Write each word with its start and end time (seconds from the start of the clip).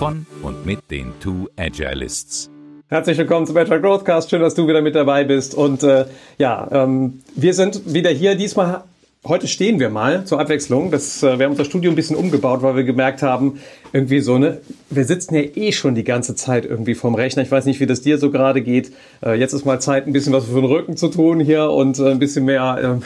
von 0.00 0.24
und 0.42 0.64
mit 0.64 0.78
den 0.90 1.12
Two 1.20 1.48
Agilists. 1.58 2.48
Herzlich 2.88 3.18
willkommen 3.18 3.46
zum 3.46 3.54
Agile 3.58 3.82
Growthcast. 3.82 4.30
Schön, 4.30 4.40
dass 4.40 4.54
du 4.54 4.66
wieder 4.66 4.80
mit 4.80 4.94
dabei 4.94 5.24
bist. 5.24 5.54
Und 5.54 5.82
äh, 5.82 6.06
ja, 6.38 6.66
ähm, 6.72 7.20
wir 7.36 7.52
sind 7.52 7.92
wieder 7.92 8.08
hier. 8.08 8.34
Diesmal, 8.34 8.84
heute 9.26 9.46
stehen 9.46 9.78
wir 9.78 9.90
mal 9.90 10.24
zur 10.24 10.40
Abwechslung. 10.40 10.90
Das, 10.90 11.22
äh, 11.22 11.38
wir 11.38 11.44
haben 11.44 11.52
unser 11.52 11.66
Studio 11.66 11.92
ein 11.92 11.96
bisschen 11.96 12.16
umgebaut, 12.16 12.62
weil 12.62 12.76
wir 12.76 12.84
gemerkt 12.84 13.20
haben, 13.20 13.60
irgendwie 13.92 14.20
so, 14.20 14.38
ne, 14.38 14.62
wir 14.88 15.04
sitzen 15.04 15.34
ja 15.34 15.42
eh 15.42 15.70
schon 15.70 15.94
die 15.94 16.04
ganze 16.04 16.34
Zeit 16.34 16.64
irgendwie 16.64 16.94
vorm 16.94 17.14
Rechner. 17.14 17.42
Ich 17.42 17.50
weiß 17.50 17.66
nicht, 17.66 17.78
wie 17.80 17.86
das 17.86 18.00
dir 18.00 18.16
so 18.16 18.30
gerade 18.30 18.62
geht. 18.62 18.92
Äh, 19.22 19.38
jetzt 19.38 19.52
ist 19.52 19.66
mal 19.66 19.80
Zeit, 19.80 20.06
ein 20.06 20.14
bisschen 20.14 20.32
was 20.32 20.46
für 20.46 20.54
den 20.54 20.64
Rücken 20.64 20.96
zu 20.96 21.08
tun 21.08 21.40
hier 21.40 21.68
und 21.68 21.98
äh, 21.98 22.10
ein 22.10 22.18
bisschen 22.18 22.46
mehr 22.46 23.00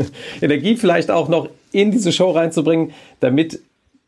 äh, 0.00 0.44
Energie 0.44 0.74
vielleicht 0.74 1.12
auch 1.12 1.28
noch 1.28 1.48
in 1.70 1.92
diese 1.92 2.10
Show 2.10 2.32
reinzubringen, 2.32 2.90
damit 3.20 3.60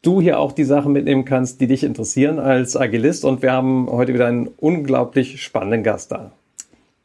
du 0.03 0.21
hier 0.21 0.39
auch 0.39 0.53
die 0.53 0.65
Sachen 0.65 0.93
mitnehmen 0.93 1.25
kannst, 1.25 1.61
die 1.61 1.67
dich 1.67 1.85
interessieren 1.85 2.39
als 2.39 2.77
Agilist. 2.77 3.25
Und 3.25 3.41
wir 3.41 3.53
haben 3.53 3.89
heute 3.91 4.13
wieder 4.13 4.27
einen 4.27 4.49
unglaublich 4.59 5.43
spannenden 5.43 5.83
Gast 5.83 6.13
da. 6.13 6.33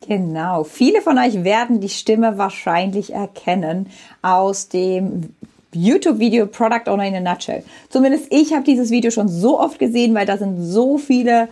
Genau. 0.08 0.64
Viele 0.64 1.02
von 1.02 1.18
euch 1.18 1.44
werden 1.44 1.80
die 1.80 1.90
Stimme 1.90 2.38
wahrscheinlich 2.38 3.14
erkennen 3.14 3.88
aus 4.22 4.70
dem 4.70 5.34
YouTube-Video 5.74 6.48
Product 6.48 6.88
Owner 6.88 7.06
in 7.06 7.16
a 7.16 7.20
Nutshell. 7.20 7.64
Zumindest 7.90 8.28
ich 8.32 8.54
habe 8.54 8.64
dieses 8.64 8.90
Video 8.90 9.12
schon 9.12 9.28
so 9.28 9.60
oft 9.60 9.80
gesehen, 9.80 10.16
weil 10.16 10.26
da 10.26 10.38
sind 10.38 10.62
so 10.62 10.98
viele 10.98 11.50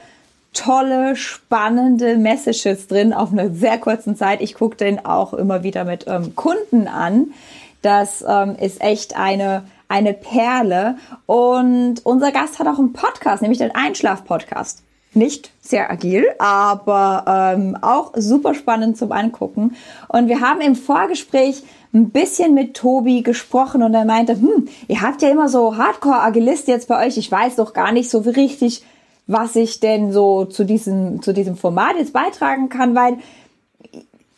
tolle, 0.53 1.15
spannende 1.15 2.17
Messages 2.17 2.87
drin 2.87 3.13
auf 3.13 3.31
einer 3.31 3.49
sehr 3.49 3.77
kurzen 3.77 4.15
Zeit. 4.15 4.41
Ich 4.41 4.53
gucke 4.53 4.77
den 4.77 5.05
auch 5.05 5.33
immer 5.33 5.63
wieder 5.63 5.83
mit 5.83 6.05
ähm, 6.07 6.35
Kunden 6.35 6.87
an. 6.87 7.33
Das 7.81 8.23
ähm, 8.27 8.55
ist 8.59 8.81
echt 8.81 9.17
eine 9.17 9.63
eine 9.95 10.13
Perle. 10.13 10.97
Und 11.25 12.05
unser 12.05 12.31
Gast 12.31 12.59
hat 12.59 12.67
auch 12.67 12.79
einen 12.79 12.93
Podcast, 12.93 13.41
nämlich 13.41 13.59
den 13.59 13.73
Einschlaf-Podcast. 13.73 14.83
Nicht 15.13 15.51
sehr 15.61 15.89
agil, 15.89 16.25
aber 16.39 17.55
ähm, 17.55 17.77
auch 17.81 18.11
super 18.17 18.53
spannend 18.53 18.97
zum 18.97 19.13
Angucken. 19.13 19.75
Und 20.09 20.27
wir 20.27 20.41
haben 20.41 20.59
im 20.59 20.75
Vorgespräch 20.75 21.63
ein 21.93 22.09
bisschen 22.09 22.53
mit 22.53 22.75
Tobi 22.75 23.21
gesprochen 23.21 23.81
und 23.81 23.93
er 23.93 24.03
meinte, 24.03 24.33
hm, 24.33 24.67
ihr 24.89 25.01
habt 25.01 25.21
ja 25.21 25.29
immer 25.29 25.47
so 25.47 25.77
Hardcore-Agilist 25.77 26.67
jetzt 26.67 26.89
bei 26.89 27.07
euch. 27.07 27.17
Ich 27.17 27.31
weiß 27.31 27.55
doch 27.55 27.71
gar 27.71 27.93
nicht 27.93 28.09
so 28.09 28.19
richtig, 28.19 28.83
was 29.25 29.55
ich 29.55 29.79
denn 29.79 30.11
so 30.11 30.43
zu 30.43 30.65
diesem, 30.65 31.21
zu 31.21 31.33
diesem 31.33 31.55
Format 31.55 31.95
jetzt 31.97 32.11
beitragen 32.11 32.67
kann, 32.67 32.93
weil 32.93 33.17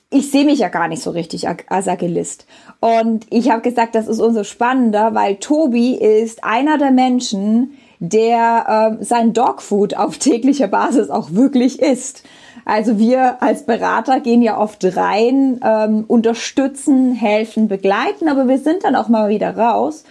ich 0.09 0.31
sehe 0.31 0.45
mich 0.45 0.59
ja 0.59 0.69
gar 0.69 0.87
nicht 0.87 1.01
so 1.01 1.11
richtig 1.11 1.47
als 1.67 1.87
Agilist. 1.87 2.45
Und 2.79 3.25
ich 3.29 3.49
habe 3.49 3.61
gesagt, 3.61 3.95
das 3.95 4.07
ist 4.07 4.21
umso 4.21 4.43
spannender, 4.43 5.13
weil 5.13 5.35
Tobi 5.35 5.95
ist 5.95 6.43
einer 6.43 6.77
der 6.77 6.91
Menschen, 6.91 7.77
der 7.99 8.97
äh, 8.99 9.03
sein 9.03 9.33
Dogfood 9.33 9.95
auf 9.95 10.17
täglicher 10.17 10.67
Basis 10.67 11.09
auch 11.09 11.31
wirklich 11.31 11.81
isst. 11.81 12.23
Also 12.63 12.99
wir 12.99 13.41
als 13.41 13.65
Berater 13.65 14.19
gehen 14.19 14.41
ja 14.41 14.59
oft 14.59 14.83
rein, 14.97 15.59
ähm, 15.63 16.03
unterstützen, 16.07 17.13
helfen, 17.13 17.67
begleiten, 17.67 18.27
aber 18.27 18.47
wir 18.47 18.59
sind 18.59 18.83
dann 18.83 18.95
auch 18.95 19.07
mal 19.07 19.29
wieder 19.29 19.57
raus. 19.57 20.03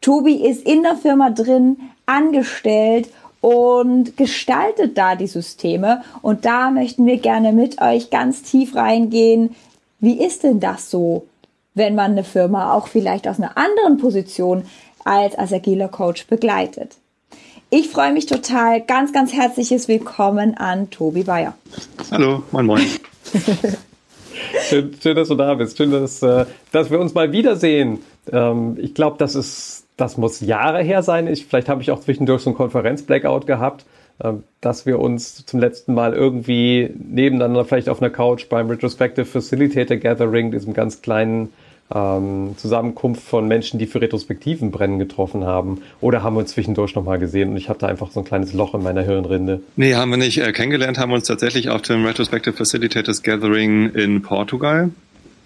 Tobi 0.00 0.34
ist 0.34 0.66
in 0.66 0.82
der 0.82 0.96
Firma 0.96 1.30
drin, 1.30 1.76
angestellt 2.06 3.10
und 3.40 4.16
gestaltet 4.16 4.98
da 4.98 5.16
die 5.16 5.26
Systeme. 5.26 6.02
Und 6.22 6.44
da 6.44 6.70
möchten 6.70 7.06
wir 7.06 7.18
gerne 7.18 7.52
mit 7.52 7.80
euch 7.80 8.10
ganz 8.10 8.42
tief 8.42 8.74
reingehen. 8.74 9.54
Wie 9.98 10.22
ist 10.22 10.44
denn 10.44 10.60
das 10.60 10.90
so, 10.90 11.26
wenn 11.74 11.94
man 11.94 12.12
eine 12.12 12.24
Firma 12.24 12.74
auch 12.74 12.86
vielleicht 12.86 13.28
aus 13.28 13.38
einer 13.38 13.56
anderen 13.56 13.98
Position 13.98 14.64
als, 15.04 15.36
als 15.36 15.52
agiler 15.52 15.88
Coach 15.88 16.26
begleitet? 16.26 16.96
Ich 17.72 17.88
freue 17.88 18.12
mich 18.12 18.26
total. 18.26 18.80
Ganz, 18.80 19.12
ganz 19.12 19.32
herzliches 19.32 19.86
Willkommen 19.86 20.56
an 20.56 20.90
Tobi 20.90 21.22
Bayer. 21.22 21.54
Hallo, 22.10 22.42
moin, 22.50 22.66
moin. 22.66 22.86
schön, 24.68 24.96
schön, 25.00 25.14
dass 25.14 25.28
du 25.28 25.36
da 25.36 25.54
bist. 25.54 25.76
Schön, 25.76 25.92
dass, 25.92 26.20
äh, 26.22 26.46
dass 26.72 26.90
wir 26.90 26.98
uns 26.98 27.14
mal 27.14 27.30
wiedersehen. 27.30 28.00
Ähm, 28.32 28.76
ich 28.80 28.92
glaube, 28.92 29.18
das 29.18 29.36
ist 29.36 29.84
das 30.00 30.16
muss 30.16 30.40
Jahre 30.40 30.82
her 30.82 31.02
sein. 31.02 31.26
Ich, 31.26 31.46
vielleicht 31.46 31.68
habe 31.68 31.82
ich 31.82 31.90
auch 31.90 32.00
zwischendurch 32.00 32.42
so 32.42 32.50
einen 32.50 32.56
Konferenz-Blackout 32.56 33.46
gehabt, 33.46 33.84
äh, 34.18 34.32
dass 34.60 34.86
wir 34.86 34.98
uns 34.98 35.44
zum 35.44 35.60
letzten 35.60 35.94
Mal 35.94 36.14
irgendwie 36.14 36.90
nebeneinander 36.96 37.64
vielleicht 37.64 37.88
auf 37.88 38.00
einer 38.00 38.10
Couch 38.10 38.48
beim 38.48 38.68
Retrospective 38.68 39.26
Facilitator 39.26 39.96
Gathering, 39.96 40.52
diesem 40.52 40.72
ganz 40.72 41.02
kleinen 41.02 41.50
ähm, 41.94 42.54
Zusammenkunft 42.56 43.22
von 43.22 43.46
Menschen, 43.48 43.78
die 43.78 43.86
für 43.86 44.00
Retrospektiven 44.00 44.70
brennen, 44.70 44.98
getroffen 44.98 45.44
haben. 45.44 45.82
Oder 46.00 46.22
haben 46.22 46.34
wir 46.34 46.40
uns 46.40 46.52
zwischendurch 46.52 46.94
nochmal 46.94 47.18
gesehen 47.18 47.50
und 47.50 47.56
ich 47.56 47.68
hatte 47.68 47.86
einfach 47.86 48.10
so 48.10 48.20
ein 48.20 48.24
kleines 48.24 48.52
Loch 48.52 48.74
in 48.74 48.82
meiner 48.82 49.02
Hirnrinde. 49.02 49.60
Nee, 49.76 49.94
haben 49.94 50.10
wir 50.10 50.16
nicht. 50.16 50.38
Äh, 50.38 50.52
kennengelernt 50.52 50.98
haben 50.98 51.10
wir 51.10 51.16
uns 51.16 51.26
tatsächlich 51.26 51.68
auf 51.68 51.82
dem 51.82 52.06
Retrospective 52.06 52.56
Facilitators 52.56 53.22
Gathering 53.22 53.90
in 53.90 54.22
Portugal. 54.22 54.90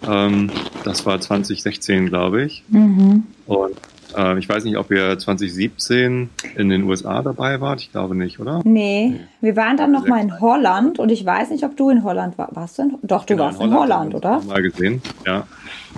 Ähm, 0.07 0.51
das 0.83 1.05
war 1.05 1.19
2016, 1.19 2.07
glaube 2.07 2.43
ich. 2.43 2.63
Mhm. 2.69 3.23
Und 3.47 3.75
äh, 4.15 4.39
ich 4.39 4.47
weiß 4.47 4.63
nicht, 4.63 4.77
ob 4.77 4.91
ihr 4.91 5.17
2017 5.17 6.29
in 6.55 6.69
den 6.69 6.83
USA 6.83 7.21
dabei 7.21 7.61
wart. 7.61 7.81
Ich 7.81 7.91
glaube 7.91 8.15
nicht, 8.15 8.39
oder? 8.39 8.61
Nee, 8.63 9.09
nee. 9.09 9.19
wir 9.41 9.55
waren 9.55 9.77
dann 9.77 9.91
noch 9.91 10.07
mal 10.07 10.21
in 10.21 10.39
Holland 10.39 10.99
und 10.99 11.11
ich 11.11 11.25
weiß 11.25 11.49
nicht, 11.51 11.63
ob 11.63 11.75
du 11.77 11.89
in 11.89 12.03
Holland 12.03 12.37
warst. 12.37 12.55
Warst 12.55 12.77
du 12.77 12.81
in, 12.83 12.97
doch, 13.03 13.25
du 13.25 13.33
genau, 13.33 13.45
warst 13.45 13.61
in 13.61 13.73
Holland, 13.73 14.13
in 14.13 14.21
Holland 14.21 14.45
oder? 14.45 14.53
Mal 14.53 14.61
gesehen, 14.61 15.01
ja. 15.25 15.45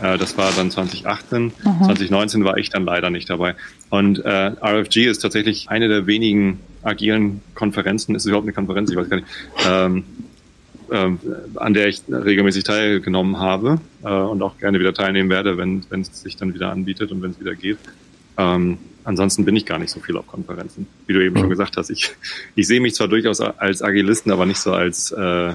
Äh, 0.02 0.18
das 0.18 0.38
war 0.38 0.52
dann 0.56 0.72
2018. 0.72 1.44
Mhm. 1.44 1.52
2019 1.62 2.44
war 2.44 2.58
ich 2.58 2.70
dann 2.70 2.84
leider 2.84 3.10
nicht 3.10 3.30
dabei. 3.30 3.56
Und 3.90 4.24
äh, 4.26 4.52
RFG 4.62 5.08
ist 5.08 5.20
tatsächlich 5.20 5.70
eine 5.70 5.88
der 5.88 6.08
wenigen 6.08 6.60
agilen 6.84 7.42
Konferenzen. 7.56 8.16
Ist 8.16 8.24
es 8.24 8.28
überhaupt 8.28 8.46
eine 8.46 8.54
Konferenz? 8.54 8.90
Ich 8.92 8.98
weiß 8.98 9.10
gar 9.10 9.18
nicht. 9.18 9.28
Ähm, 9.68 10.04
ähm, 10.90 11.20
an 11.56 11.74
der 11.74 11.88
ich 11.88 12.02
regelmäßig 12.10 12.64
teilgenommen 12.64 13.40
habe 13.40 13.82
äh, 14.04 14.08
und 14.08 14.42
auch 14.42 14.58
gerne 14.58 14.80
wieder 14.80 14.94
teilnehmen 14.94 15.30
werde, 15.30 15.58
wenn 15.58 15.84
es 15.92 16.22
sich 16.22 16.38
dann 16.38 16.54
wieder 16.54 16.72
anbietet 16.72 17.12
und 17.12 17.22
wenn 17.22 17.32
es 17.32 17.40
wieder 17.42 17.56
geht. 17.56 17.78
Ähm, 18.38 18.78
ansonsten 19.04 19.46
bin 19.46 19.56
ich 19.56 19.66
gar 19.66 19.80
nicht 19.80 19.90
so 19.90 20.00
viel 20.00 20.18
auf 20.18 20.28
Konferenzen, 20.28 20.88
wie 21.08 21.14
du 21.14 21.24
eben 21.24 21.36
mhm. 21.36 21.40
schon 21.40 21.50
gesagt 21.50 21.78
hast. 21.78 21.90
Ich, 21.90 22.12
ich 22.56 22.68
sehe 22.68 22.80
mich 22.80 22.96
zwar 22.96 23.08
durchaus 23.08 23.40
als 23.42 23.82
Agilisten, 23.82 24.32
aber 24.32 24.46
nicht 24.46 24.60
so 24.60 24.74
als, 24.74 25.12
äh, 25.12 25.54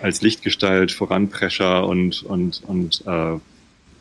als 0.00 0.22
Lichtgestalt, 0.22 0.92
Voranprescher 0.92 1.86
und, 1.86 2.22
und, 2.22 2.62
und 2.66 3.02
äh, 3.06 3.38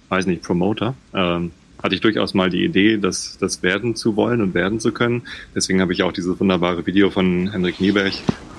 weiß 0.09 0.25
nicht, 0.25 0.43
Promoter. 0.43 0.95
Ähm, 1.13 1.51
hatte 1.81 1.95
ich 1.95 2.01
durchaus 2.01 2.33
mal 2.33 2.49
die 2.49 2.63
Idee, 2.63 2.97
das, 2.97 3.37
das 3.39 3.63
werden 3.63 3.95
zu 3.95 4.15
wollen 4.15 4.41
und 4.41 4.53
werden 4.53 4.79
zu 4.79 4.91
können. 4.91 5.23
Deswegen 5.55 5.79
habe 5.81 5.93
ich 5.93 6.03
auch 6.03 6.11
dieses 6.11 6.39
wunderbare 6.39 6.85
Video 6.85 7.09
von 7.09 7.51
Henrik 7.51 7.79
Nieberg, 7.79 8.13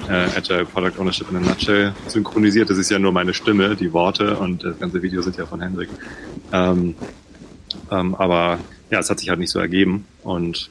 äh, 0.09 0.13
Agile 0.37 0.65
Product 0.65 0.99
Ownership 0.99 1.31
in 1.31 1.37
a 1.37 1.41
Nutshell, 1.41 1.93
synchronisiert. 2.07 2.71
Das 2.71 2.79
ist 2.79 2.91
ja 2.91 2.99
nur 2.99 3.13
meine 3.13 3.35
Stimme, 3.35 3.77
die 3.77 3.93
Worte 3.93 4.37
und 4.37 4.65
das 4.65 4.79
ganze 4.79 5.03
Video 5.03 5.21
sind 5.21 5.37
ja 5.37 5.45
von 5.45 5.61
Henrik. 5.61 5.91
Ähm, 6.53 6.95
ähm, 7.91 8.15
aber 8.15 8.59
ja, 8.91 8.99
es 8.99 9.11
hat 9.11 9.21
sich 9.21 9.29
halt 9.29 9.39
nicht 9.39 9.51
so 9.51 9.59
ergeben. 9.59 10.05
Und 10.23 10.71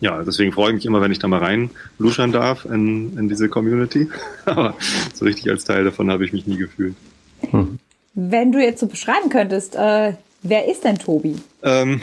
ja, 0.00 0.22
deswegen 0.22 0.52
freue 0.52 0.70
ich 0.70 0.74
mich 0.76 0.86
immer, 0.86 1.00
wenn 1.00 1.12
ich 1.12 1.18
da 1.18 1.28
mal 1.28 1.40
rein 1.40 1.70
luschern 1.98 2.32
darf 2.32 2.64
in, 2.64 3.16
in 3.18 3.28
diese 3.28 3.48
Community. 3.48 4.08
Aber 4.44 4.74
so 5.14 5.24
richtig 5.24 5.50
als 5.50 5.64
Teil 5.64 5.84
davon 5.84 6.10
habe 6.10 6.24
ich 6.24 6.32
mich 6.32 6.46
nie 6.46 6.56
gefühlt. 6.56 6.94
Hm. 7.50 7.78
Wenn 8.14 8.52
du 8.52 8.58
jetzt 8.58 8.80
so 8.80 8.86
beschreiben 8.86 9.28
könntest, 9.30 9.76
äh, 9.76 10.14
wer 10.42 10.68
ist 10.68 10.84
denn 10.84 10.98
Tobi? 10.98 11.36
Ähm, 11.62 12.00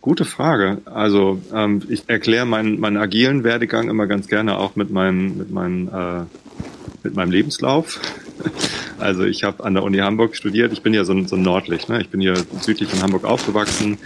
gute 0.00 0.24
Frage. 0.24 0.78
Also 0.84 1.40
ähm, 1.54 1.82
ich 1.88 2.04
erkläre 2.08 2.46
meinen, 2.46 2.80
meinen 2.80 2.96
agilen 2.96 3.44
Werdegang 3.44 3.88
immer 3.88 4.06
ganz 4.06 4.28
gerne 4.28 4.58
auch 4.58 4.76
mit 4.76 4.90
meinem, 4.90 5.36
mit 5.36 5.50
meinem, 5.50 5.88
äh, 5.88 6.24
mit 7.02 7.14
meinem 7.14 7.32
Lebenslauf. 7.32 8.00
Also 9.02 9.24
ich 9.24 9.42
habe 9.42 9.64
an 9.64 9.74
der 9.74 9.82
Uni 9.82 9.98
Hamburg 9.98 10.36
studiert. 10.36 10.72
Ich 10.72 10.82
bin 10.82 10.94
ja 10.94 11.04
so 11.04 11.20
so 11.26 11.34
ein 11.34 11.42
Nordlicht. 11.42 11.88
Ne? 11.88 12.00
Ich 12.00 12.08
bin 12.08 12.20
hier 12.20 12.36
südlich 12.60 12.88
von 12.88 13.02
Hamburg 13.02 13.24
aufgewachsen. 13.24 13.98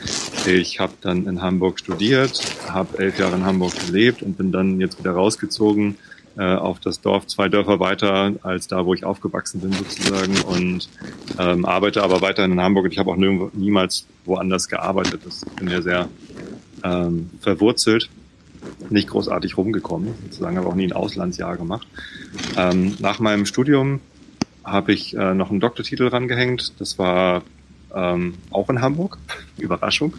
Ich 0.46 0.80
habe 0.80 0.94
dann 1.02 1.26
in 1.26 1.42
Hamburg 1.42 1.78
studiert, 1.78 2.40
habe 2.68 2.98
elf 2.98 3.18
Jahre 3.18 3.36
in 3.36 3.44
Hamburg 3.44 3.74
gelebt 3.86 4.22
und 4.22 4.38
bin 4.38 4.52
dann 4.52 4.80
jetzt 4.80 4.98
wieder 4.98 5.10
rausgezogen 5.10 5.96
äh, 6.38 6.54
auf 6.54 6.80
das 6.80 7.02
Dorf 7.02 7.26
zwei 7.26 7.50
Dörfer 7.50 7.78
weiter 7.78 8.32
als 8.42 8.68
da, 8.68 8.86
wo 8.86 8.94
ich 8.94 9.04
aufgewachsen 9.04 9.60
bin 9.60 9.72
sozusagen 9.72 10.40
und 10.42 10.88
ähm, 11.38 11.66
arbeite 11.66 12.02
aber 12.02 12.22
weiterhin 12.22 12.52
in 12.52 12.60
Hamburg 12.60 12.86
und 12.86 12.92
ich 12.92 12.98
habe 12.98 13.10
auch 13.10 13.16
niemals 13.16 14.06
woanders 14.24 14.66
gearbeitet. 14.66 15.20
Das 15.26 15.44
bin 15.56 15.68
ja 15.68 15.82
sehr 15.82 16.08
ähm, 16.82 17.28
verwurzelt 17.40 18.08
nicht 18.90 19.08
großartig 19.08 19.56
rumgekommen, 19.56 20.14
sozusagen 20.24 20.56
habe 20.56 20.68
auch 20.68 20.74
nie 20.74 20.86
ein 20.86 20.92
Auslandsjahr 20.92 21.56
gemacht. 21.56 21.86
Ähm, 22.56 22.96
nach 22.98 23.20
meinem 23.20 23.46
Studium 23.46 24.00
habe 24.66 24.92
ich 24.92 25.16
äh, 25.16 25.32
noch 25.32 25.50
einen 25.50 25.60
Doktortitel 25.60 26.08
rangehängt. 26.08 26.74
Das 26.80 26.98
war 26.98 27.42
ähm, 27.94 28.34
auch 28.50 28.68
in 28.68 28.82
Hamburg. 28.82 29.18
Überraschung. 29.56 30.14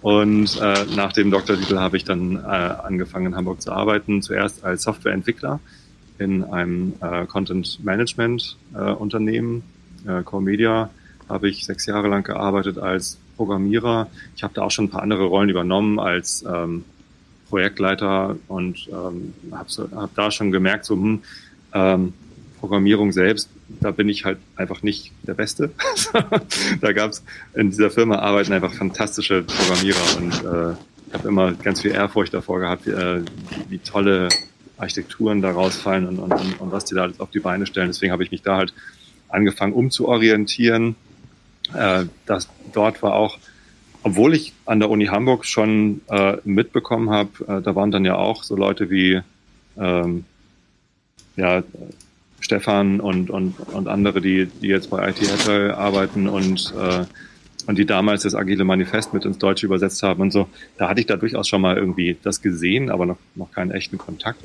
Und 0.00 0.60
äh, 0.60 0.84
nach 0.96 1.12
dem 1.12 1.30
Doktortitel 1.30 1.78
habe 1.78 1.96
ich 1.96 2.04
dann 2.04 2.36
äh, 2.36 2.40
angefangen 2.48 3.26
in 3.26 3.36
Hamburg 3.36 3.60
zu 3.60 3.70
arbeiten. 3.70 4.22
Zuerst 4.22 4.64
als 4.64 4.82
Softwareentwickler 4.82 5.60
in 6.18 6.42
einem 6.44 6.94
äh, 7.00 7.26
Content 7.26 7.84
Management 7.84 8.56
äh, 8.74 8.90
Unternehmen, 8.90 9.62
äh, 10.06 10.22
Core 10.22 10.42
Media, 10.42 10.90
habe 11.28 11.48
ich 11.48 11.66
sechs 11.66 11.86
Jahre 11.86 12.08
lang 12.08 12.22
gearbeitet 12.22 12.78
als 12.78 13.18
Programmierer. 13.36 14.08
Ich 14.34 14.42
habe 14.42 14.54
da 14.54 14.62
auch 14.62 14.70
schon 14.70 14.86
ein 14.86 14.90
paar 14.90 15.02
andere 15.02 15.24
Rollen 15.24 15.50
übernommen 15.50 15.98
als 15.98 16.44
ähm, 16.48 16.84
Projektleiter 17.48 18.36
und 18.48 18.88
ähm, 18.90 19.34
habe 19.52 19.90
hab 19.94 20.14
da 20.14 20.30
schon 20.30 20.50
gemerkt, 20.50 20.84
so 20.84 20.94
hm, 20.94 21.22
ähm, 21.74 22.12
Programmierung 22.58 23.12
selbst, 23.12 23.50
da 23.68 23.90
bin 23.90 24.08
ich 24.08 24.24
halt 24.24 24.38
einfach 24.54 24.82
nicht 24.82 25.12
der 25.22 25.34
Beste. 25.34 25.70
da 26.80 26.92
gab 26.92 27.10
es 27.10 27.24
in 27.54 27.70
dieser 27.70 27.90
Firma 27.90 28.18
arbeiten 28.18 28.52
einfach 28.52 28.72
fantastische 28.72 29.42
Programmierer 29.42 30.16
und 30.18 30.32
äh, 30.32 30.76
ich 31.08 31.14
habe 31.14 31.28
immer 31.28 31.52
ganz 31.52 31.82
viel 31.82 31.92
Ehrfurcht 31.92 32.34
davor 32.34 32.60
gehabt, 32.60 32.86
wie, 32.86 32.90
äh, 32.90 33.22
wie 33.68 33.78
tolle 33.78 34.28
Architekturen 34.78 35.40
da 35.40 35.52
rausfallen 35.52 36.06
und, 36.06 36.18
und, 36.18 36.60
und 36.60 36.72
was 36.72 36.84
die 36.84 36.94
da 36.94 37.10
auf 37.18 37.30
die 37.30 37.40
Beine 37.40 37.66
stellen. 37.66 37.88
Deswegen 37.88 38.12
habe 38.12 38.24
ich 38.24 38.30
mich 38.30 38.42
da 38.42 38.56
halt 38.56 38.74
angefangen 39.28 39.72
umzuorientieren. 39.72 40.96
Äh, 41.74 42.06
das, 42.26 42.48
dort 42.72 43.02
war 43.02 43.14
auch, 43.14 43.38
obwohl 44.02 44.34
ich 44.34 44.52
an 44.66 44.80
der 44.80 44.90
Uni 44.90 45.06
Hamburg 45.06 45.44
schon 45.44 46.02
äh, 46.08 46.36
mitbekommen 46.44 47.10
habe, 47.10 47.30
äh, 47.48 47.62
da 47.62 47.74
waren 47.74 47.90
dann 47.90 48.04
ja 48.04 48.16
auch 48.16 48.44
so 48.44 48.56
Leute 48.56 48.90
wie 48.90 49.22
ähm, 49.78 50.24
ja, 51.36 51.62
Stefan 52.40 53.00
und, 53.00 53.30
und, 53.30 53.58
und 53.72 53.88
andere, 53.88 54.20
die, 54.20 54.46
die 54.46 54.68
jetzt 54.68 54.90
bei 54.90 55.08
IT 55.08 55.18
Agile 55.18 55.76
arbeiten 55.76 56.28
und, 56.28 56.72
äh, 56.78 57.04
und 57.66 57.78
die 57.78 57.86
damals 57.86 58.22
das 58.22 58.34
Agile 58.34 58.64
Manifest 58.64 59.12
mit 59.12 59.24
ins 59.24 59.38
Deutsche 59.38 59.66
übersetzt 59.66 60.02
haben 60.02 60.20
und 60.20 60.30
so. 60.30 60.48
Da 60.78 60.88
hatte 60.88 61.00
ich 61.00 61.06
da 61.06 61.16
durchaus 61.16 61.48
schon 61.48 61.60
mal 61.60 61.76
irgendwie 61.76 62.16
das 62.22 62.42
gesehen, 62.42 62.90
aber 62.90 63.06
noch, 63.06 63.18
noch 63.34 63.50
keinen 63.50 63.72
echten 63.72 63.98
Kontakt. 63.98 64.38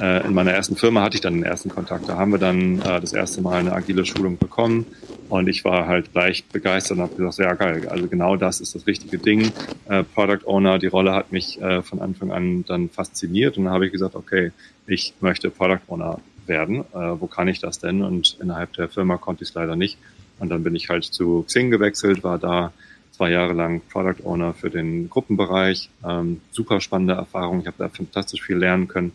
Äh, 0.00 0.26
in 0.26 0.32
meiner 0.32 0.52
ersten 0.52 0.76
Firma 0.76 1.02
hatte 1.02 1.16
ich 1.16 1.20
dann 1.20 1.34
den 1.34 1.42
ersten 1.42 1.68
Kontakt. 1.68 2.08
Da 2.08 2.16
haben 2.16 2.32
wir 2.32 2.38
dann 2.38 2.80
äh, 2.80 3.00
das 3.00 3.12
erste 3.12 3.42
Mal 3.42 3.58
eine 3.58 3.72
agile 3.72 4.06
Schulung 4.06 4.38
bekommen 4.38 4.86
und 5.28 5.48
ich 5.48 5.64
war 5.64 5.86
halt 5.86 6.12
gleich 6.12 6.44
begeistert 6.44 6.98
und 6.98 7.02
habe 7.04 7.14
gesagt, 7.16 7.38
ja 7.38 7.54
geil, 7.54 7.88
also 7.88 8.06
genau 8.06 8.36
das 8.36 8.60
ist 8.60 8.74
das 8.74 8.86
richtige 8.86 9.18
Ding. 9.18 9.52
Äh, 9.88 10.04
Product 10.04 10.46
Owner, 10.46 10.78
die 10.78 10.86
Rolle 10.86 11.12
hat 11.12 11.32
mich 11.32 11.60
äh, 11.60 11.82
von 11.82 12.00
Anfang 12.00 12.32
an 12.32 12.64
dann 12.66 12.88
fasziniert 12.88 13.58
und 13.58 13.64
dann 13.64 13.74
habe 13.74 13.86
ich 13.86 13.92
gesagt, 13.92 14.14
okay, 14.14 14.52
ich 14.86 15.14
möchte 15.20 15.50
Product 15.50 15.80
Owner 15.88 16.18
werden. 16.46 16.80
Äh, 16.92 17.20
wo 17.20 17.26
kann 17.26 17.48
ich 17.48 17.60
das 17.60 17.78
denn? 17.78 18.02
Und 18.02 18.36
innerhalb 18.40 18.72
der 18.74 18.88
Firma 18.88 19.16
konnte 19.16 19.44
ich 19.44 19.50
es 19.50 19.54
leider 19.54 19.76
nicht. 19.76 19.98
Und 20.38 20.48
dann 20.48 20.62
bin 20.62 20.74
ich 20.74 20.88
halt 20.88 21.04
zu 21.04 21.44
Xing 21.46 21.70
gewechselt, 21.70 22.24
war 22.24 22.38
da 22.38 22.72
zwei 23.12 23.30
Jahre 23.30 23.52
lang 23.52 23.82
Product 23.90 24.24
Owner 24.24 24.54
für 24.54 24.70
den 24.70 25.08
Gruppenbereich. 25.08 25.90
Ähm, 26.04 26.40
super 26.50 26.80
spannende 26.80 27.14
Erfahrung. 27.14 27.60
Ich 27.60 27.66
habe 27.66 27.76
da 27.78 27.88
fantastisch 27.88 28.42
viel 28.42 28.56
lernen 28.56 28.88
können. 28.88 29.12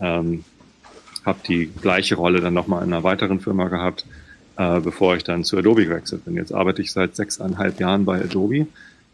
Ähm, 0.00 0.44
habe 1.26 1.40
die 1.46 1.66
gleiche 1.66 2.14
Rolle 2.14 2.40
dann 2.40 2.54
nochmal 2.54 2.82
in 2.84 2.92
einer 2.92 3.02
weiteren 3.02 3.40
Firma 3.40 3.68
gehabt, 3.68 4.06
äh, 4.56 4.80
bevor 4.80 5.16
ich 5.16 5.24
dann 5.24 5.44
zu 5.44 5.58
Adobe 5.58 5.84
gewechselt 5.84 6.24
bin. 6.24 6.36
Jetzt 6.36 6.52
arbeite 6.52 6.82
ich 6.82 6.92
seit 6.92 7.16
sechseinhalb 7.16 7.78
Jahren 7.80 8.04
bei 8.04 8.22
Adobe, 8.22 8.60
äh, 8.60 8.66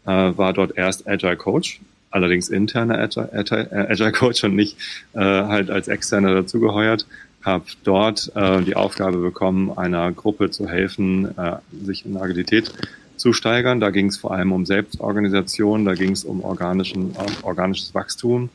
war 0.05 0.53
dort 0.53 0.77
erst 0.77 1.07
Agile 1.07 1.35
Coach, 1.35 1.81
allerdings 2.11 2.49
interner 2.49 2.99
Agile, 2.99 3.29
Agile, 3.33 4.09
äh, 4.09 4.11
Coach 4.11 4.43
und 4.43 4.55
nicht 4.55 4.77
äh, 5.13 5.19
halt 5.19 5.69
als 5.69 5.87
externer 5.87 6.33
dazugeheuert 6.33 7.05
habe 7.47 7.65
dort 7.83 8.31
äh, 8.35 8.61
die 8.61 8.75
Aufgabe 8.75 9.17
bekommen, 9.17 9.75
einer 9.75 10.11
Gruppe 10.11 10.51
zu 10.51 10.67
helfen, 10.67 11.35
äh, 11.37 11.55
sich 11.83 12.05
in 12.05 12.17
Agilität 12.17 12.71
zu 13.15 13.33
steigern. 13.33 13.79
Da 13.79 13.89
ging 13.89 14.07
es 14.07 14.17
vor 14.17 14.31
allem 14.31 14.51
um 14.51 14.65
Selbstorganisation, 14.65 15.85
da 15.85 15.95
ging 15.95 16.11
es 16.11 16.23
um 16.23 16.43
organischen, 16.43 17.15
äh, 17.15 17.43
organisches 17.43 17.95
Wachstum. 17.95 18.49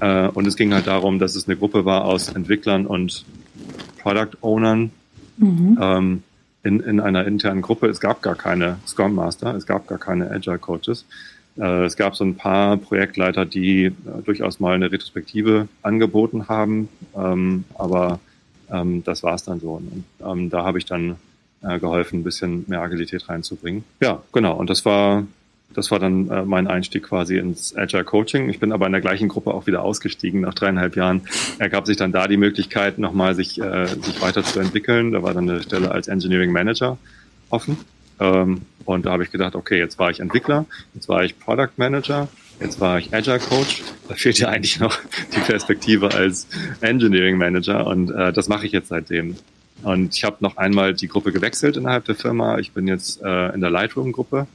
Äh, 0.00 0.28
und 0.28 0.46
es 0.46 0.56
ging 0.56 0.74
halt 0.74 0.86
darum, 0.86 1.18
dass 1.18 1.36
es 1.36 1.48
eine 1.48 1.56
Gruppe 1.56 1.84
war 1.84 2.04
aus 2.04 2.28
Entwicklern 2.28 2.86
und 2.86 3.24
Product 4.02 4.36
Ownern 4.42 4.90
mhm. 5.38 5.78
ähm, 5.80 6.22
in, 6.62 6.80
in 6.80 7.00
einer 7.00 7.26
internen 7.26 7.62
Gruppe. 7.62 7.88
Es 7.88 8.00
gab 8.00 8.22
gar 8.22 8.34
keine 8.34 8.78
Scrum 8.86 9.14
Master, 9.14 9.54
es 9.54 9.66
gab 9.66 9.88
gar 9.88 9.98
keine 9.98 10.30
Agile 10.30 10.58
Coaches. 10.58 11.06
Äh, 11.58 11.84
es 11.84 11.96
gab 11.96 12.16
so 12.16 12.24
ein 12.24 12.36
paar 12.36 12.76
Projektleiter, 12.76 13.44
die 13.44 13.84
äh, 13.86 13.92
durchaus 14.24 14.60
mal 14.60 14.74
eine 14.74 14.90
Retrospektive 14.90 15.68
angeboten 15.82 16.48
haben, 16.48 16.88
ähm, 17.16 17.64
aber 17.74 18.20
ähm, 18.72 19.04
das 19.04 19.22
war 19.22 19.34
es 19.34 19.44
dann 19.44 19.60
so. 19.60 19.74
Und 19.74 20.04
ähm, 20.24 20.50
da 20.50 20.64
habe 20.64 20.78
ich 20.78 20.86
dann 20.86 21.16
äh, 21.62 21.78
geholfen, 21.78 22.20
ein 22.20 22.24
bisschen 22.24 22.64
mehr 22.66 22.80
Agilität 22.80 23.28
reinzubringen. 23.28 23.84
Ja, 24.00 24.22
genau. 24.32 24.56
Und 24.56 24.70
das 24.70 24.84
war 24.84 25.24
das 25.74 25.90
war 25.90 25.98
dann 25.98 26.28
äh, 26.28 26.44
mein 26.44 26.66
Einstieg 26.66 27.04
quasi 27.04 27.38
ins 27.38 27.76
Agile 27.76 28.04
Coaching. 28.04 28.48
Ich 28.48 28.60
bin 28.60 28.72
aber 28.72 28.86
in 28.86 28.92
der 28.92 29.00
gleichen 29.00 29.28
Gruppe 29.28 29.54
auch 29.54 29.66
wieder 29.66 29.82
ausgestiegen. 29.82 30.42
Nach 30.42 30.54
dreieinhalb 30.54 30.96
Jahren 30.96 31.22
ergab 31.58 31.86
sich 31.86 31.96
dann 31.96 32.12
da 32.12 32.28
die 32.28 32.36
Möglichkeit, 32.36 32.98
nochmal 32.98 33.34
sich, 33.34 33.60
äh, 33.60 33.86
sich 33.86 34.20
weiterzuentwickeln. 34.20 35.12
Da 35.12 35.22
war 35.22 35.34
dann 35.34 35.48
eine 35.48 35.62
Stelle 35.62 35.90
als 35.90 36.08
Engineering 36.08 36.52
Manager 36.52 36.98
offen. 37.50 37.78
Ähm, 38.20 38.62
und 38.84 39.06
da 39.06 39.12
habe 39.12 39.22
ich 39.22 39.30
gedacht, 39.30 39.54
okay, 39.54 39.78
jetzt 39.78 39.98
war 39.98 40.10
ich 40.10 40.20
Entwickler, 40.20 40.66
jetzt 40.94 41.08
war 41.08 41.24
ich 41.24 41.38
Product 41.38 41.72
Manager, 41.76 42.28
jetzt 42.62 42.80
war 42.80 42.98
ich 42.98 43.12
Agile 43.12 43.38
Coach. 43.38 43.82
Da 44.08 44.14
fehlt 44.14 44.38
ja 44.38 44.48
eigentlich 44.48 44.80
noch 44.80 44.96
die 45.34 45.40
Perspektive 45.40 46.12
als 46.14 46.46
Engineering 46.80 47.36
Manager 47.36 47.86
und 47.86 48.10
äh, 48.10 48.32
das 48.32 48.48
mache 48.48 48.66
ich 48.66 48.72
jetzt 48.72 48.88
seitdem. 48.88 49.36
Und 49.82 50.14
ich 50.14 50.24
habe 50.24 50.36
noch 50.40 50.56
einmal 50.56 50.94
die 50.94 51.08
Gruppe 51.08 51.32
gewechselt 51.32 51.76
innerhalb 51.76 52.04
der 52.04 52.14
Firma. 52.14 52.58
Ich 52.58 52.72
bin 52.72 52.86
jetzt 52.86 53.20
äh, 53.22 53.52
in 53.52 53.60
der 53.60 53.70
Lightroom-Gruppe 53.70 54.46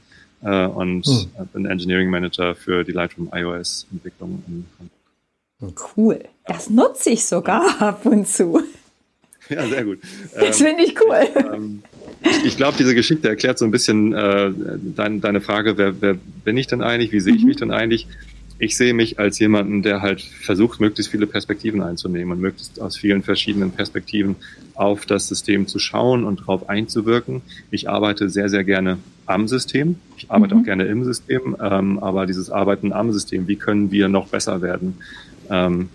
äh, 0.42 0.66
und 0.66 1.04
hm. 1.04 1.48
bin 1.52 1.66
Engineering 1.66 2.08
Manager 2.08 2.54
für 2.54 2.84
die 2.84 2.92
Lightroom 2.92 3.30
iOS-Entwicklung 3.32 4.42
in 4.48 4.66
Hamburg. 4.78 5.90
Cool. 5.96 6.24
Das 6.46 6.70
nutze 6.70 7.10
ich 7.10 7.26
sogar 7.26 7.82
ab 7.82 8.06
und 8.06 8.26
zu. 8.26 8.62
Ja, 9.54 9.66
sehr 9.66 9.84
gut. 9.84 9.98
Das 10.38 10.58
finde 10.58 10.82
ich 10.84 10.94
cool. 11.00 11.16
Ich, 11.22 11.44
ähm, 11.44 11.82
ich 12.44 12.56
glaube, 12.56 12.76
diese 12.78 12.94
Geschichte 12.94 13.28
erklärt 13.28 13.58
so 13.58 13.64
ein 13.64 13.70
bisschen 13.70 14.12
äh, 14.12 14.52
dein, 14.94 15.20
deine 15.20 15.40
Frage, 15.40 15.78
wer, 15.78 16.00
wer 16.00 16.14
bin 16.44 16.56
ich 16.56 16.66
denn 16.66 16.82
eigentlich, 16.82 17.12
wie 17.12 17.20
sehe 17.20 17.34
ich 17.34 17.42
mhm. 17.42 17.48
mich 17.48 17.56
denn 17.56 17.70
eigentlich? 17.70 18.06
Ich 18.60 18.76
sehe 18.76 18.92
mich 18.92 19.20
als 19.20 19.38
jemanden, 19.38 19.82
der 19.82 20.02
halt 20.02 20.20
versucht, 20.20 20.80
möglichst 20.80 21.12
viele 21.12 21.28
Perspektiven 21.28 21.80
einzunehmen 21.80 22.32
und 22.32 22.40
möglichst 22.40 22.80
aus 22.80 22.96
vielen 22.96 23.22
verschiedenen 23.22 23.70
Perspektiven 23.70 24.34
auf 24.74 25.06
das 25.06 25.28
System 25.28 25.68
zu 25.68 25.78
schauen 25.78 26.24
und 26.24 26.40
darauf 26.40 26.68
einzuwirken. 26.68 27.42
Ich 27.70 27.88
arbeite 27.88 28.28
sehr, 28.28 28.48
sehr 28.48 28.64
gerne 28.64 28.98
am 29.26 29.46
System. 29.46 29.96
Ich 30.16 30.28
arbeite 30.30 30.56
mhm. 30.56 30.60
auch 30.60 30.64
gerne 30.64 30.86
im 30.86 31.04
System, 31.04 31.56
ähm, 31.62 32.00
aber 32.00 32.26
dieses 32.26 32.50
Arbeiten 32.50 32.92
am 32.92 33.12
System, 33.12 33.46
wie 33.46 33.56
können 33.56 33.92
wir 33.92 34.08
noch 34.08 34.26
besser 34.26 34.60
werden? 34.60 34.98
Ähm, 35.50 35.88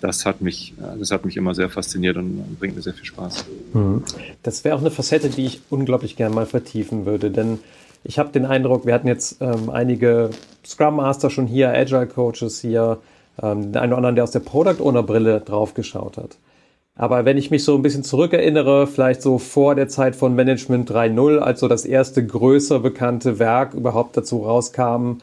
das 0.00 0.26
hat 0.26 0.40
mich, 0.40 0.74
das 0.98 1.10
hat 1.10 1.24
mich 1.24 1.36
immer 1.36 1.54
sehr 1.54 1.68
fasziniert 1.68 2.16
und 2.16 2.58
bringt 2.58 2.76
mir 2.76 2.82
sehr 2.82 2.94
viel 2.94 3.04
Spaß. 3.04 3.44
Mhm. 3.72 4.02
Das 4.42 4.64
wäre 4.64 4.76
auch 4.76 4.80
eine 4.80 4.90
Facette, 4.90 5.28
die 5.30 5.46
ich 5.46 5.60
unglaublich 5.70 6.16
gerne 6.16 6.34
mal 6.34 6.46
vertiefen 6.46 7.06
würde, 7.06 7.30
denn 7.30 7.58
ich 8.04 8.18
habe 8.18 8.30
den 8.30 8.46
Eindruck, 8.46 8.86
wir 8.86 8.94
hatten 8.94 9.08
jetzt 9.08 9.38
ähm, 9.40 9.70
einige 9.70 10.30
Scrum 10.64 10.96
Master 10.96 11.30
schon 11.30 11.46
hier, 11.46 11.70
Agile 11.70 12.06
Coaches 12.06 12.60
hier, 12.60 12.98
ähm, 13.42 13.72
den 13.72 13.76
einen 13.76 13.92
oder 13.92 13.98
anderen, 13.98 14.14
der 14.14 14.24
aus 14.24 14.30
der 14.30 14.40
Product 14.40 14.80
Owner 14.80 15.02
Brille 15.02 15.40
drauf 15.40 15.74
geschaut 15.74 16.16
hat. 16.16 16.38
Aber 16.94 17.24
wenn 17.24 17.38
ich 17.38 17.52
mich 17.52 17.62
so 17.62 17.76
ein 17.76 17.82
bisschen 17.82 18.02
zurückerinnere, 18.02 18.88
vielleicht 18.88 19.22
so 19.22 19.38
vor 19.38 19.76
der 19.76 19.88
Zeit 19.88 20.16
von 20.16 20.34
Management 20.34 20.90
3.0, 20.90 21.38
als 21.38 21.60
so 21.60 21.68
das 21.68 21.84
erste 21.84 22.26
größer 22.26 22.80
bekannte 22.80 23.38
Werk 23.38 23.74
überhaupt 23.74 24.16
dazu 24.16 24.42
rauskam, 24.42 25.18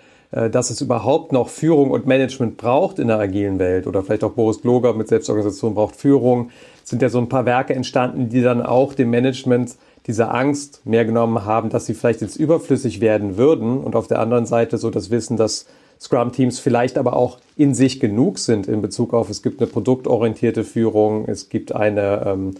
dass 0.51 0.69
es 0.69 0.81
überhaupt 0.81 1.31
noch 1.31 1.49
Führung 1.49 1.91
und 1.91 2.07
Management 2.07 2.57
braucht 2.57 2.99
in 2.99 3.07
der 3.07 3.19
agilen 3.19 3.57
Welt. 3.57 3.87
Oder 3.87 4.03
vielleicht 4.03 4.23
auch 4.23 4.33
Boris 4.33 4.61
Gloger 4.61 4.93
mit 4.93 5.07
Selbstorganisation 5.07 5.75
braucht 5.75 5.95
Führung, 5.95 6.49
sind 6.83 7.01
ja 7.01 7.09
so 7.09 7.19
ein 7.19 7.29
paar 7.29 7.45
Werke 7.45 7.73
entstanden, 7.73 8.29
die 8.29 8.41
dann 8.41 8.61
auch 8.61 8.93
dem 8.93 9.09
Management 9.09 9.75
diese 10.07 10.29
Angst 10.29 10.85
mehr 10.85 11.05
genommen 11.05 11.45
haben, 11.45 11.69
dass 11.69 11.85
sie 11.85 11.93
vielleicht 11.93 12.21
jetzt 12.21 12.35
überflüssig 12.35 13.01
werden 13.01 13.37
würden. 13.37 13.79
Und 13.79 13.95
auf 13.95 14.07
der 14.07 14.19
anderen 14.19 14.45
Seite 14.45 14.77
so 14.77 14.89
das 14.89 15.09
Wissen, 15.09 15.37
dass 15.37 15.65
Scrum-Teams 15.99 16.59
vielleicht 16.59 16.97
aber 16.97 17.15
auch 17.15 17.39
in 17.55 17.73
sich 17.73 17.99
genug 17.99 18.37
sind 18.37 18.67
in 18.67 18.81
Bezug 18.81 19.13
auf, 19.13 19.29
es 19.29 19.41
gibt 19.41 19.61
eine 19.61 19.69
produktorientierte 19.69 20.63
Führung, 20.63 21.25
es 21.27 21.49
gibt 21.49 21.73
eine 21.73 22.25
ähm, 22.25 22.55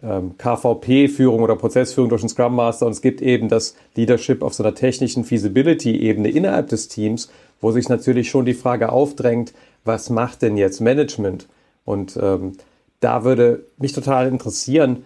KVP-Führung 0.00 1.42
oder 1.42 1.54
Prozessführung 1.54 2.08
durch 2.08 2.22
einen 2.22 2.28
Scrum 2.28 2.56
Master 2.56 2.86
und 2.86 2.92
es 2.92 3.02
gibt 3.02 3.22
eben 3.22 3.48
das 3.48 3.76
Leadership 3.94 4.42
auf 4.42 4.54
so 4.54 4.62
einer 4.62 4.74
technischen 4.74 5.24
Feasibility-Ebene 5.24 6.28
innerhalb 6.28 6.68
des 6.68 6.88
Teams, 6.88 7.30
wo 7.60 7.70
sich 7.70 7.88
natürlich 7.88 8.28
schon 8.28 8.44
die 8.44 8.54
Frage 8.54 8.90
aufdrängt, 8.90 9.52
was 9.84 10.10
macht 10.10 10.42
denn 10.42 10.56
jetzt 10.56 10.80
Management? 10.80 11.48
Und 11.84 12.18
ähm, 12.20 12.52
da 13.00 13.24
würde 13.24 13.66
mich 13.78 13.92
total 13.92 14.28
interessieren, 14.28 15.04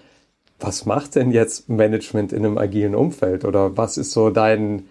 was 0.61 0.87
macht 0.87 1.16
denn 1.16 1.31
jetzt 1.31 1.69
Management 1.69 2.33
in 2.33 2.45
einem 2.45 2.57
agilen 2.57 2.95
Umfeld 2.95 3.45
oder 3.45 3.76
was 3.76 3.99
ist 3.99 4.12
so 4.12 4.31
dein 4.31 4.87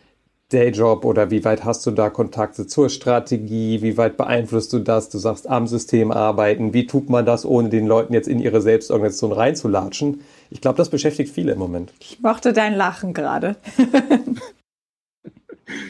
Dayjob 0.55 1.03
oder 1.03 1.31
wie 1.31 1.43
weit 1.43 1.65
hast 1.65 1.85
du 1.85 1.91
da 1.91 2.09
Kontakte 2.09 2.65
zur 2.65 2.89
Strategie? 2.89 3.81
Wie 3.81 3.97
weit 3.97 4.15
beeinflusst 4.15 4.71
du 4.71 4.79
das? 4.79 5.09
Du 5.09 5.17
sagst 5.17 5.49
am 5.49 5.67
System 5.67 6.11
arbeiten. 6.11 6.73
Wie 6.73 6.87
tut 6.87 7.09
man 7.09 7.25
das, 7.25 7.45
ohne 7.45 7.69
den 7.69 7.87
Leuten 7.87 8.13
jetzt 8.13 8.29
in 8.29 8.39
ihre 8.39 8.61
Selbstorganisation 8.61 9.33
reinzulatschen? 9.33 10.21
Ich 10.49 10.61
glaube, 10.61 10.77
das 10.77 10.89
beschäftigt 10.89 11.33
viele 11.33 11.51
im 11.51 11.59
Moment. 11.59 11.91
Ich 11.99 12.21
mochte 12.21 12.53
dein 12.53 12.73
Lachen 12.73 13.13
gerade. 13.13 13.57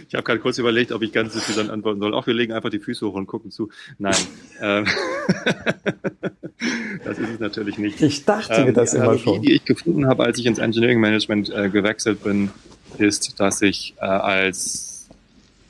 Ich 0.07 0.15
habe 0.15 0.23
gerade 0.23 0.39
kurz 0.39 0.57
überlegt, 0.57 0.93
ob 0.93 1.01
ich 1.01 1.11
ganz 1.11 1.35
dann 1.53 1.69
antworten 1.69 1.99
soll. 1.99 2.13
Auch 2.13 2.25
wir 2.27 2.33
legen 2.33 2.53
einfach 2.53 2.69
die 2.69 2.79
Füße 2.79 3.05
hoch 3.05 3.15
und 3.15 3.27
gucken 3.27 3.51
zu. 3.51 3.69
Nein, 3.97 4.15
ähm, 4.61 4.85
das 7.03 7.19
ist 7.19 7.31
es 7.31 7.39
natürlich 7.39 7.77
nicht. 7.77 8.01
Ich 8.01 8.23
dachte 8.23 8.53
ähm, 8.53 8.73
das 8.73 8.93
immer 8.93 9.03
Analogie, 9.03 9.23
schon. 9.23 9.41
Die 9.41 9.51
ich 9.51 9.65
gefunden 9.65 10.07
habe, 10.07 10.23
als 10.23 10.39
ich 10.39 10.45
ins 10.45 10.59
Engineering 10.59 11.01
Management 11.01 11.53
äh, 11.53 11.69
gewechselt 11.69 12.23
bin, 12.23 12.51
ist, 12.99 13.39
dass 13.39 13.61
ich 13.61 13.93
äh, 13.99 14.05
als 14.05 15.09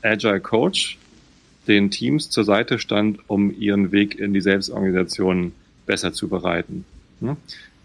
Agile 0.01 0.39
Coach 0.39 0.97
den 1.67 1.89
Teams 1.89 2.29
zur 2.29 2.43
Seite 2.43 2.79
stand, 2.79 3.19
um 3.27 3.53
ihren 3.57 3.91
Weg 3.91 4.19
in 4.19 4.33
die 4.33 4.41
Selbstorganisation 4.41 5.53
besser 5.85 6.13
zu 6.13 6.27
bereiten. 6.27 6.85
Hm? 7.21 7.37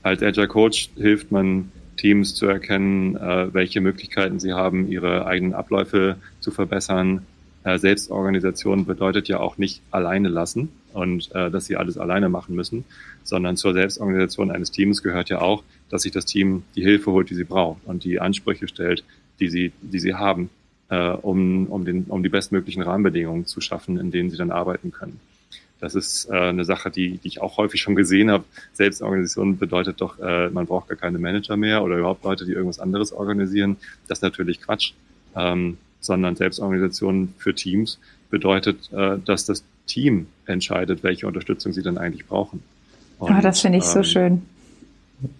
Als 0.02 0.22
Agile 0.22 0.48
Coach 0.48 0.90
hilft 0.96 1.32
man 1.32 1.72
Teams 1.96 2.34
zu 2.34 2.46
erkennen, 2.46 3.16
äh, 3.16 3.52
welche 3.52 3.80
Möglichkeiten 3.80 4.40
sie 4.40 4.52
haben, 4.52 4.90
ihre 4.90 5.26
eigenen 5.26 5.52
Abläufe 5.52 6.16
zu 6.40 6.50
verbessern. 6.50 7.26
Äh, 7.64 7.78
Selbstorganisation 7.78 8.86
bedeutet 8.86 9.28
ja 9.28 9.38
auch 9.38 9.58
nicht 9.58 9.82
alleine 9.90 10.28
lassen 10.28 10.70
und 10.94 11.30
äh, 11.34 11.50
dass 11.50 11.66
sie 11.66 11.76
alles 11.76 11.98
alleine 11.98 12.30
machen 12.30 12.54
müssen, 12.54 12.84
sondern 13.22 13.56
zur 13.58 13.74
Selbstorganisation 13.74 14.50
eines 14.50 14.70
Teams 14.70 15.02
gehört 15.02 15.28
ja 15.28 15.42
auch, 15.42 15.62
dass 15.90 16.02
sich 16.02 16.12
das 16.12 16.24
Team 16.24 16.62
die 16.74 16.82
Hilfe 16.82 17.12
holt, 17.12 17.28
die 17.28 17.34
sie 17.34 17.44
braucht 17.44 17.84
und 17.84 18.04
die 18.04 18.18
Ansprüche 18.18 18.66
stellt, 18.66 19.04
die 19.40 19.48
sie, 19.48 19.72
die 19.80 19.98
sie 19.98 20.14
haben, 20.14 20.50
äh, 20.88 21.10
um, 21.10 21.66
um, 21.66 21.84
den, 21.84 22.04
um 22.04 22.22
die 22.22 22.28
bestmöglichen 22.28 22.82
Rahmenbedingungen 22.82 23.46
zu 23.46 23.60
schaffen, 23.60 23.98
in 23.98 24.10
denen 24.10 24.30
sie 24.30 24.36
dann 24.36 24.50
arbeiten 24.50 24.92
können. 24.92 25.20
Das 25.80 25.94
ist 25.94 26.28
äh, 26.28 26.34
eine 26.34 26.64
Sache, 26.64 26.90
die, 26.90 27.18
die 27.18 27.28
ich 27.28 27.40
auch 27.40 27.56
häufig 27.56 27.80
schon 27.80 27.94
gesehen 27.94 28.30
habe. 28.30 28.44
Selbstorganisation 28.74 29.56
bedeutet 29.56 30.00
doch, 30.00 30.18
äh, 30.18 30.50
man 30.50 30.66
braucht 30.66 30.88
gar 30.88 30.98
keine 30.98 31.18
Manager 31.18 31.56
mehr 31.56 31.82
oder 31.82 31.96
überhaupt 31.96 32.22
Leute, 32.24 32.44
die 32.44 32.52
irgendwas 32.52 32.80
anderes 32.80 33.12
organisieren. 33.12 33.78
Das 34.06 34.18
ist 34.18 34.22
natürlich 34.22 34.60
Quatsch. 34.60 34.92
Ähm, 35.34 35.78
sondern 36.00 36.34
Selbstorganisation 36.34 37.34
für 37.38 37.54
Teams 37.54 37.98
bedeutet, 38.30 38.90
äh, 38.92 39.18
dass 39.24 39.44
das 39.44 39.64
Team 39.86 40.26
entscheidet, 40.46 41.02
welche 41.02 41.26
Unterstützung 41.26 41.72
sie 41.72 41.82
dann 41.82 41.98
eigentlich 41.98 42.26
brauchen. 42.26 42.62
Und, 43.18 43.36
oh, 43.36 43.40
das 43.42 43.60
finde 43.60 43.78
ich 43.78 43.84
ähm, 43.84 43.90
so 43.90 44.02
schön 44.02 44.42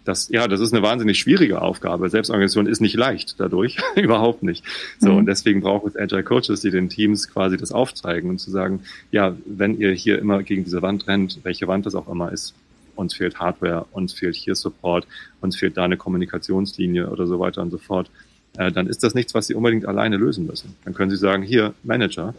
das, 0.04 0.28
ja, 0.28 0.48
das 0.48 0.60
ist 0.60 0.72
eine 0.72 0.82
wahnsinnig 0.82 1.18
schwierige 1.18 1.62
Aufgabe. 1.62 2.08
Selbstorganisation 2.10 2.66
ist 2.66 2.80
nicht 2.80 2.96
leicht 2.96 3.38
dadurch, 3.38 3.78
überhaupt 3.96 4.42
nicht. 4.42 4.64
So, 4.98 5.10
mhm. 5.10 5.18
und 5.18 5.26
deswegen 5.26 5.60
braucht 5.60 5.86
es 5.86 5.96
Agile 5.96 6.22
Coaches, 6.22 6.60
die 6.60 6.70
den 6.70 6.88
Teams 6.88 7.28
quasi 7.28 7.56
das 7.56 7.72
aufzeigen 7.72 8.30
und 8.30 8.38
zu 8.38 8.50
sagen, 8.50 8.80
ja, 9.10 9.36
wenn 9.46 9.78
ihr 9.78 9.92
hier 9.92 10.18
immer 10.18 10.42
gegen 10.42 10.64
diese 10.64 10.82
Wand 10.82 11.06
rennt, 11.06 11.40
welche 11.42 11.68
Wand 11.68 11.86
das 11.86 11.94
auch 11.94 12.08
immer 12.08 12.32
ist, 12.32 12.54
uns 12.96 13.14
fehlt 13.14 13.38
Hardware, 13.38 13.86
uns 13.92 14.12
fehlt 14.12 14.36
hier 14.36 14.54
Support, 14.54 15.06
uns 15.40 15.56
fehlt 15.56 15.76
da 15.76 15.84
eine 15.84 15.96
Kommunikationslinie 15.96 17.08
oder 17.08 17.26
so 17.26 17.40
weiter 17.40 17.62
und 17.62 17.70
so 17.70 17.78
fort, 17.78 18.10
äh, 18.56 18.70
dann 18.70 18.86
ist 18.86 19.02
das 19.02 19.14
nichts, 19.14 19.34
was 19.34 19.46
sie 19.46 19.54
unbedingt 19.54 19.86
alleine 19.86 20.16
lösen 20.16 20.46
müssen. 20.46 20.76
Dann 20.84 20.94
können 20.94 21.10
sie 21.10 21.16
sagen, 21.16 21.42
hier, 21.42 21.74
Manager, 21.82 22.34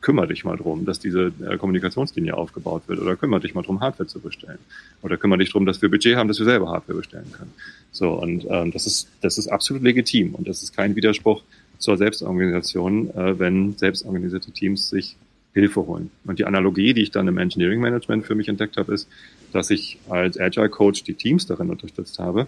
kümmere 0.00 0.28
dich 0.28 0.44
mal 0.44 0.56
drum, 0.56 0.84
dass 0.84 0.98
diese 0.98 1.32
äh, 1.46 1.56
Kommunikationslinie 1.58 2.36
aufgebaut 2.36 2.84
wird 2.86 2.98
oder 3.00 3.16
kümmere 3.16 3.40
dich 3.40 3.54
mal 3.54 3.62
drum, 3.62 3.80
Hardware 3.80 4.06
zu 4.06 4.20
bestellen 4.20 4.58
oder 5.02 5.16
kümmere 5.16 5.38
dich 5.38 5.50
drum, 5.50 5.66
dass 5.66 5.82
wir 5.82 5.90
Budget 5.90 6.16
haben, 6.16 6.28
dass 6.28 6.38
wir 6.38 6.46
selber 6.46 6.70
Hardware 6.70 6.98
bestellen 6.98 7.30
können. 7.32 7.52
So 7.92 8.12
und 8.12 8.46
ähm, 8.48 8.72
das 8.72 8.86
ist 8.86 9.08
das 9.20 9.38
ist 9.38 9.48
absolut 9.48 9.82
legitim 9.82 10.34
und 10.34 10.48
das 10.48 10.62
ist 10.62 10.74
kein 10.74 10.96
Widerspruch 10.96 11.42
zur 11.78 11.96
Selbstorganisation, 11.96 13.10
äh, 13.10 13.38
wenn 13.38 13.76
selbstorganisierte 13.76 14.50
Teams 14.50 14.88
sich 14.88 15.16
Hilfe 15.52 15.86
holen. 15.86 16.10
Und 16.24 16.38
die 16.38 16.44
Analogie, 16.44 16.92
die 16.92 17.02
ich 17.02 17.10
dann 17.10 17.28
im 17.28 17.38
Engineering 17.38 17.80
Management 17.80 18.26
für 18.26 18.34
mich 18.34 18.48
entdeckt 18.48 18.76
habe, 18.76 18.92
ist, 18.92 19.08
dass 19.52 19.70
ich 19.70 19.98
als 20.08 20.38
Agile 20.38 20.68
Coach 20.68 21.02
die 21.04 21.14
Teams 21.14 21.46
darin 21.46 21.70
unterstützt 21.70 22.18
habe, 22.18 22.46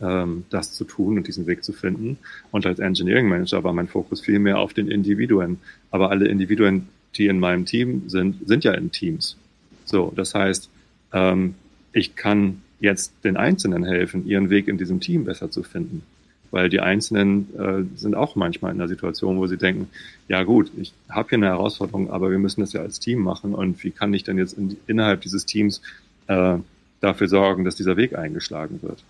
ähm, 0.00 0.44
das 0.50 0.72
zu 0.72 0.84
tun 0.84 1.16
und 1.16 1.26
diesen 1.26 1.46
Weg 1.46 1.64
zu 1.64 1.72
finden. 1.72 2.18
Und 2.50 2.66
als 2.66 2.78
Engineering 2.78 3.28
Manager 3.28 3.64
war 3.64 3.72
mein 3.72 3.88
Fokus 3.88 4.20
viel 4.20 4.38
mehr 4.38 4.58
auf 4.58 4.74
den 4.74 4.88
Individuen. 4.88 5.58
Aber 5.90 6.10
alle 6.10 6.28
Individuen, 6.28 6.88
die 7.16 7.26
in 7.26 7.38
meinem 7.38 7.64
Team 7.64 8.08
sind, 8.08 8.46
sind 8.46 8.64
ja 8.64 8.72
in 8.72 8.90
Teams. 8.90 9.36
So, 9.84 10.12
das 10.14 10.34
heißt, 10.34 10.68
ähm, 11.12 11.54
ich 11.92 12.16
kann 12.16 12.62
jetzt 12.80 13.12
den 13.24 13.36
Einzelnen 13.36 13.84
helfen, 13.84 14.26
ihren 14.26 14.50
Weg 14.50 14.68
in 14.68 14.78
diesem 14.78 15.00
Team 15.00 15.24
besser 15.24 15.50
zu 15.50 15.62
finden. 15.62 16.02
Weil 16.50 16.68
die 16.68 16.80
Einzelnen 16.80 17.48
äh, 17.58 17.82
sind 17.96 18.14
auch 18.14 18.36
manchmal 18.36 18.72
in 18.72 18.80
einer 18.80 18.88
Situation, 18.88 19.38
wo 19.38 19.46
sie 19.46 19.56
denken, 19.56 19.88
ja 20.28 20.42
gut, 20.44 20.70
ich 20.76 20.92
habe 21.08 21.30
hier 21.30 21.38
eine 21.38 21.46
Herausforderung, 21.46 22.10
aber 22.10 22.30
wir 22.30 22.38
müssen 22.38 22.60
das 22.60 22.72
ja 22.72 22.80
als 22.80 23.00
Team 23.00 23.20
machen. 23.20 23.54
Und 23.54 23.82
wie 23.82 23.90
kann 23.90 24.14
ich 24.14 24.22
denn 24.22 24.38
jetzt 24.38 24.56
in, 24.56 24.76
innerhalb 24.86 25.22
dieses 25.22 25.46
Teams 25.46 25.82
äh, 26.28 26.58
dafür 27.00 27.28
sorgen, 27.28 27.64
dass 27.64 27.74
dieser 27.74 27.96
Weg 27.96 28.16
eingeschlagen 28.16 28.80
wird? 28.82 29.02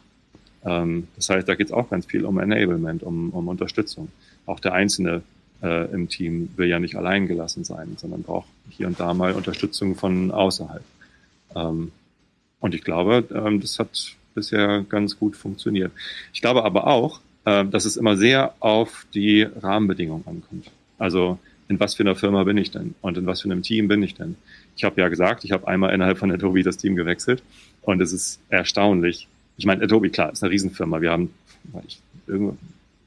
Ähm, 0.64 1.08
das 1.16 1.28
heißt, 1.28 1.48
da 1.48 1.54
geht 1.54 1.68
es 1.68 1.72
auch 1.72 1.90
ganz 1.90 2.06
viel 2.06 2.24
um 2.24 2.38
Enablement, 2.38 3.02
um, 3.02 3.30
um 3.30 3.48
Unterstützung. 3.48 4.08
Auch 4.46 4.60
der 4.60 4.72
Einzelne 4.72 5.22
äh, 5.62 5.90
im 5.92 6.08
Team 6.08 6.50
will 6.56 6.68
ja 6.68 6.78
nicht 6.78 6.96
allein 6.96 7.26
gelassen 7.26 7.64
sein, 7.64 7.96
sondern 7.96 8.22
braucht 8.22 8.48
hier 8.70 8.86
und 8.86 8.98
da 9.00 9.14
mal 9.14 9.32
Unterstützung 9.32 9.94
von 9.94 10.30
außerhalb. 10.30 10.84
Ähm, 11.54 11.92
und 12.60 12.74
ich 12.74 12.82
glaube, 12.82 13.24
ähm, 13.34 13.60
das 13.60 13.78
hat 13.78 14.16
bisher 14.34 14.84
ganz 14.88 15.18
gut 15.18 15.36
funktioniert. 15.36 15.92
Ich 16.32 16.40
glaube 16.40 16.64
aber 16.64 16.86
auch, 16.86 17.20
äh, 17.44 17.64
dass 17.64 17.84
es 17.84 17.96
immer 17.96 18.16
sehr 18.16 18.54
auf 18.60 19.06
die 19.14 19.42
Rahmenbedingungen 19.42 20.26
ankommt. 20.26 20.70
Also 20.98 21.38
in 21.68 21.80
was 21.80 21.94
für 21.94 22.02
einer 22.02 22.14
Firma 22.14 22.44
bin 22.44 22.58
ich 22.58 22.70
denn 22.70 22.94
und 23.00 23.16
in 23.16 23.26
was 23.26 23.40
für 23.40 23.50
einem 23.50 23.62
Team 23.62 23.88
bin 23.88 24.02
ich 24.02 24.14
denn? 24.14 24.36
Ich 24.76 24.84
habe 24.84 25.00
ja 25.00 25.08
gesagt, 25.08 25.44
ich 25.44 25.52
habe 25.52 25.66
einmal 25.66 25.94
innerhalb 25.94 26.18
von 26.18 26.30
Adobe 26.30 26.62
das 26.62 26.76
Team 26.76 26.96
gewechselt 26.96 27.42
und 27.82 28.00
es 28.00 28.12
ist 28.12 28.40
erstaunlich, 28.48 29.28
ich 29.56 29.66
meine, 29.66 29.82
Adobe, 29.82 30.10
klar, 30.10 30.32
ist 30.32 30.42
eine 30.42 30.52
Riesenfirma. 30.52 31.00
Wir 31.00 31.12
haben, 31.12 31.30
ich, 31.86 32.00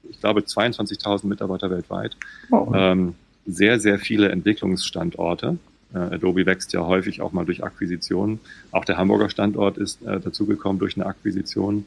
ich 0.10 0.20
glaube, 0.20 0.42
22.000 0.42 1.28
Mitarbeiter 1.28 1.70
weltweit. 1.70 2.16
Oh. 2.52 2.72
Ähm, 2.74 3.16
sehr, 3.46 3.80
sehr 3.80 4.00
viele 4.00 4.30
Entwicklungsstandorte. 4.30 5.58
Äh, 5.94 5.98
Adobe 5.98 6.46
wächst 6.46 6.74
ja 6.74 6.86
häufig 6.86 7.22
auch 7.22 7.32
mal 7.32 7.46
durch 7.46 7.64
Akquisitionen. 7.64 8.40
Auch 8.72 8.86
der 8.86 8.98
Hamburger 8.98 9.30
Standort 9.30 9.78
ist 9.78 10.02
äh, 10.04 10.20
dazugekommen 10.20 10.80
durch 10.80 10.96
eine 10.98 11.06
Akquisition. 11.06 11.86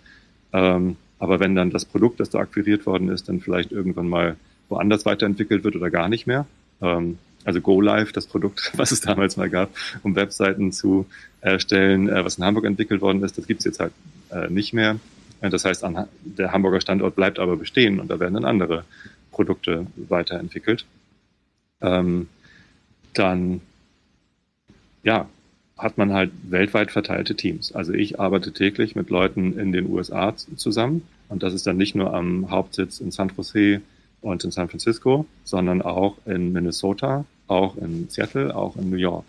Ähm, 0.52 0.96
aber 1.18 1.38
wenn 1.38 1.54
dann 1.54 1.70
das 1.70 1.84
Produkt, 1.84 2.20
das 2.20 2.30
da 2.30 2.38
akquiriert 2.38 2.86
worden 2.86 3.08
ist, 3.10 3.28
dann 3.28 3.40
vielleicht 3.40 3.72
irgendwann 3.72 4.08
mal 4.08 4.36
woanders 4.68 5.04
weiterentwickelt 5.04 5.64
wird 5.64 5.76
oder 5.76 5.90
gar 5.90 6.08
nicht 6.08 6.26
mehr. 6.26 6.46
Ähm, 6.80 7.18
also 7.44 7.60
GoLive, 7.60 8.12
das 8.12 8.26
Produkt, 8.26 8.72
was 8.76 8.92
es 8.92 9.00
damals 9.00 9.36
mal 9.36 9.50
gab, 9.50 9.70
um 10.02 10.16
Webseiten 10.16 10.72
zu 10.72 11.06
erstellen, 11.40 12.08
äh, 12.08 12.24
was 12.24 12.38
in 12.38 12.44
Hamburg 12.44 12.64
entwickelt 12.64 13.00
worden 13.00 13.22
ist, 13.22 13.38
das 13.38 13.46
gibt 13.46 13.60
es 13.60 13.64
jetzt 13.66 13.80
halt 13.80 13.92
äh, 14.32 14.48
nicht 14.48 14.72
mehr. 14.72 14.98
Äh, 15.40 15.50
das 15.50 15.64
heißt, 15.64 15.84
an, 15.84 16.08
der 16.22 16.52
Hamburger 16.52 16.80
Standort 16.80 17.16
bleibt 17.16 17.38
aber 17.38 17.56
bestehen 17.56 18.00
und 18.00 18.10
da 18.10 18.20
werden 18.20 18.34
dann 18.34 18.44
andere 18.44 18.84
Produkte 19.30 19.86
weiterentwickelt. 19.96 20.84
Ähm, 21.80 22.28
dann, 23.14 23.60
ja, 25.02 25.28
hat 25.78 25.96
man 25.96 26.12
halt 26.12 26.30
weltweit 26.42 26.90
verteilte 26.90 27.34
Teams. 27.34 27.72
Also 27.72 27.94
ich 27.94 28.20
arbeite 28.20 28.52
täglich 28.52 28.94
mit 28.94 29.08
Leuten 29.08 29.58
in 29.58 29.72
den 29.72 29.88
USA 29.90 30.34
zusammen 30.36 31.02
und 31.28 31.42
das 31.42 31.54
ist 31.54 31.66
dann 31.66 31.78
nicht 31.78 31.94
nur 31.94 32.12
am 32.12 32.50
Hauptsitz 32.50 33.00
in 33.00 33.10
San 33.10 33.32
Jose 33.34 33.80
und 34.20 34.44
in 34.44 34.50
San 34.50 34.68
Francisco, 34.68 35.24
sondern 35.44 35.80
auch 35.80 36.18
in 36.26 36.52
Minnesota, 36.52 37.24
auch 37.46 37.76
in 37.76 38.08
Seattle, 38.10 38.54
auch 38.54 38.76
in 38.76 38.90
New 38.90 38.96
York 38.96 39.24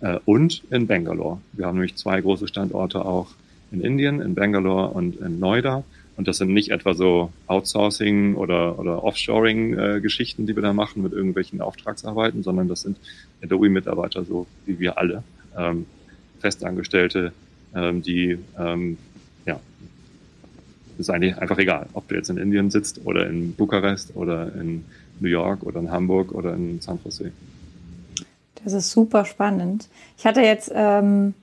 äh, 0.00 0.18
und 0.24 0.62
in 0.70 0.86
Bangalore. 0.86 1.40
Wir 1.52 1.66
haben 1.66 1.74
nämlich 1.74 1.96
zwei 1.96 2.20
große 2.20 2.46
Standorte 2.46 3.04
auch 3.04 3.28
in 3.70 3.80
Indien, 3.80 4.20
in 4.20 4.34
Bangalore 4.34 4.88
und 4.88 5.20
in 5.20 5.38
Noida. 5.38 5.84
Und 6.16 6.28
das 6.28 6.38
sind 6.38 6.52
nicht 6.52 6.70
etwa 6.70 6.94
so 6.94 7.30
Outsourcing 7.46 8.36
oder, 8.36 8.78
oder 8.78 9.04
Offshoring-Geschichten, 9.04 10.42
äh, 10.42 10.46
die 10.46 10.56
wir 10.56 10.62
da 10.62 10.72
machen 10.72 11.02
mit 11.02 11.12
irgendwelchen 11.12 11.60
Auftragsarbeiten, 11.60 12.42
sondern 12.42 12.68
das 12.68 12.82
sind 12.82 12.96
Adobe-Mitarbeiter, 13.42 14.24
so 14.24 14.46
wie 14.64 14.78
wir 14.78 14.96
alle, 14.96 15.22
ähm, 15.56 15.84
Festangestellte, 16.40 17.32
ähm, 17.74 18.02
die 18.02 18.38
ähm, 18.58 18.96
ja, 19.44 19.60
ist 20.96 21.10
eigentlich 21.10 21.36
einfach 21.36 21.58
egal, 21.58 21.86
ob 21.92 22.08
du 22.08 22.14
jetzt 22.14 22.30
in 22.30 22.38
Indien 22.38 22.70
sitzt 22.70 23.04
oder 23.04 23.28
in 23.28 23.54
Bukarest 23.54 24.16
oder 24.16 24.54
in 24.54 24.84
New 25.20 25.28
York 25.28 25.62
oder 25.64 25.80
in 25.80 25.90
Hamburg 25.90 26.32
oder 26.32 26.54
in 26.54 26.80
San 26.80 26.98
Jose. 27.04 27.32
Das 28.64 28.72
ist 28.72 28.90
super 28.90 29.24
spannend. 29.24 29.88
Ich 30.18 30.26
hatte 30.26 30.40
jetzt 30.40 30.72
ähm, 30.74 31.34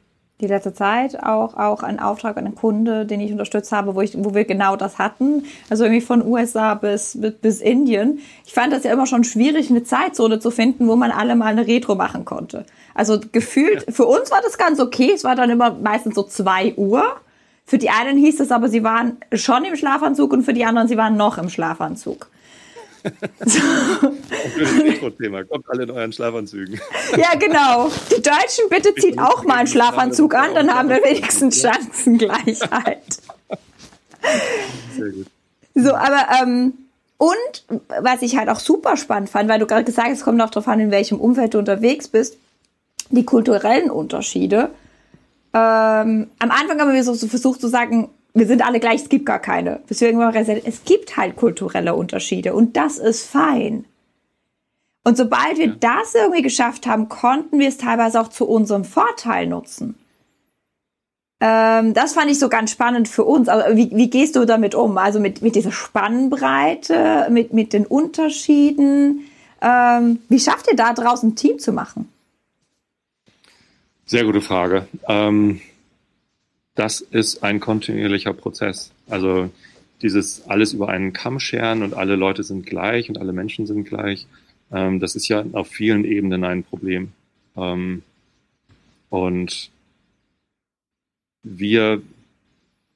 die 0.41 0.47
letzte 0.47 0.73
Zeit 0.73 1.21
auch, 1.23 1.55
auch 1.55 1.83
einen 1.83 1.99
Auftrag 1.99 2.37
an 2.37 2.45
einen 2.45 2.55
Kunde, 2.55 3.05
den 3.05 3.21
ich 3.21 3.31
unterstützt 3.31 3.71
habe, 3.71 3.95
wo, 3.95 4.01
ich, 4.01 4.13
wo 4.17 4.33
wir 4.33 4.45
genau 4.45 4.75
das 4.75 4.97
hatten. 4.97 5.45
Also 5.69 5.85
irgendwie 5.85 6.01
von 6.01 6.25
USA 6.25 6.73
bis, 6.73 7.19
bis, 7.19 7.33
bis 7.33 7.61
Indien. 7.61 8.19
Ich 8.45 8.53
fand 8.53 8.73
das 8.73 8.83
ja 8.83 8.91
immer 8.91 9.05
schon 9.05 9.23
schwierig, 9.23 9.69
eine 9.69 9.83
Zeitzone 9.83 10.39
zu 10.39 10.51
finden, 10.51 10.87
wo 10.87 10.95
man 10.95 11.11
alle 11.11 11.35
mal 11.35 11.47
eine 11.47 11.67
Retro 11.67 11.95
machen 11.95 12.25
konnte. 12.25 12.65
Also 12.93 13.19
gefühlt, 13.31 13.85
für 13.89 14.05
uns 14.05 14.31
war 14.31 14.41
das 14.41 14.57
ganz 14.57 14.79
okay. 14.79 15.11
Es 15.13 15.23
war 15.23 15.35
dann 15.35 15.49
immer 15.49 15.71
meistens 15.71 16.15
so 16.15 16.23
zwei 16.23 16.73
Uhr. 16.75 17.03
Für 17.65 17.77
die 17.77 17.89
einen 17.89 18.17
hieß 18.17 18.41
es 18.41 18.51
aber, 18.51 18.67
sie 18.67 18.83
waren 18.83 19.17
schon 19.33 19.63
im 19.63 19.75
Schlafanzug 19.75 20.33
und 20.33 20.43
für 20.43 20.53
die 20.53 20.65
anderen, 20.65 20.87
sie 20.87 20.97
waren 20.97 21.15
noch 21.15 21.37
im 21.37 21.49
Schlafanzug. 21.49 22.29
So. 23.45 23.59
Intro-Thema, 24.85 25.43
kommt 25.43 25.69
alle 25.69 25.83
in 25.83 25.91
euren 25.91 26.13
Schlafanzügen. 26.13 26.79
Ja, 27.17 27.35
genau. 27.37 27.91
Die 28.09 28.21
Deutschen, 28.21 28.69
bitte 28.69 28.95
zieht 28.95 29.19
auch 29.19 29.43
mal 29.43 29.57
einen 29.57 29.67
Schlafanzug 29.67 30.33
an, 30.35 30.55
dann 30.55 30.73
haben 30.73 30.89
wir 30.89 31.03
wenigstens 31.03 31.61
Chancengleichheit. 31.61 33.19
Sehr 34.95 35.09
gut. 35.09 35.27
So, 35.75 35.93
aber, 35.93 36.27
ähm, 36.41 36.73
und 37.17 37.81
was 38.01 38.21
ich 38.21 38.37
halt 38.37 38.49
auch 38.49 38.59
super 38.59 38.97
spannend 38.97 39.29
fand, 39.29 39.49
weil 39.49 39.59
du 39.59 39.65
gerade 39.65 39.83
gesagt 39.83 40.09
hast, 40.09 40.19
es 40.19 40.23
kommt 40.23 40.41
auch 40.41 40.49
darauf 40.49 40.67
an, 40.67 40.79
in 40.79 40.91
welchem 40.91 41.19
Umfeld 41.19 41.53
du 41.53 41.59
unterwegs 41.59 42.07
bist, 42.07 42.37
die 43.09 43.25
kulturellen 43.25 43.89
Unterschiede. 43.89 44.69
Ähm, 45.53 46.29
am 46.39 46.51
Anfang 46.51 46.79
haben 46.79 46.93
wir 46.93 47.03
so, 47.03 47.13
so 47.13 47.27
versucht 47.27 47.61
zu 47.61 47.67
sagen, 47.67 48.09
wir 48.33 48.47
sind 48.47 48.65
alle 48.65 48.79
gleich, 48.79 49.03
es 49.03 49.09
gibt 49.09 49.25
gar 49.25 49.39
keine. 49.39 49.81
Bis 49.87 50.01
wir 50.01 50.09
irgendwann 50.09 50.35
es 50.35 50.83
gibt 50.85 51.17
halt 51.17 51.35
kulturelle 51.35 51.93
Unterschiede 51.93 52.53
und 52.53 52.75
das 52.75 52.97
ist 52.97 53.25
fein. 53.29 53.85
Und 55.03 55.17
sobald 55.17 55.57
wir 55.57 55.67
ja. 55.67 55.75
das 55.79 56.15
irgendwie 56.15 56.41
geschafft 56.41 56.87
haben, 56.87 57.09
konnten 57.09 57.59
wir 57.59 57.67
es 57.67 57.77
teilweise 57.77 58.19
auch 58.19 58.29
zu 58.29 58.47
unserem 58.47 58.85
Vorteil 58.85 59.47
nutzen. 59.47 59.95
Ähm, 61.41 61.93
das 61.93 62.13
fand 62.13 62.31
ich 62.31 62.39
so 62.39 62.47
ganz 62.47 62.71
spannend 62.71 63.09
für 63.09 63.25
uns. 63.25 63.49
Aber 63.49 63.75
wie, 63.75 63.91
wie 63.93 64.09
gehst 64.09 64.37
du 64.37 64.45
damit 64.45 64.75
um? 64.75 64.97
Also 64.97 65.19
mit, 65.19 65.41
mit 65.41 65.55
dieser 65.55 65.73
Spannbreite, 65.73 67.27
mit, 67.29 67.53
mit 67.53 67.73
den 67.73 67.85
Unterschieden. 67.85 69.25
Ähm, 69.61 70.19
wie 70.29 70.39
schafft 70.39 70.69
ihr 70.71 70.77
da 70.77 70.93
draußen 70.93 71.29
ein 71.29 71.35
Team 71.35 71.59
zu 71.59 71.73
machen? 71.73 72.07
Sehr 74.05 74.23
gute 74.23 74.41
Frage. 74.41 74.87
Ähm, 75.09 75.59
das 76.75 77.01
ist 77.01 77.43
ein 77.43 77.59
kontinuierlicher 77.59 78.33
Prozess. 78.33 78.91
Also 79.07 79.49
dieses 80.01 80.45
alles 80.47 80.73
über 80.73 80.89
einen 80.89 81.13
Kamm 81.13 81.39
scheren 81.39 81.83
und 81.83 81.93
alle 81.93 82.15
Leute 82.15 82.43
sind 82.43 82.65
gleich 82.65 83.09
und 83.09 83.17
alle 83.17 83.33
Menschen 83.33 83.67
sind 83.67 83.85
gleich, 83.85 84.27
ähm, 84.71 84.99
das 84.99 85.15
ist 85.15 85.27
ja 85.27 85.45
auf 85.53 85.67
vielen 85.67 86.03
Ebenen 86.03 86.43
ein 86.43 86.63
Problem. 86.63 87.11
Ähm, 87.55 88.01
und 89.09 89.69
wir 91.43 92.01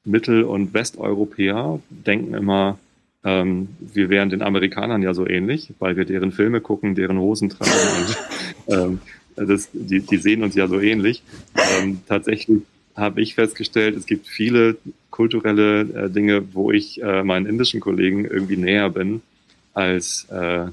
Mittel- 0.04 0.44
und 0.44 0.74
Westeuropäer 0.74 1.80
denken 1.90 2.34
immer, 2.34 2.80
ähm, 3.24 3.70
wir 3.80 4.10
wären 4.10 4.30
den 4.30 4.42
Amerikanern 4.42 5.02
ja 5.02 5.14
so 5.14 5.28
ähnlich, 5.28 5.74
weil 5.80 5.98
wir 5.98 6.06
deren 6.06 6.32
Filme 6.32 6.62
gucken, 6.62 6.96
deren 6.96 7.20
Hosen 7.20 7.50
tragen 7.50 7.72
und 8.68 8.74
ähm, 8.74 9.00
das, 9.36 9.70
die, 9.72 10.00
die 10.00 10.18
sehen 10.18 10.44
uns 10.44 10.56
ja 10.56 10.68
so 10.68 10.80
ähnlich. 10.80 11.22
Ähm, 11.56 12.00
tatsächlich 12.08 12.62
habe 12.98 13.22
ich 13.22 13.36
festgestellt, 13.36 13.96
es 13.96 14.08
gibt 14.08 14.28
viele 14.28 14.78
kulturelle 15.12 15.82
äh, 15.82 16.10
Dinge, 16.10 16.54
wo 16.54 16.72
ich 16.72 17.02
äh, 17.02 17.24
meinen 17.24 17.46
indischen 17.46 17.80
Kollegen 17.80 18.26
irgendwie 18.26 18.58
näher 18.58 18.90
bin 18.90 19.22
als, 19.74 20.26
äh, 20.32 20.66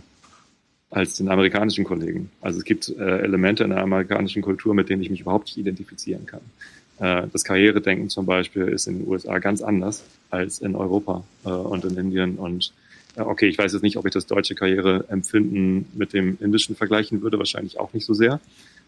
als 0.91 1.17
den 1.17 1.29
amerikanischen 1.29 1.85
Kollegen. 1.85 2.31
Also 2.41 2.59
es 2.59 2.65
gibt 2.65 2.89
äh, 2.89 3.19
Elemente 3.21 3.63
in 3.63 3.71
der 3.71 3.83
amerikanischen 3.83 4.41
Kultur, 4.41 4.75
mit 4.75 4.89
denen 4.89 5.03
ich 5.03 5.11
mich 5.11 5.21
überhaupt 5.21 5.47
nicht 5.49 5.59
identifizieren 5.59 6.25
kann. 6.25 6.41
Äh, 6.99 7.29
das 7.31 7.45
Karrieredenken 7.45 8.09
zum 8.09 8.25
Beispiel 8.25 8.69
ist 8.69 8.87
in 8.87 9.01
den 9.01 9.09
USA 9.09 9.39
ganz 9.39 9.61
anders 9.61 10.03
als 10.31 10.61
in 10.61 10.75
Europa 10.75 11.25
äh, 11.45 11.51
und 11.51 11.85
in 11.85 11.97
Indien. 11.99 12.37
Und 12.37 12.73
okay, 13.17 13.49
ich 13.49 13.59
weiß 13.59 13.75
jetzt 13.75 13.83
nicht, 13.83 13.99
ob 13.99 14.07
ich 14.07 14.13
das 14.13 14.27
deutsche 14.27 14.55
Karriereempfinden 14.55 15.87
mit 15.93 16.15
dem 16.15 16.39
indischen 16.41 16.75
vergleichen 16.75 17.21
würde, 17.21 17.39
wahrscheinlich 17.39 17.79
auch 17.79 17.93
nicht 17.93 18.07
so 18.07 18.15
sehr. 18.15 18.41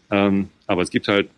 Ähm, 0.09 0.49
aber 0.65 0.81
es 0.81 0.89
gibt 0.89 1.07
halt 1.07 1.29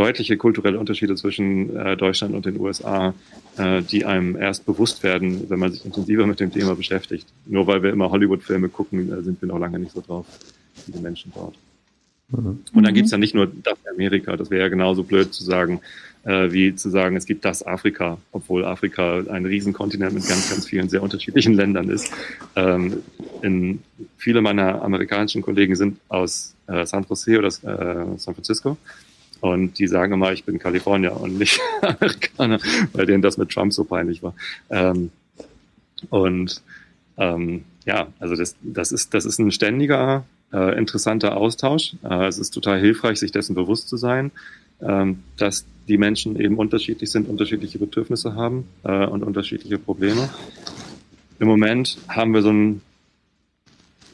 deutliche 0.00 0.38
kulturelle 0.38 0.78
Unterschiede 0.78 1.14
zwischen 1.14 1.76
äh, 1.76 1.94
Deutschland 1.94 2.34
und 2.34 2.46
den 2.46 2.58
USA, 2.58 3.12
äh, 3.58 3.82
die 3.82 4.06
einem 4.06 4.34
erst 4.34 4.64
bewusst 4.64 5.02
werden, 5.02 5.50
wenn 5.50 5.58
man 5.58 5.72
sich 5.72 5.84
intensiver 5.84 6.26
mit 6.26 6.40
dem 6.40 6.50
Thema 6.50 6.74
beschäftigt. 6.74 7.26
Nur 7.44 7.66
weil 7.66 7.82
wir 7.82 7.90
immer 7.90 8.10
Hollywood-Filme 8.10 8.70
gucken, 8.70 9.12
äh, 9.12 9.22
sind 9.22 9.42
wir 9.42 9.48
noch 9.48 9.58
lange 9.58 9.78
nicht 9.78 9.92
so 9.92 10.00
drauf 10.00 10.24
wie 10.86 10.92
die 10.92 11.00
Menschen 11.00 11.32
dort. 11.34 11.54
Mhm. 12.30 12.60
Und 12.72 12.82
dann 12.82 12.94
gibt's 12.94 13.10
ja 13.10 13.18
nicht 13.18 13.34
nur 13.34 13.46
das 13.46 13.76
Amerika, 13.92 14.36
das 14.38 14.50
wäre 14.50 14.62
ja 14.62 14.68
genauso 14.68 15.02
blöd 15.02 15.34
zu 15.34 15.44
sagen, 15.44 15.80
äh, 16.24 16.50
wie 16.50 16.74
zu 16.74 16.88
sagen, 16.88 17.16
es 17.16 17.26
gibt 17.26 17.44
das 17.44 17.66
Afrika, 17.66 18.16
obwohl 18.32 18.64
Afrika 18.64 19.22
ein 19.30 19.44
Riesenkontinent 19.44 20.14
mit 20.14 20.26
ganz, 20.26 20.48
ganz 20.48 20.66
vielen 20.66 20.88
sehr 20.88 21.02
unterschiedlichen 21.02 21.52
Ländern 21.52 21.90
ist. 21.90 22.10
Ähm, 22.56 23.02
in, 23.42 23.80
viele 24.16 24.40
meiner 24.40 24.80
amerikanischen 24.80 25.42
Kollegen 25.42 25.76
sind 25.76 25.98
aus 26.08 26.54
äh, 26.68 26.86
San 26.86 27.04
Jose 27.06 27.38
oder 27.38 27.48
äh, 27.48 28.18
San 28.18 28.34
Francisco 28.34 28.78
und 29.40 29.78
die 29.78 29.86
sagen 29.86 30.12
immer, 30.12 30.32
ich 30.32 30.44
bin 30.44 30.58
Kalifornier 30.58 31.18
und 31.20 31.38
nicht 31.38 31.60
Amerikaner, 31.82 32.58
weil 32.92 33.06
denen 33.06 33.22
das 33.22 33.38
mit 33.38 33.50
Trump 33.50 33.72
so 33.72 33.84
peinlich 33.84 34.22
war. 34.22 34.34
Ähm, 34.70 35.10
und 36.08 36.62
ähm, 37.16 37.64
ja, 37.84 38.08
also 38.18 38.36
das, 38.36 38.56
das, 38.62 38.92
ist, 38.92 39.14
das 39.14 39.24
ist 39.24 39.38
ein 39.38 39.52
ständiger, 39.52 40.24
äh, 40.52 40.76
interessanter 40.78 41.36
Austausch. 41.36 41.94
Äh, 42.02 42.26
es 42.26 42.38
ist 42.38 42.50
total 42.50 42.80
hilfreich, 42.80 43.18
sich 43.18 43.32
dessen 43.32 43.54
bewusst 43.54 43.88
zu 43.88 43.96
sein, 43.96 44.30
ähm, 44.80 45.20
dass 45.36 45.64
die 45.88 45.98
Menschen 45.98 46.38
eben 46.40 46.56
unterschiedlich 46.56 47.10
sind, 47.10 47.28
unterschiedliche 47.28 47.78
Bedürfnisse 47.78 48.34
haben 48.34 48.68
äh, 48.84 49.06
und 49.06 49.22
unterschiedliche 49.22 49.78
Probleme. 49.78 50.28
Im 51.38 51.48
Moment 51.48 51.98
haben 52.08 52.34
wir 52.34 52.42
so 52.42 52.50
ein 52.50 52.82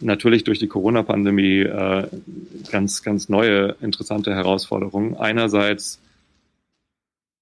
natürlich 0.01 0.45
durch 0.45 0.59
die 0.59 0.69
Corona-Pandemie 0.69 1.61
äh, 1.61 2.09
ganz, 2.71 3.03
ganz 3.03 3.29
neue 3.29 3.77
interessante 3.81 4.35
Herausforderungen. 4.35 5.17
Einerseits 5.17 5.99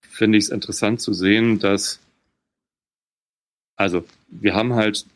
finde 0.09 0.39
ich 0.39 0.45
es 0.45 0.51
interessant 0.51 1.01
zu 1.01 1.13
sehen, 1.13 1.59
dass, 1.59 1.99
also 3.77 4.05
wir 4.29 4.55
haben 4.55 4.75
halt 4.75 5.07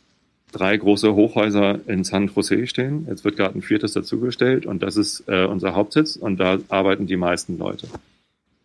drei 0.53 0.77
große 0.77 1.14
Hochhäuser 1.14 1.81
in 1.87 2.05
San 2.05 2.31
Jose 2.35 2.66
stehen. 2.66 3.07
Jetzt 3.09 3.24
wird 3.24 3.37
gerade 3.37 3.57
ein 3.57 3.62
viertes 3.62 3.92
dazugestellt 3.92 4.66
und 4.66 4.83
das 4.83 4.96
ist 4.96 5.24
äh, 5.29 5.44
unser 5.44 5.74
Hauptsitz 5.74 6.16
und 6.16 6.38
da 6.38 6.59
arbeiten 6.68 7.07
die 7.07 7.16
meisten 7.16 7.59
Leute. 7.59 7.88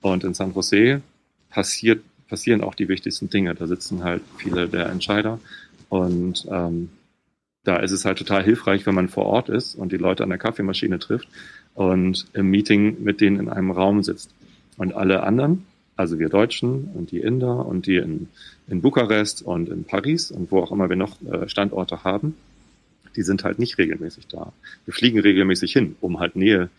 Und 0.02 0.24
in 0.24 0.34
San 0.34 0.54
Jose 0.54 1.02
passiert, 1.50 2.04
passieren 2.28 2.62
auch 2.62 2.76
die 2.76 2.88
wichtigsten 2.88 3.30
Dinge. 3.30 3.54
Da 3.54 3.68
sitzen 3.68 4.04
halt 4.04 4.24
viele 4.38 4.68
der 4.68 4.88
Entscheider 4.88 5.40
und 5.90 6.48
ähm, 6.50 6.90
da 7.64 7.78
ist 7.78 7.92
es 7.92 8.06
halt 8.06 8.18
total 8.18 8.44
hilfreich, 8.44 8.86
wenn 8.86 8.96
man 8.96 9.10
vor 9.10 9.26
Ort 9.26 9.50
ist 9.50 9.76
und 9.76 9.92
die 9.92 9.98
Leute 9.98 10.24
an 10.24 10.30
der 10.30 10.38
Kaffeemaschine 10.38 11.00
trifft 11.00 11.28
und 11.76 12.26
im 12.34 12.50
Meeting 12.50 13.04
mit 13.04 13.22
denen 13.22 13.40
in 13.40 13.50
einem 13.50 13.72
Raum 13.72 14.04
sitzt. 14.04 14.32
Und 14.78 14.94
alle 14.94 15.24
anderen, 15.24 15.66
also 15.96 16.20
wir 16.20 16.30
Deutschen 16.30 16.90
und 16.94 17.12
die 17.12 17.20
Inder 17.20 17.66
und 17.66 17.86
die 17.86 17.98
in, 17.98 18.28
in 18.68 18.82
Bukarest 18.82 19.44
und 19.44 19.70
in 19.70 19.86
Paris 19.86 20.32
und 20.32 20.52
wo 20.52 20.60
auch 20.60 20.72
immer 20.72 20.90
wir 20.90 20.96
noch 20.96 21.22
äh, 21.22 21.48
Standorte 21.48 22.04
haben, 22.04 22.36
die 23.16 23.22
sind 23.22 23.44
halt 23.44 23.60
nicht 23.60 23.78
regelmäßig 23.78 24.28
da. 24.28 24.52
Wir 24.86 24.94
fliegen 24.94 25.20
regelmäßig 25.20 25.72
hin, 25.72 25.96
um 26.02 26.20
halt 26.20 26.36
Nähe 26.36 26.70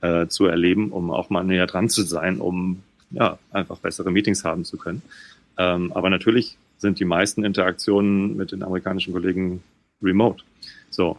äh, 0.00 0.26
zu 0.26 0.46
erleben, 0.46 0.90
um 0.90 1.10
auch 1.10 1.30
mal 1.30 1.44
näher 1.44 1.66
dran 1.66 1.88
zu 1.88 2.02
sein, 2.02 2.40
um 2.40 2.82
ja 3.10 3.38
einfach 3.52 3.78
bessere 3.78 4.10
Meetings 4.10 4.44
haben 4.44 4.64
zu 4.64 4.76
können. 4.76 5.02
Ähm, 5.56 5.92
aber 5.92 6.10
natürlich 6.10 6.58
sind 6.78 6.98
die 6.98 7.04
meisten 7.04 7.44
Interaktionen 7.44 8.36
mit 8.36 8.50
den 8.50 8.64
amerikanischen 8.64 9.12
Kollegen 9.12 9.62
remote. 10.04 10.44
So, 10.90 11.18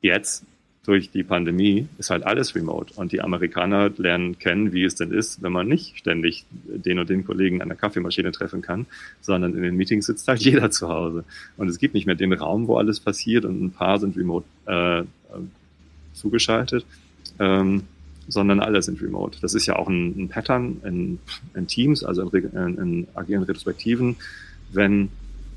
jetzt 0.00 0.44
durch 0.88 1.10
die 1.10 1.22
Pandemie 1.22 1.86
ist 1.98 2.08
halt 2.08 2.24
alles 2.24 2.54
remote 2.54 2.94
und 2.96 3.12
die 3.12 3.20
Amerikaner 3.20 3.90
lernen 3.98 4.38
kennen, 4.38 4.72
wie 4.72 4.84
es 4.84 4.94
denn 4.94 5.10
ist, 5.10 5.42
wenn 5.42 5.52
man 5.52 5.68
nicht 5.68 5.98
ständig 5.98 6.46
den 6.50 6.98
und 6.98 7.10
den 7.10 7.26
Kollegen 7.26 7.60
an 7.60 7.68
der 7.68 7.76
Kaffeemaschine 7.76 8.32
treffen 8.32 8.62
kann, 8.62 8.86
sondern 9.20 9.54
in 9.54 9.62
den 9.62 9.76
Meetings 9.76 10.06
sitzt 10.06 10.26
halt 10.28 10.40
jeder 10.44 10.70
zu 10.70 10.88
Hause. 10.88 11.24
Und 11.58 11.68
es 11.68 11.78
gibt 11.78 11.92
nicht 11.92 12.06
mehr 12.06 12.14
den 12.14 12.32
Raum, 12.32 12.68
wo 12.68 12.78
alles 12.78 13.00
passiert 13.00 13.44
und 13.44 13.62
ein 13.62 13.70
paar 13.70 13.98
sind 13.98 14.16
remote 14.16 14.46
äh, 14.64 15.02
zugeschaltet, 16.14 16.86
ähm, 17.38 17.82
sondern 18.26 18.60
alle 18.60 18.80
sind 18.80 19.02
remote. 19.02 19.38
Das 19.42 19.52
ist 19.52 19.66
ja 19.66 19.76
auch 19.76 19.88
ein, 19.88 20.18
ein 20.18 20.28
Pattern 20.30 20.80
in, 20.84 21.18
in, 21.54 21.66
Teams, 21.66 22.02
also 22.02 22.22
in, 22.30 22.44
in, 22.44 22.78
in 22.78 23.08
agilen 23.14 23.42
Retrospektiven, 23.42 24.16
wenn 24.72 25.10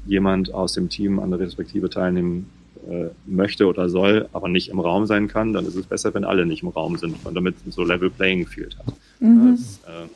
jemand 0.05 0.53
aus 0.53 0.73
dem 0.73 0.89
Team 0.89 1.19
an 1.19 1.29
der 1.29 1.39
Retrospektive 1.39 1.89
teilnehmen 1.89 2.49
äh, 2.89 3.09
möchte 3.25 3.67
oder 3.67 3.89
soll, 3.89 4.29
aber 4.33 4.47
nicht 4.47 4.69
im 4.69 4.79
Raum 4.79 5.05
sein 5.05 5.27
kann, 5.27 5.53
dann 5.53 5.65
ist 5.65 5.75
es 5.75 5.85
besser, 5.85 6.13
wenn 6.13 6.23
alle 6.23 6.45
nicht 6.45 6.63
im 6.63 6.69
Raum 6.69 6.97
sind 6.97 7.15
und 7.23 7.35
damit 7.35 7.55
so 7.69 7.83
Level 7.83 8.09
Playing 8.09 8.47
Field 8.47 8.77
hat. 8.77 8.93
Mhm. 9.19 9.57
Das, 9.57 9.79
äh, 9.87 10.07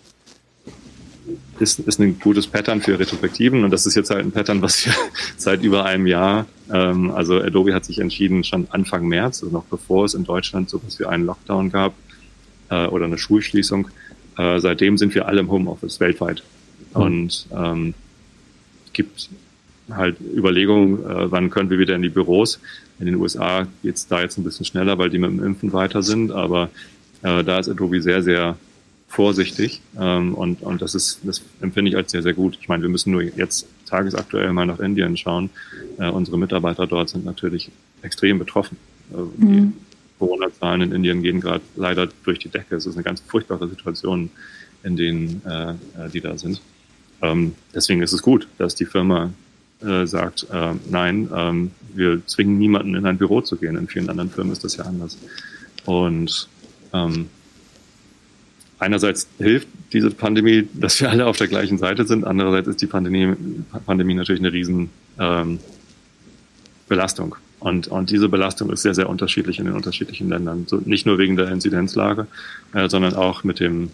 ist, 1.59 1.79
ist 1.79 1.99
ein 1.99 2.19
gutes 2.19 2.47
Pattern 2.47 2.81
für 2.81 2.99
Retrospektiven 2.99 3.63
und 3.63 3.71
das 3.71 3.85
ist 3.85 3.95
jetzt 3.95 4.09
halt 4.09 4.25
ein 4.25 4.31
Pattern, 4.31 4.61
was 4.61 4.85
wir 4.85 4.93
seit 5.37 5.63
über 5.63 5.85
einem 5.85 6.07
Jahr, 6.07 6.45
ähm, 6.71 7.11
also 7.11 7.39
Adobe 7.39 7.73
hat 7.73 7.85
sich 7.85 7.99
entschieden, 7.99 8.43
schon 8.43 8.67
Anfang 8.71 9.07
März, 9.07 9.43
also 9.43 9.53
noch 9.53 9.65
bevor 9.65 10.05
es 10.05 10.13
in 10.13 10.23
Deutschland 10.23 10.69
so 10.69 10.81
was 10.85 10.99
wie 10.99 11.05
einen 11.05 11.25
Lockdown 11.25 11.71
gab 11.71 11.93
äh, 12.69 12.87
oder 12.87 13.05
eine 13.05 13.17
Schulschließung, 13.17 13.87
äh, 14.37 14.59
seitdem 14.59 14.97
sind 14.97 15.15
wir 15.15 15.27
alle 15.27 15.39
im 15.39 15.49
Homeoffice 15.49 15.99
weltweit. 15.99 16.43
Mhm. 16.93 17.01
Und 17.01 17.47
ähm, 17.55 17.93
gibt 18.93 19.29
halt 19.89 20.17
Überlegungen, 20.19 21.03
äh, 21.03 21.31
wann 21.31 21.49
können 21.49 21.69
wir 21.69 21.79
wieder 21.79 21.95
in 21.95 22.01
die 22.01 22.09
Büros. 22.09 22.59
In 22.99 23.05
den 23.05 23.15
USA 23.15 23.67
geht's 23.83 24.07
da 24.07 24.21
jetzt 24.21 24.37
ein 24.37 24.43
bisschen 24.43 24.65
schneller, 24.65 24.97
weil 24.97 25.09
die 25.09 25.19
mit 25.19 25.29
dem 25.29 25.43
Impfen 25.43 25.73
weiter 25.73 26.01
sind, 26.01 26.31
aber 26.31 26.69
äh, 27.21 27.43
da 27.43 27.59
ist 27.59 27.69
Adobe 27.69 28.01
sehr, 28.01 28.23
sehr 28.23 28.57
vorsichtig 29.07 29.81
ähm, 29.97 30.33
und, 30.33 30.61
und 30.61 30.81
das 30.81 30.95
ist, 30.95 31.19
das 31.23 31.41
empfinde 31.61 31.89
ich 31.89 31.97
als 31.97 32.11
sehr, 32.11 32.21
sehr 32.21 32.33
gut. 32.33 32.57
Ich 32.59 32.67
meine, 32.67 32.83
wir 32.83 32.89
müssen 32.89 33.11
nur 33.11 33.21
jetzt 33.21 33.67
tagesaktuell 33.85 34.51
mal 34.51 34.65
nach 34.65 34.79
Indien 34.79 35.15
schauen. 35.15 35.49
Äh, 35.97 36.09
unsere 36.09 36.37
Mitarbeiter 36.37 36.87
dort 36.87 37.09
sind 37.09 37.23
natürlich 37.23 37.71
extrem 38.01 38.39
betroffen. 38.39 38.77
Äh, 39.13 39.17
mhm. 39.17 39.31
Die 39.37 39.73
Corona-Zahlen 40.19 40.81
in 40.81 40.91
Indien 40.91 41.21
gehen 41.21 41.39
gerade 41.39 41.61
leider 41.75 42.09
durch 42.23 42.39
die 42.39 42.49
Decke. 42.49 42.75
Es 42.75 42.85
ist 42.85 42.95
eine 42.95 43.03
ganz 43.03 43.21
furchtbare 43.21 43.67
Situation, 43.67 44.29
in 44.83 44.95
denen 44.95 45.41
äh, 45.45 45.71
äh 45.71 46.09
die 46.13 46.21
da 46.21 46.37
sind. 46.37 46.61
Ähm, 47.21 47.55
deswegen 47.73 48.01
ist 48.01 48.13
es 48.13 48.21
gut, 48.21 48.47
dass 48.57 48.75
die 48.75 48.85
Firma 48.85 49.31
äh, 49.85 50.05
sagt, 50.05 50.47
äh, 50.51 50.73
nein, 50.89 51.29
ähm, 51.33 51.71
wir 51.93 52.25
zwingen 52.25 52.57
niemanden 52.57 52.95
in 52.95 53.05
ein 53.05 53.17
Büro 53.17 53.41
zu 53.41 53.55
gehen. 53.55 53.77
In 53.77 53.87
vielen 53.87 54.09
anderen 54.09 54.29
Firmen 54.29 54.51
ist 54.51 54.63
das 54.63 54.77
ja 54.77 54.85
anders. 54.85 55.17
Und 55.85 56.49
ähm, 56.93 57.29
einerseits 58.79 59.27
hilft 59.37 59.67
diese 59.93 60.11
Pandemie, 60.11 60.67
dass 60.73 60.99
wir 60.99 61.09
alle 61.09 61.25
auf 61.25 61.37
der 61.37 61.47
gleichen 61.47 61.77
Seite 61.77 62.05
sind. 62.05 62.25
Andererseits 62.25 62.67
ist 62.67 62.81
die 62.81 62.87
Pandemie, 62.87 63.33
Pandemie 63.85 64.13
natürlich 64.13 64.41
eine 64.41 64.51
riesen 64.51 64.89
ähm, 65.19 65.59
Belastung. 66.87 67.35
Und, 67.59 67.87
und 67.87 68.11
diese 68.11 68.29
Belastung 68.29 68.69
ist 68.71 68.81
sehr, 68.83 68.93
sehr 68.93 69.09
unterschiedlich 69.09 69.59
in 69.59 69.65
den 69.65 69.73
unterschiedlichen 69.73 70.29
Ländern. 70.29 70.65
So, 70.67 70.77
nicht 70.85 71.05
nur 71.05 71.17
wegen 71.17 71.35
der 71.35 71.49
Inzidenzlage, 71.49 72.27
äh, 72.73 72.89
sondern 72.89 73.15
auch 73.15 73.43
mit 73.43 73.59
dem, 73.59 73.89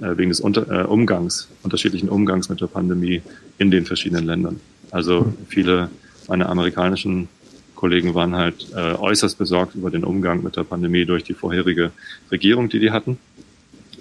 äh, 0.00 0.16
wegen 0.16 0.30
des 0.30 0.40
äh, 0.40 0.84
Umgangs, 0.86 1.48
unterschiedlichen 1.62 2.08
Umgangs 2.08 2.48
mit 2.48 2.60
der 2.60 2.68
Pandemie 2.68 3.20
in 3.58 3.70
den 3.70 3.84
verschiedenen 3.84 4.24
Ländern. 4.24 4.60
Also 4.92 5.32
viele 5.48 5.90
meiner 6.28 6.48
amerikanischen 6.48 7.28
Kollegen 7.74 8.14
waren 8.14 8.36
halt 8.36 8.68
äh, 8.76 8.94
äußerst 8.94 9.36
besorgt 9.38 9.74
über 9.74 9.90
den 9.90 10.04
Umgang 10.04 10.44
mit 10.44 10.56
der 10.56 10.62
Pandemie 10.62 11.04
durch 11.04 11.24
die 11.24 11.34
vorherige 11.34 11.90
Regierung, 12.30 12.68
die 12.68 12.78
die 12.78 12.92
hatten. 12.92 13.18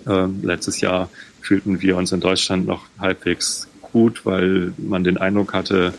Ähm, 0.08 0.42
letztes 0.44 0.82
Jahr 0.82 1.10
fühlten 1.42 1.82
wir 1.82 1.98
uns 1.98 2.12
in 2.12 2.20
Deutschland 2.20 2.68
noch 2.68 2.86
halbwegs 3.00 3.68
gut, 3.82 4.26
weil 4.26 4.74
man 4.78 5.04
den 5.04 5.18
Eindruck 5.18 5.54
hatte, 5.54 5.94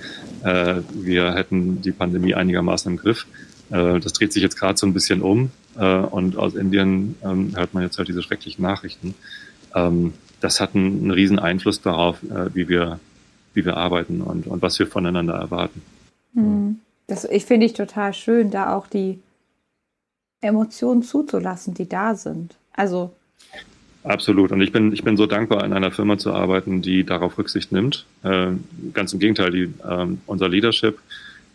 äh, 0.45 0.77
wir 0.93 1.35
hätten 1.35 1.83
die 1.83 1.93
Pandemie 1.93 2.35
einigermaßen 2.35 2.93
im 2.93 2.99
Griff. 2.99 3.27
Äh, 3.71 3.99
das 3.99 4.13
dreht 4.13 4.33
sich 4.33 4.43
jetzt 4.43 4.59
gerade 4.59 4.79
so 4.79 4.87
ein 4.87 4.95
bisschen 4.95 5.23
um 5.23 5.51
äh, 5.77 5.97
und 5.97 6.37
aus 6.37 6.55
Indien 6.55 7.17
ähm, 7.25 7.53
hört 7.57 7.75
man 7.75 7.83
jetzt 7.83 7.99
halt 7.99 8.09
diese 8.09 8.23
schrecklichen 8.23 8.63
Nachrichten. 8.63 9.15
Ähm, 9.75 10.13
das 10.41 10.61
hat 10.61 10.75
einen, 10.75 11.01
einen 11.01 11.11
riesen 11.11 11.39
Einfluss 11.39 11.81
darauf, 11.81 12.23
äh, 12.25 12.55
wie 12.55 12.69
wir 12.69 13.01
wie 13.55 13.65
wir 13.65 13.77
arbeiten 13.77 14.21
und, 14.21 14.47
und 14.47 14.63
was 14.63 14.79
wir 14.79 14.87
voneinander 14.87 15.35
erwarten. 15.35 15.83
Hm. 16.35 16.81
Das 17.07 17.25
ich 17.25 17.45
finde 17.45 17.67
ich 17.67 17.75
total 17.75 18.15
schön, 18.15 18.51
da 18.51 18.75
auch 18.75 18.87
die 18.87 19.19
Emotionen 20.41 21.03
zuzulassen, 21.03 21.75
die 21.75 21.89
da 21.89 22.15
sind. 22.15 22.57
Also 22.73 23.13
Absolut. 24.05 24.51
Und 24.51 24.61
ich 24.61 24.73
bin, 24.73 24.93
ich 24.93 25.05
bin 25.05 25.17
so 25.17 25.27
dankbar, 25.27 25.65
in 25.65 25.73
einer 25.73 25.93
Firma 25.93 26.19
zu 26.19 26.33
arbeiten, 26.33 26.83
die 26.83 27.05
darauf 27.05 27.39
Rücksicht 27.39 27.71
nimmt. 27.71 28.05
Äh, 28.25 28.49
ganz 28.93 29.13
im 29.13 29.21
Gegenteil, 29.21 29.51
die, 29.53 29.63
äh, 29.63 30.07
unser 30.27 30.49
Leadership, 30.49 30.99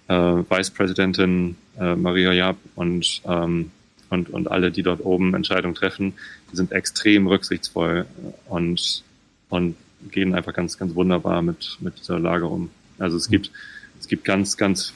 äh, 0.08 0.14
Vice 0.14 0.72
Presidentin 0.72 1.58
äh, 1.78 1.96
Maria 1.96 2.32
Jaab 2.32 2.56
und, 2.76 3.22
ähm, 3.26 3.72
und, 4.10 4.30
und 4.30 4.50
alle, 4.50 4.72
die 4.72 4.84
dort 4.84 5.04
oben 5.04 5.34
Entscheidungen 5.34 5.76
treffen, 5.76 6.14
die 6.52 6.56
sind 6.56 6.72
extrem 6.72 7.28
rücksichtsvoll 7.28 8.06
und, 8.48 9.04
und 9.50 9.76
gehen 10.12 10.34
einfach 10.34 10.54
ganz, 10.54 10.78
ganz 10.78 10.96
wunderbar 10.96 11.42
mit, 11.42 11.78
mit 11.80 12.00
dieser 12.00 12.20
Lage 12.20 12.46
um. 12.46 12.70
Also 13.00 13.18
es 13.18 13.30
gibt, 13.30 13.52
es 14.00 14.08
gibt 14.08 14.26
ganz, 14.26 14.58
ganz, 14.58 14.94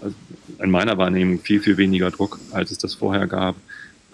also 0.00 0.14
in 0.58 0.70
meiner 0.70 0.98
Wahrnehmung 0.98 1.40
viel, 1.40 1.60
viel 1.60 1.76
weniger 1.76 2.10
Druck, 2.10 2.38
als 2.52 2.70
es 2.70 2.78
das 2.78 2.94
vorher 2.94 3.26
gab. 3.26 3.56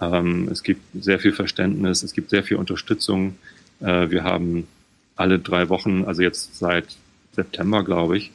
Ähm, 0.01 0.47
es 0.51 0.63
gibt 0.63 0.81
sehr 0.99 1.19
viel 1.19 1.33
Verständnis, 1.33 2.03
es 2.03 2.13
gibt 2.13 2.29
sehr 2.29 2.43
viel 2.43 2.57
Unterstützung. 2.57 3.35
Äh, 3.81 4.09
wir 4.09 4.23
haben 4.23 4.67
alle 5.15 5.39
drei 5.39 5.69
Wochen, 5.69 6.05
also 6.05 6.21
jetzt 6.21 6.57
seit 6.57 6.97
September, 7.33 7.83
glaube 7.83 8.17
ich, 8.17 8.31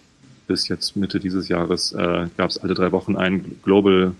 bis 0.46 0.68
jetzt 0.68 0.96
Mitte 0.96 1.20
dieses 1.20 1.48
Jahres, 1.48 1.92
äh, 1.92 2.28
gab 2.36 2.50
es 2.50 2.58
alle 2.58 2.74
drei 2.74 2.92
Wochen 2.92 3.16
ein 3.16 3.56
Global 3.62 4.14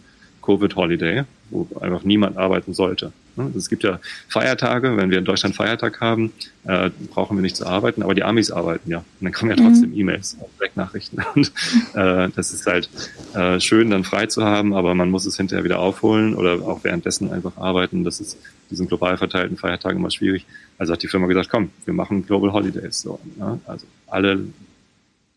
Covid 0.45 0.77
Holiday, 0.77 1.25
wo 1.51 1.67
einfach 1.81 2.05
niemand 2.05 2.37
arbeiten 2.37 2.75
sollte. 2.75 3.13
Ne? 3.37 3.51
Es 3.57 3.69
gibt 3.69 3.83
ja 3.83 3.99
Feiertage, 4.29 4.97
wenn 4.97 5.11
wir 5.11 5.19
in 5.19 5.25
Deutschland 5.25 5.57
Feiertag 5.57 6.01
haben, 6.01 6.33
äh, 6.65 6.91
brauchen 7.11 7.37
wir 7.37 7.43
nicht 7.43 7.57
zu 7.57 7.67
arbeiten, 7.67 8.03
aber 8.03 8.15
die 8.15 8.25
Amis 8.25 8.51
arbeiten 8.51 8.91
ja. 8.91 8.99
Und 8.99 9.05
dann 9.23 9.33
kommen 9.33 9.51
ja 9.51 9.57
trotzdem 9.57 9.91
mhm. 9.91 9.99
E-Mails 10.01 10.35
und 10.35 10.49
Direktnachrichten. 10.59 11.25
Und 11.35 11.53
äh, 11.95 12.29
das 12.35 12.53
ist 12.53 12.67
halt 12.67 12.91
äh, 13.35 13.59
schön, 13.61 13.91
dann 13.91 14.05
frei 14.05 14.27
zu 14.27 14.45
haben, 14.45 14.75
aber 14.75 14.95
man 14.95 15.11
muss 15.11 15.25
es 15.25 15.37
hinterher 15.37 15.65
wieder 15.65 15.79
aufholen 15.79 16.35
oder 16.35 16.55
auch 16.67 16.85
währenddessen 16.85 17.33
einfach 17.33 17.57
arbeiten. 17.57 18.05
Das 18.05 18.21
ist 18.21 18.39
diesen 18.71 18.87
global 18.87 19.17
verteilten 19.17 19.57
Feiertagen 19.57 19.99
immer 19.99 20.11
schwierig. 20.11 20.45
Also 20.79 20.93
hat 20.93 21.03
die 21.03 21.09
Firma 21.09 21.27
gesagt, 21.27 21.49
komm, 21.51 21.71
wir 21.85 21.95
machen 21.95 22.27
Global 22.27 22.53
Holidays. 22.53 23.01
So, 23.01 23.19
ne? 23.37 23.61
Also 23.67 23.87
alle, 24.07 24.45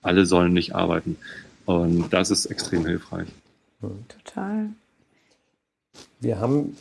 alle 0.02 0.26
sollen 0.26 0.54
nicht 0.54 0.76
arbeiten. 0.76 1.18
Und 1.66 2.12
das 2.12 2.32
ist 2.32 2.46
extrem 2.46 2.86
hilfreich. 2.86 3.28
Total. 4.08 4.70
Wir 6.20 6.40
haben 6.40 6.76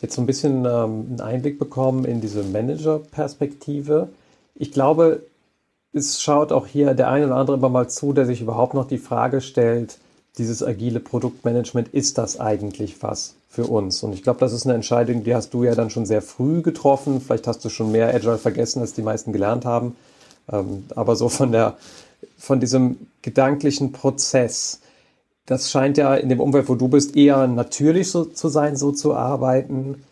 jetzt 0.00 0.14
so 0.14 0.22
ein 0.22 0.26
bisschen 0.26 0.64
ähm, 0.64 1.06
einen 1.08 1.20
Einblick 1.20 1.58
bekommen 1.58 2.04
in 2.04 2.20
diese 2.20 2.42
Manager-Perspektive. 2.42 4.08
Ich 4.54 4.72
glaube, 4.72 5.22
es 5.92 6.22
schaut 6.22 6.52
auch 6.52 6.66
hier 6.66 6.94
der 6.94 7.08
eine 7.08 7.26
oder 7.26 7.36
andere 7.36 7.56
immer 7.56 7.68
mal 7.68 7.88
zu, 7.88 8.12
der 8.12 8.26
sich 8.26 8.40
überhaupt 8.40 8.74
noch 8.74 8.86
die 8.86 8.98
Frage 8.98 9.40
stellt, 9.40 9.98
dieses 10.36 10.62
agile 10.62 11.00
Produktmanagement, 11.00 11.88
ist 11.88 12.18
das 12.18 12.38
eigentlich 12.38 13.02
was 13.02 13.34
für 13.48 13.66
uns? 13.66 14.02
Und 14.02 14.12
ich 14.12 14.22
glaube, 14.22 14.40
das 14.40 14.52
ist 14.52 14.66
eine 14.66 14.74
Entscheidung, 14.74 15.24
die 15.24 15.34
hast 15.34 15.52
du 15.52 15.64
ja 15.64 15.74
dann 15.74 15.90
schon 15.90 16.06
sehr 16.06 16.22
früh 16.22 16.62
getroffen. 16.62 17.20
Vielleicht 17.20 17.46
hast 17.46 17.64
du 17.64 17.68
schon 17.68 17.90
mehr 17.90 18.14
Agile 18.14 18.38
vergessen, 18.38 18.80
als 18.80 18.92
die 18.92 19.02
meisten 19.02 19.32
gelernt 19.32 19.64
haben. 19.64 19.96
Ähm, 20.50 20.84
aber 20.94 21.16
so 21.16 21.28
von 21.28 21.50
der, 21.50 21.76
von 22.36 22.60
diesem 22.60 23.08
gedanklichen 23.22 23.92
Prozess, 23.92 24.80
das 25.48 25.70
scheint 25.70 25.96
ja 25.96 26.14
in 26.14 26.28
dem 26.28 26.40
Umfeld, 26.40 26.68
wo 26.68 26.74
du 26.74 26.88
bist, 26.88 27.16
eher 27.16 27.46
natürlich 27.46 28.10
so 28.10 28.26
zu 28.26 28.50
sein, 28.50 28.76
so 28.76 28.92
zu 28.92 29.14
arbeiten. 29.14 30.04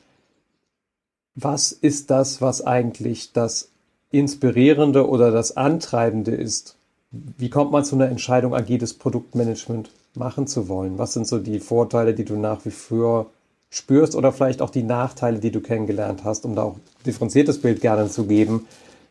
Was 1.35 1.73
ist 1.73 2.11
das, 2.11 2.41
was 2.41 2.65
eigentlich 2.67 3.33
das 3.35 3.69
Inspirierende 4.11 5.07
oder 5.07 5.31
das 5.31 5.55
Antreibende 5.55 6.31
ist? 6.31 6.77
Wie 7.11 7.51
kommt 7.51 7.71
man 7.71 7.85
zu 7.85 7.97
einer 7.97 8.09
Entscheidung, 8.09 8.55
agiles 8.55 8.95
Produktmanagement 8.95 9.91
machen 10.15 10.47
zu 10.47 10.71
wollen? 10.71 10.97
Was 10.97 11.13
sind 11.13 11.27
so 11.27 11.39
die 11.39 11.61
Vorteile, 11.61 12.15
die 12.15 12.25
du 12.25 12.37
nach 12.37 12.65
wie 12.65 12.71
vor 12.71 13.27
spürst 13.69 14.15
oder 14.15 14.33
vielleicht 14.33 14.63
auch 14.63 14.71
die 14.71 14.85
Nachteile, 14.85 15.39
die 15.39 15.51
du 15.51 15.61
kennengelernt 15.61 16.25
hast, 16.25 16.47
um 16.47 16.55
da 16.55 16.63
auch 16.63 16.77
differenziertes 17.05 17.61
Bild 17.61 17.83
gerne 17.83 18.09
zu 18.09 18.25
geben 18.25 18.67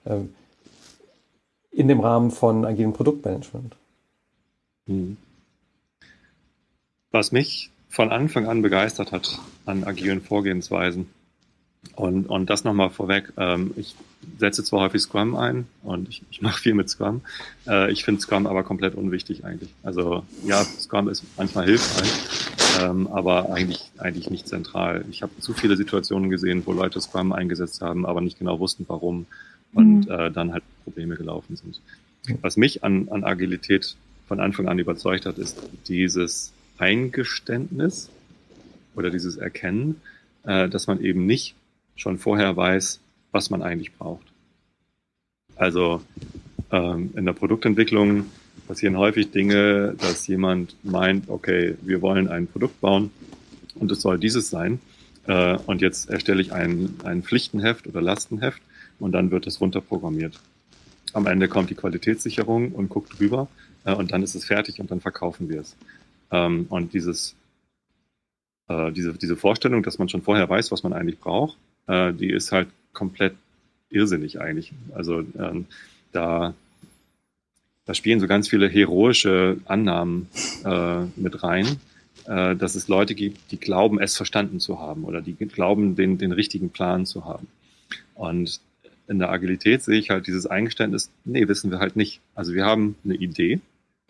ähm, 0.07 0.33
in 1.69 1.87
dem 1.87 1.99
Rahmen 1.99 2.31
von 2.31 2.65
agilem 2.65 2.93
Produktmanagement? 2.93 3.75
Mhm. 4.87 5.17
Was 7.15 7.31
mich 7.31 7.69
von 7.87 8.11
Anfang 8.11 8.45
an 8.45 8.61
begeistert 8.61 9.13
hat 9.13 9.39
an 9.65 9.85
agilen 9.85 10.19
Vorgehensweisen, 10.19 11.07
und, 11.95 12.25
und 12.25 12.49
das 12.49 12.65
nochmal 12.65 12.89
vorweg, 12.89 13.31
ähm, 13.37 13.71
ich 13.77 13.95
setze 14.37 14.65
zwar 14.65 14.81
häufig 14.81 15.03
Scrum 15.03 15.37
ein 15.37 15.65
und 15.81 16.09
ich, 16.09 16.23
ich 16.29 16.41
mache 16.41 16.59
viel 16.59 16.73
mit 16.73 16.89
Scrum, 16.89 17.21
äh, 17.67 17.89
ich 17.89 18.03
finde 18.03 18.19
Scrum 18.19 18.47
aber 18.47 18.63
komplett 18.63 18.95
unwichtig 18.95 19.45
eigentlich. 19.45 19.69
Also 19.81 20.25
ja, 20.45 20.61
Scrum 20.65 21.07
ist 21.07 21.23
manchmal 21.37 21.63
hilfreich, 21.67 22.11
ähm, 22.81 23.07
aber 23.07 23.49
eigentlich, 23.49 23.89
eigentlich 23.97 24.29
nicht 24.29 24.49
zentral. 24.49 25.05
Ich 25.09 25.21
habe 25.21 25.31
zu 25.39 25.53
viele 25.53 25.77
Situationen 25.77 26.29
gesehen, 26.29 26.63
wo 26.65 26.73
Leute 26.73 26.99
Scrum 26.99 27.31
eingesetzt 27.31 27.79
haben, 27.79 28.05
aber 28.05 28.19
nicht 28.19 28.39
genau 28.39 28.59
wussten, 28.59 28.83
warum 28.89 29.25
und 29.73 30.07
mhm. 30.07 30.11
äh, 30.11 30.31
dann 30.31 30.51
halt 30.51 30.65
Probleme 30.83 31.15
gelaufen 31.15 31.55
sind. 31.55 31.79
Was 32.41 32.57
mich 32.57 32.83
an, 32.83 33.07
an 33.07 33.23
Agilität 33.23 33.95
von 34.27 34.41
Anfang 34.41 34.67
an 34.67 34.79
überzeugt 34.79 35.25
hat, 35.25 35.37
ist 35.37 35.61
dieses 35.87 36.51
Eingeständnis 36.77 38.09
oder 38.95 39.09
dieses 39.09 39.37
Erkennen, 39.37 40.01
äh, 40.43 40.69
dass 40.69 40.87
man 40.87 41.01
eben 41.01 41.25
nicht 41.25 41.55
schon 41.95 42.17
vorher 42.17 42.55
weiß, 42.55 42.99
was 43.31 43.49
man 43.49 43.61
eigentlich 43.61 43.93
braucht. 43.93 44.25
Also 45.55 46.01
ähm, 46.71 47.11
in 47.15 47.25
der 47.25 47.33
Produktentwicklung 47.33 48.25
passieren 48.67 48.97
häufig 48.97 49.31
Dinge, 49.31 49.95
dass 49.99 50.27
jemand 50.27 50.75
meint, 50.83 51.29
okay, 51.29 51.75
wir 51.81 52.01
wollen 52.01 52.27
ein 52.27 52.47
Produkt 52.47 52.81
bauen 52.81 53.11
und 53.75 53.91
es 53.91 54.01
soll 54.01 54.19
dieses 54.19 54.49
sein. 54.49 54.79
Äh, 55.27 55.57
und 55.65 55.81
jetzt 55.81 56.09
erstelle 56.09 56.41
ich 56.41 56.51
ein, 56.51 56.95
ein 57.03 57.23
Pflichtenheft 57.23 57.87
oder 57.87 58.01
Lastenheft 58.01 58.61
und 58.99 59.11
dann 59.11 59.31
wird 59.31 59.47
es 59.47 59.61
runterprogrammiert. 59.61 60.39
Am 61.13 61.27
Ende 61.27 61.47
kommt 61.47 61.69
die 61.69 61.75
Qualitätssicherung 61.75 62.71
und 62.71 62.89
guckt 62.89 63.17
drüber 63.19 63.47
äh, 63.85 63.93
und 63.93 64.11
dann 64.11 64.23
ist 64.23 64.35
es 64.35 64.45
fertig 64.45 64.79
und 64.79 64.91
dann 64.91 65.01
verkaufen 65.01 65.49
wir 65.49 65.61
es. 65.61 65.75
Ähm, 66.35 66.65
und 66.69 66.93
dieses, 66.93 67.35
äh, 68.67 68.91
diese, 68.91 69.13
diese 69.13 69.35
Vorstellung, 69.35 69.83
dass 69.83 69.99
man 69.99 70.09
schon 70.09 70.21
vorher 70.21 70.49
weiß, 70.49 70.71
was 70.71 70.83
man 70.83 70.93
eigentlich 70.93 71.19
braucht, 71.19 71.57
äh, 71.87 72.13
die 72.13 72.29
ist 72.29 72.51
halt 72.51 72.67
komplett 72.93 73.35
irrsinnig 73.89 74.39
eigentlich. 74.41 74.73
Also 74.93 75.19
ähm, 75.37 75.65
da, 76.11 76.53
da 77.85 77.93
spielen 77.93 78.19
so 78.19 78.27
ganz 78.27 78.49
viele 78.49 78.67
heroische 78.67 79.57
Annahmen 79.65 80.27
äh, 80.63 81.03
mit 81.15 81.43
rein, 81.43 81.79
äh, 82.25 82.55
dass 82.55 82.75
es 82.75 82.87
Leute 82.87 83.15
gibt, 83.15 83.51
die 83.51 83.59
glauben, 83.59 83.99
es 83.99 84.17
verstanden 84.17 84.59
zu 84.59 84.79
haben 84.79 85.03
oder 85.03 85.21
die 85.21 85.33
glauben, 85.33 85.95
den, 85.95 86.17
den 86.17 86.31
richtigen 86.31 86.69
Plan 86.69 87.05
zu 87.05 87.25
haben. 87.25 87.47
Und 88.15 88.59
in 89.07 89.19
der 89.19 89.29
Agilität 89.29 89.83
sehe 89.83 89.99
ich 89.99 90.09
halt 90.09 90.25
dieses 90.25 90.47
Eingeständnis, 90.47 91.11
nee, 91.25 91.47
wissen 91.47 91.69
wir 91.69 91.79
halt 91.79 91.95
nicht. 91.95 92.21
Also 92.33 92.53
wir 92.53 92.65
haben 92.65 92.95
eine 93.03 93.15
Idee, 93.15 93.59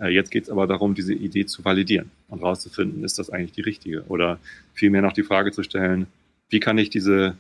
jetzt 0.04 0.32
geht 0.32 0.44
es 0.44 0.50
aber 0.50 0.68
darum, 0.68 0.94
diese 0.96 1.14
Idee 1.14 1.46
zu 1.46 1.64
validieren 1.64 2.12
und 2.28 2.42
rauszufinden, 2.44 3.04
ist 3.04 3.18
das 3.20 3.30
eigentlich 3.30 3.54
die 3.54 3.62
richtige? 3.62 4.04
Oder 4.08 4.40
vielmehr 4.74 5.02
noch 5.02 5.14
die 5.14 5.24
Frage 5.24 5.52
zu 5.52 5.64
stellen, 5.64 6.08
wie 6.50 6.60
kann 6.60 6.78
ich 6.78 6.90
diese 6.90 7.36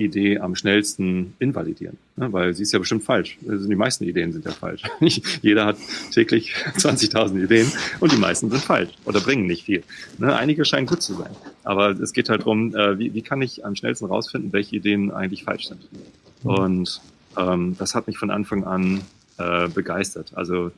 Idee 0.00 0.38
am 0.38 0.56
schnellsten 0.56 1.34
invalidieren, 1.38 1.98
ne? 2.16 2.32
weil 2.32 2.54
sie 2.54 2.62
ist 2.62 2.72
ja 2.72 2.78
bestimmt 2.78 3.04
falsch. 3.04 3.38
Also 3.46 3.68
die 3.68 3.76
meisten 3.76 4.04
Ideen 4.04 4.32
sind 4.32 4.44
ja 4.46 4.52
falsch. 4.52 4.82
Jeder 5.42 5.66
hat 5.66 5.76
täglich 6.12 6.54
20.000 6.76 7.44
Ideen 7.44 7.70
und 8.00 8.10
die 8.10 8.16
meisten 8.16 8.50
sind 8.50 8.62
falsch 8.62 8.90
oder 9.04 9.20
bringen 9.20 9.46
nicht 9.46 9.64
viel. 9.64 9.82
Ne? 10.18 10.34
Einige 10.34 10.64
scheinen 10.64 10.86
gut 10.86 11.02
zu 11.02 11.14
sein, 11.14 11.30
aber 11.64 11.90
es 11.90 12.12
geht 12.12 12.30
halt 12.30 12.40
darum, 12.40 12.74
äh, 12.74 12.98
wie, 12.98 13.12
wie 13.12 13.22
kann 13.22 13.42
ich 13.42 13.64
am 13.64 13.76
schnellsten 13.76 14.06
rausfinden, 14.06 14.52
welche 14.52 14.76
Ideen 14.76 15.10
eigentlich 15.10 15.44
falsch 15.44 15.68
sind. 15.68 15.86
Mhm. 15.92 16.50
Und 16.50 17.00
ähm, 17.36 17.76
das 17.78 17.94
hat 17.94 18.06
mich 18.06 18.16
von 18.16 18.30
Anfang 18.30 18.64
an 18.64 19.02
äh, 19.38 19.68
begeistert. 19.68 20.32
Also 20.34 20.72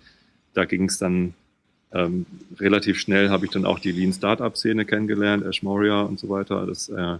da 0.55 0.65
ging 0.65 0.85
es 0.85 0.99
dann 0.99 1.35
ähm, 1.93 2.27
relativ 2.59 2.99
schnell, 2.99 3.31
habe 3.31 3.45
ich 3.45 3.51
dann 3.51 3.67
auch 3.67 3.79
die 3.79 3.93
Lean 3.93 4.12
Startup 4.12 4.57
Szene 4.57 4.85
kennengelernt, 4.85 5.45
Ash 5.45 5.62
Moria 5.62 6.03
und 6.03 6.19
so 6.19 6.29
weiter. 6.29 6.67
Das 6.67 6.88
äh, 6.88 7.19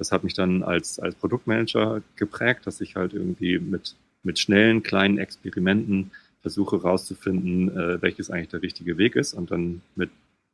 das 0.00 0.12
hat 0.12 0.24
mich 0.24 0.32
dann 0.32 0.62
als, 0.62 0.98
als 0.98 1.14
Produktmanager 1.14 2.00
geprägt, 2.16 2.66
dass 2.66 2.80
ich 2.80 2.96
halt 2.96 3.12
irgendwie 3.12 3.58
mit, 3.58 3.96
mit 4.22 4.38
schnellen, 4.38 4.82
kleinen 4.82 5.18
Experimenten 5.18 6.10
versuche 6.40 6.78
herauszufinden, 6.78 7.68
äh, 7.68 8.00
welches 8.00 8.30
eigentlich 8.30 8.48
der 8.48 8.62
richtige 8.62 8.96
Weg 8.96 9.14
ist 9.14 9.34
und 9.34 9.50
dann 9.50 9.82
mit 9.96 10.08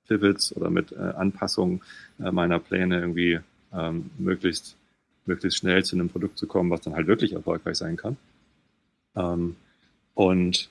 Pivots 0.08 0.54
oder 0.56 0.68
mit 0.68 0.90
äh, 0.90 0.96
Anpassungen 0.96 1.80
äh, 2.18 2.32
meiner 2.32 2.58
Pläne 2.58 2.98
irgendwie 2.98 3.38
ähm, 3.72 4.10
möglichst, 4.18 4.76
möglichst 5.26 5.58
schnell 5.58 5.84
zu 5.84 5.94
einem 5.94 6.08
Produkt 6.08 6.38
zu 6.38 6.48
kommen, 6.48 6.70
was 6.70 6.80
dann 6.80 6.96
halt 6.96 7.06
wirklich 7.06 7.34
erfolgreich 7.34 7.76
sein 7.76 7.96
kann. 7.96 8.16
Ähm, 9.14 9.54
und 10.14 10.70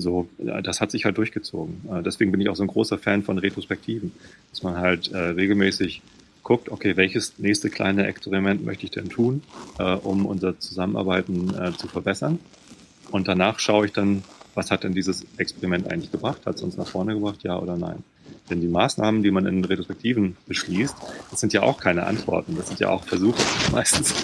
so, 0.00 0.28
das 0.38 0.80
hat 0.80 0.90
sich 0.90 1.04
halt 1.04 1.18
durchgezogen. 1.18 1.80
Äh, 1.90 2.02
deswegen 2.02 2.32
bin 2.32 2.40
ich 2.40 2.48
auch 2.48 2.56
so 2.56 2.62
ein 2.62 2.68
großer 2.68 2.98
Fan 2.98 3.22
von 3.22 3.38
Retrospektiven, 3.38 4.12
dass 4.50 4.62
man 4.62 4.76
halt 4.76 5.10
äh, 5.12 5.18
regelmäßig 5.18 6.02
guckt, 6.42 6.70
okay, 6.70 6.96
welches 6.96 7.38
nächste 7.38 7.70
kleine 7.70 8.06
Experiment 8.06 8.64
möchte 8.64 8.84
ich 8.84 8.92
denn 8.92 9.08
tun, 9.08 9.42
äh, 9.78 9.94
um 9.94 10.26
unser 10.26 10.58
Zusammenarbeiten 10.60 11.52
äh, 11.54 11.72
zu 11.72 11.88
verbessern. 11.88 12.38
Und 13.10 13.26
danach 13.26 13.58
schaue 13.58 13.86
ich 13.86 13.92
dann, 13.92 14.22
was 14.54 14.70
hat 14.70 14.84
denn 14.84 14.94
dieses 14.94 15.26
Experiment 15.38 15.90
eigentlich 15.90 16.12
gebracht? 16.12 16.46
Hat 16.46 16.56
es 16.56 16.62
uns 16.62 16.76
nach 16.76 16.86
vorne 16.86 17.14
gebracht, 17.14 17.42
ja 17.42 17.58
oder 17.58 17.76
nein? 17.76 18.04
Denn 18.48 18.60
die 18.60 18.68
Maßnahmen, 18.68 19.22
die 19.22 19.30
man 19.30 19.46
in 19.46 19.64
Retrospektiven 19.64 20.36
beschließt, 20.46 20.94
das 21.30 21.40
sind 21.40 21.52
ja 21.52 21.62
auch 21.62 21.80
keine 21.80 22.06
Antworten, 22.06 22.56
das 22.56 22.68
sind 22.68 22.78
ja 22.78 22.90
auch 22.90 23.04
Versuche 23.04 23.40
meistens. 23.72 24.14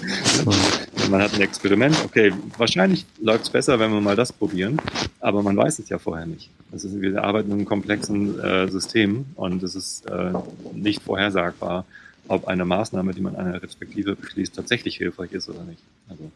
man 1.09 1.21
hat 1.21 1.33
ein 1.33 1.41
Experiment, 1.41 1.97
okay, 2.05 2.31
wahrscheinlich 2.57 3.05
läuft 3.21 3.43
es 3.43 3.49
besser, 3.49 3.79
wenn 3.79 3.91
wir 3.91 4.01
mal 4.01 4.15
das 4.15 4.31
probieren, 4.31 4.79
aber 5.19 5.43
man 5.43 5.57
weiß 5.57 5.79
es 5.79 5.89
ja 5.89 5.99
vorher 5.99 6.25
nicht. 6.25 6.49
Das 6.71 6.85
ist, 6.85 6.99
wir 7.01 7.23
arbeiten 7.23 7.51
in 7.51 7.57
einem 7.57 7.65
komplexen 7.65 8.39
äh, 8.39 8.69
System 8.69 9.25
und 9.35 9.61
es 9.61 9.75
ist 9.75 10.05
äh, 10.05 10.31
nicht 10.73 11.03
vorhersagbar, 11.03 11.85
ob 12.27 12.47
eine 12.47 12.63
Maßnahme, 12.65 13.13
die 13.13 13.21
man 13.21 13.35
einer 13.35 13.61
Respektive 13.61 14.15
beschließt, 14.15 14.55
tatsächlich 14.55 14.95
hilfreich 14.97 15.33
ist 15.33 15.49
oder 15.49 15.63
nicht. 15.63 15.83
Also 16.07 16.31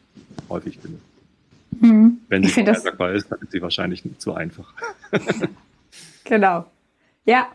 häufig 0.50 0.78
ich. 0.84 1.82
Hm. 1.82 2.20
Wenn 2.28 2.44
sie 2.44 2.50
vorhersagbar 2.50 3.14
ist, 3.14 3.32
dann 3.32 3.40
ist 3.40 3.52
sie 3.52 3.62
wahrscheinlich 3.62 4.04
zu 4.18 4.34
einfach. 4.34 4.74
genau. 6.24 6.66
Ja. 7.28 7.48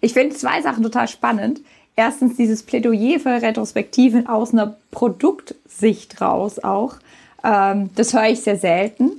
Ich 0.00 0.14
finde 0.14 0.34
zwei 0.34 0.62
Sachen 0.62 0.82
total 0.82 1.08
spannend. 1.08 1.60
Erstens 1.96 2.36
dieses 2.36 2.62
Plädoyer 2.62 3.20
für 3.20 3.42
Retrospektiven 3.42 4.26
aus 4.26 4.54
einer 4.54 4.76
Produktsicht 4.90 6.20
raus 6.20 6.58
auch. 6.58 6.96
Ähm, 7.44 7.90
das 7.94 8.14
höre 8.14 8.28
ich 8.28 8.40
sehr 8.40 8.56
selten. 8.56 9.12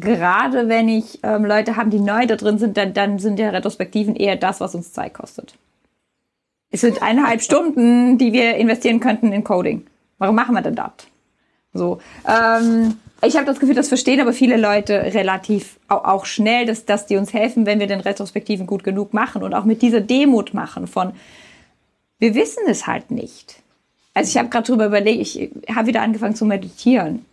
gerade 0.00 0.68
wenn 0.68 0.88
ich 0.88 1.18
ähm, 1.22 1.44
Leute 1.44 1.76
habe, 1.76 1.90
die 1.90 1.98
neu 1.98 2.26
da 2.26 2.36
drin 2.36 2.58
sind, 2.58 2.76
dann, 2.76 2.92
dann 2.92 3.18
sind 3.18 3.38
ja 3.38 3.50
Retrospektiven 3.50 4.14
eher 4.14 4.36
das, 4.36 4.60
was 4.60 4.74
uns 4.74 4.92
Zeit 4.92 5.14
kostet. 5.14 5.54
Es 6.70 6.82
sind 6.82 7.02
eineinhalb 7.02 7.42
Stunden, 7.42 8.18
die 8.18 8.32
wir 8.32 8.54
investieren 8.56 9.00
könnten 9.00 9.32
in 9.32 9.42
Coding. 9.42 9.86
Warum 10.18 10.36
machen 10.36 10.54
wir 10.54 10.62
denn 10.62 10.76
das? 10.76 10.92
So. 11.72 12.00
Ähm, 12.26 12.96
ich 13.22 13.36
habe 13.36 13.46
das 13.46 13.60
Gefühl, 13.60 13.74
das 13.74 13.88
verstehen 13.88 14.20
aber 14.20 14.32
viele 14.32 14.56
Leute 14.56 14.94
relativ 15.14 15.78
auch 15.88 16.24
schnell, 16.24 16.66
dass, 16.66 16.84
dass 16.86 17.06
die 17.06 17.16
uns 17.16 17.32
helfen, 17.32 17.66
wenn 17.66 17.80
wir 17.80 17.86
den 17.86 18.00
Retrospektiven 18.00 18.66
gut 18.66 18.84
genug 18.84 19.12
machen 19.12 19.42
und 19.42 19.54
auch 19.54 19.64
mit 19.64 19.82
dieser 19.82 20.00
Demut 20.00 20.54
machen 20.54 20.86
von, 20.86 21.12
wir 22.18 22.34
wissen 22.34 22.64
es 22.68 22.86
halt 22.86 23.10
nicht. 23.10 23.62
Also 24.14 24.28
ich 24.28 24.38
habe 24.38 24.48
gerade 24.48 24.66
drüber 24.66 24.86
überlegt, 24.86 25.20
ich 25.20 25.50
habe 25.74 25.88
wieder 25.88 26.02
angefangen 26.02 26.34
zu 26.34 26.44
meditieren. 26.44 27.24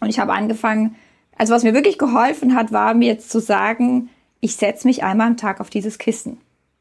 Und 0.00 0.08
ich 0.08 0.18
habe 0.18 0.32
angefangen, 0.32 0.96
also 1.36 1.54
was 1.54 1.62
mir 1.62 1.74
wirklich 1.74 1.98
geholfen 1.98 2.54
hat, 2.54 2.72
war 2.72 2.94
mir 2.94 3.08
jetzt 3.08 3.30
zu 3.30 3.40
sagen, 3.40 4.10
ich 4.40 4.56
setze 4.56 4.86
mich 4.86 5.02
einmal 5.02 5.28
am 5.28 5.36
Tag 5.36 5.60
auf 5.60 5.70
dieses 5.70 5.98
Kissen. 5.98 6.38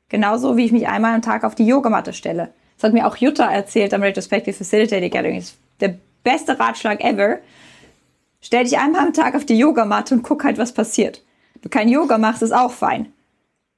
Genauso 0.10 0.58
wie 0.58 0.66
ich 0.66 0.72
mich 0.72 0.88
einmal 0.88 1.16
am 1.16 1.22
Tag 1.22 1.44
auf 1.44 1.56
die 1.56 1.66
Yogamatte 1.66 2.14
stelle. 2.14 2.50
Das 2.78 2.84
hat 2.84 2.94
mir 2.94 3.08
auch 3.08 3.16
Jutta 3.16 3.52
erzählt 3.52 3.94
am 3.94 4.04
Retrospective 4.04 4.56
Facilitating 4.56 5.10
Gathering. 5.10 5.36
Das 5.38 5.46
ist 5.46 5.58
der 5.80 5.96
beste 6.24 6.60
Ratschlag 6.60 7.04
ever. 7.04 7.40
Stell 8.44 8.66
dich 8.66 8.78
einmal 8.78 9.02
am 9.02 9.14
Tag 9.14 9.36
auf 9.36 9.46
die 9.46 9.58
Yogamatte 9.58 10.14
und 10.14 10.22
guck 10.22 10.44
halt, 10.44 10.58
was 10.58 10.74
passiert. 10.74 11.24
Du 11.62 11.70
kein 11.70 11.88
Yoga 11.88 12.18
machst, 12.18 12.44
ist 12.44 12.52
auch 12.52 12.74
fein. 12.74 13.12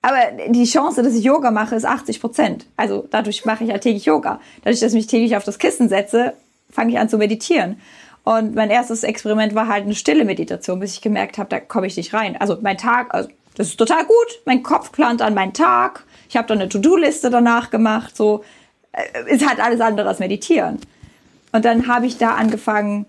Aber 0.01 0.19
die 0.49 0.65
Chance, 0.65 1.03
dass 1.03 1.13
ich 1.13 1.23
Yoga 1.23 1.51
mache, 1.51 1.75
ist 1.75 1.85
80 1.85 2.19
Prozent. 2.19 2.65
Also 2.75 3.07
dadurch 3.09 3.45
mache 3.45 3.63
ich 3.63 3.69
ja 3.69 3.77
täglich 3.77 4.05
Yoga. 4.05 4.39
Dadurch, 4.63 4.79
dass 4.79 4.91
ich 4.91 4.97
mich 4.97 5.07
täglich 5.07 5.37
auf 5.37 5.43
das 5.43 5.59
Kissen 5.59 5.87
setze, 5.87 6.33
fange 6.69 6.91
ich 6.91 6.99
an 6.99 7.09
zu 7.09 7.19
meditieren. 7.19 7.79
Und 8.23 8.55
mein 8.55 8.71
erstes 8.71 9.03
Experiment 9.03 9.53
war 9.53 9.67
halt 9.67 9.83
eine 9.83 9.93
stille 9.93 10.25
Meditation, 10.25 10.79
bis 10.79 10.93
ich 10.93 11.01
gemerkt 11.01 11.37
habe, 11.37 11.49
da 11.49 11.59
komme 11.59 11.85
ich 11.85 11.95
nicht 11.95 12.13
rein. 12.15 12.35
Also 12.35 12.57
mein 12.61 12.77
Tag, 12.77 13.13
also 13.13 13.29
das 13.55 13.67
ist 13.67 13.77
total 13.77 14.03
gut. 14.03 14.41
Mein 14.45 14.63
Kopf 14.63 14.91
plant 14.91 15.21
an 15.21 15.35
meinen 15.35 15.53
Tag. 15.53 16.03
Ich 16.27 16.35
habe 16.35 16.47
dann 16.47 16.59
eine 16.59 16.69
To-Do-Liste 16.69 17.29
danach 17.29 17.69
gemacht. 17.69 18.17
So 18.17 18.43
äh, 18.93 19.31
ist 19.31 19.47
halt 19.47 19.59
alles 19.59 19.79
andere 19.79 20.09
als 20.09 20.19
Meditieren. 20.19 20.79
Und 21.51 21.65
dann 21.65 21.87
habe 21.87 22.07
ich 22.07 22.17
da 22.17 22.31
angefangen, 22.31 23.05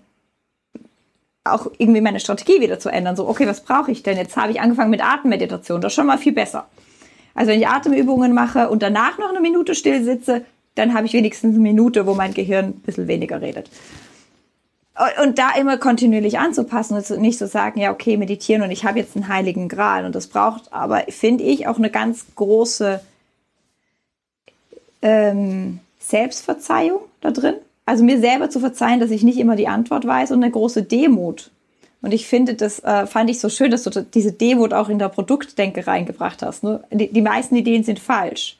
auch 1.53 1.67
irgendwie 1.77 2.01
meine 2.01 2.19
Strategie 2.19 2.61
wieder 2.61 2.79
zu 2.79 2.89
ändern. 2.89 3.15
So, 3.15 3.27
okay, 3.27 3.47
was 3.47 3.61
brauche 3.61 3.91
ich 3.91 4.03
denn? 4.03 4.17
Jetzt 4.17 4.37
habe 4.37 4.51
ich 4.51 4.61
angefangen 4.61 4.89
mit 4.89 5.03
Atemmeditation. 5.03 5.81
Das 5.81 5.91
ist 5.91 5.95
schon 5.95 6.07
mal 6.07 6.17
viel 6.17 6.33
besser. 6.33 6.67
Also 7.33 7.51
wenn 7.51 7.59
ich 7.59 7.67
Atemübungen 7.67 8.33
mache 8.33 8.69
und 8.69 8.81
danach 8.81 9.17
noch 9.19 9.29
eine 9.29 9.39
Minute 9.39 9.75
still 9.75 10.03
sitze, 10.03 10.43
dann 10.75 10.93
habe 10.93 11.05
ich 11.05 11.13
wenigstens 11.13 11.53
eine 11.53 11.63
Minute, 11.63 12.05
wo 12.07 12.13
mein 12.13 12.33
Gehirn 12.33 12.65
ein 12.65 12.81
bisschen 12.81 13.07
weniger 13.07 13.41
redet. 13.41 13.69
Und 15.23 15.37
da 15.37 15.51
immer 15.55 15.77
kontinuierlich 15.77 16.39
anzupassen 16.39 16.95
und 16.95 17.21
nicht 17.21 17.37
zu 17.37 17.45
so 17.45 17.51
sagen, 17.51 17.79
ja, 17.79 17.91
okay, 17.91 18.17
meditieren 18.17 18.63
und 18.63 18.71
ich 18.71 18.83
habe 18.83 18.97
jetzt 18.97 19.15
einen 19.15 19.27
heiligen 19.27 19.69
Gral. 19.69 20.05
Und 20.05 20.15
das 20.15 20.27
braucht 20.27 20.73
aber, 20.73 21.03
finde 21.09 21.43
ich, 21.43 21.67
auch 21.67 21.77
eine 21.77 21.91
ganz 21.91 22.25
große 22.35 22.99
ähm, 25.03 25.79
Selbstverzeihung 25.99 27.01
da 27.21 27.29
drin. 27.29 27.55
Also 27.87 28.03
mir 28.03 28.19
selber 28.19 28.49
zu 28.49 28.59
verzeihen, 28.59 28.99
dass 28.99 29.11
ich 29.11 29.23
nicht 29.23 29.39
immer 29.39 29.55
die 29.55 29.67
Antwort 29.67 30.05
weiß 30.05 30.31
und 30.31 30.43
eine 30.43 30.51
große 30.51 30.83
Demut. 30.83 31.49
Und 32.01 32.13
ich 32.13 32.27
finde, 32.27 32.53
das 32.53 32.79
äh, 32.83 33.07
fand 33.07 33.29
ich 33.29 33.39
so 33.39 33.49
schön, 33.49 33.71
dass 33.71 33.83
du 33.83 34.05
diese 34.13 34.31
Demut 34.31 34.73
auch 34.73 34.89
in 34.89 34.99
der 34.99 35.09
Produktdenke 35.09 35.87
reingebracht 35.87 36.43
hast. 36.43 36.63
Ne? 36.63 36.83
Die, 36.91 37.11
die 37.11 37.21
meisten 37.21 37.55
Ideen 37.55 37.83
sind 37.83 37.99
falsch 37.99 38.57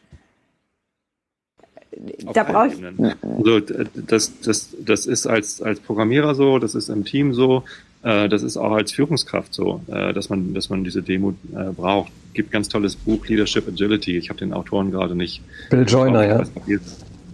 da 2.33 2.43
brauche 2.43 2.67
ich. 2.67 2.75
Also 3.23 3.59
das, 3.95 4.39
das, 4.41 4.75
das 4.83 5.05
ist 5.05 5.27
als, 5.27 5.61
als 5.61 5.79
Programmierer 5.79 6.35
so, 6.35 6.59
das 6.59 6.75
ist 6.75 6.89
im 6.89 7.05
Team 7.05 7.33
so, 7.33 7.63
äh, 8.03 8.29
das 8.29 8.43
ist 8.43 8.57
auch 8.57 8.71
als 8.71 8.91
Führungskraft 8.91 9.53
so, 9.53 9.81
äh, 9.87 10.13
dass 10.13 10.29
man, 10.29 10.53
dass 10.53 10.69
man 10.69 10.83
diese 10.83 11.01
Demo 11.01 11.33
äh, 11.55 11.71
braucht. 11.71 12.11
Gibt 12.33 12.51
ganz 12.51 12.69
tolles 12.69 12.95
Buch 12.95 13.25
Leadership 13.27 13.67
Agility. 13.67 14.17
Ich 14.17 14.29
habe 14.29 14.39
den 14.39 14.53
Autoren 14.53 14.91
gerade 14.91 15.15
nicht. 15.15 15.41
Bill 15.69 15.85
Joyner, 15.87 16.25
ja. 16.25 16.43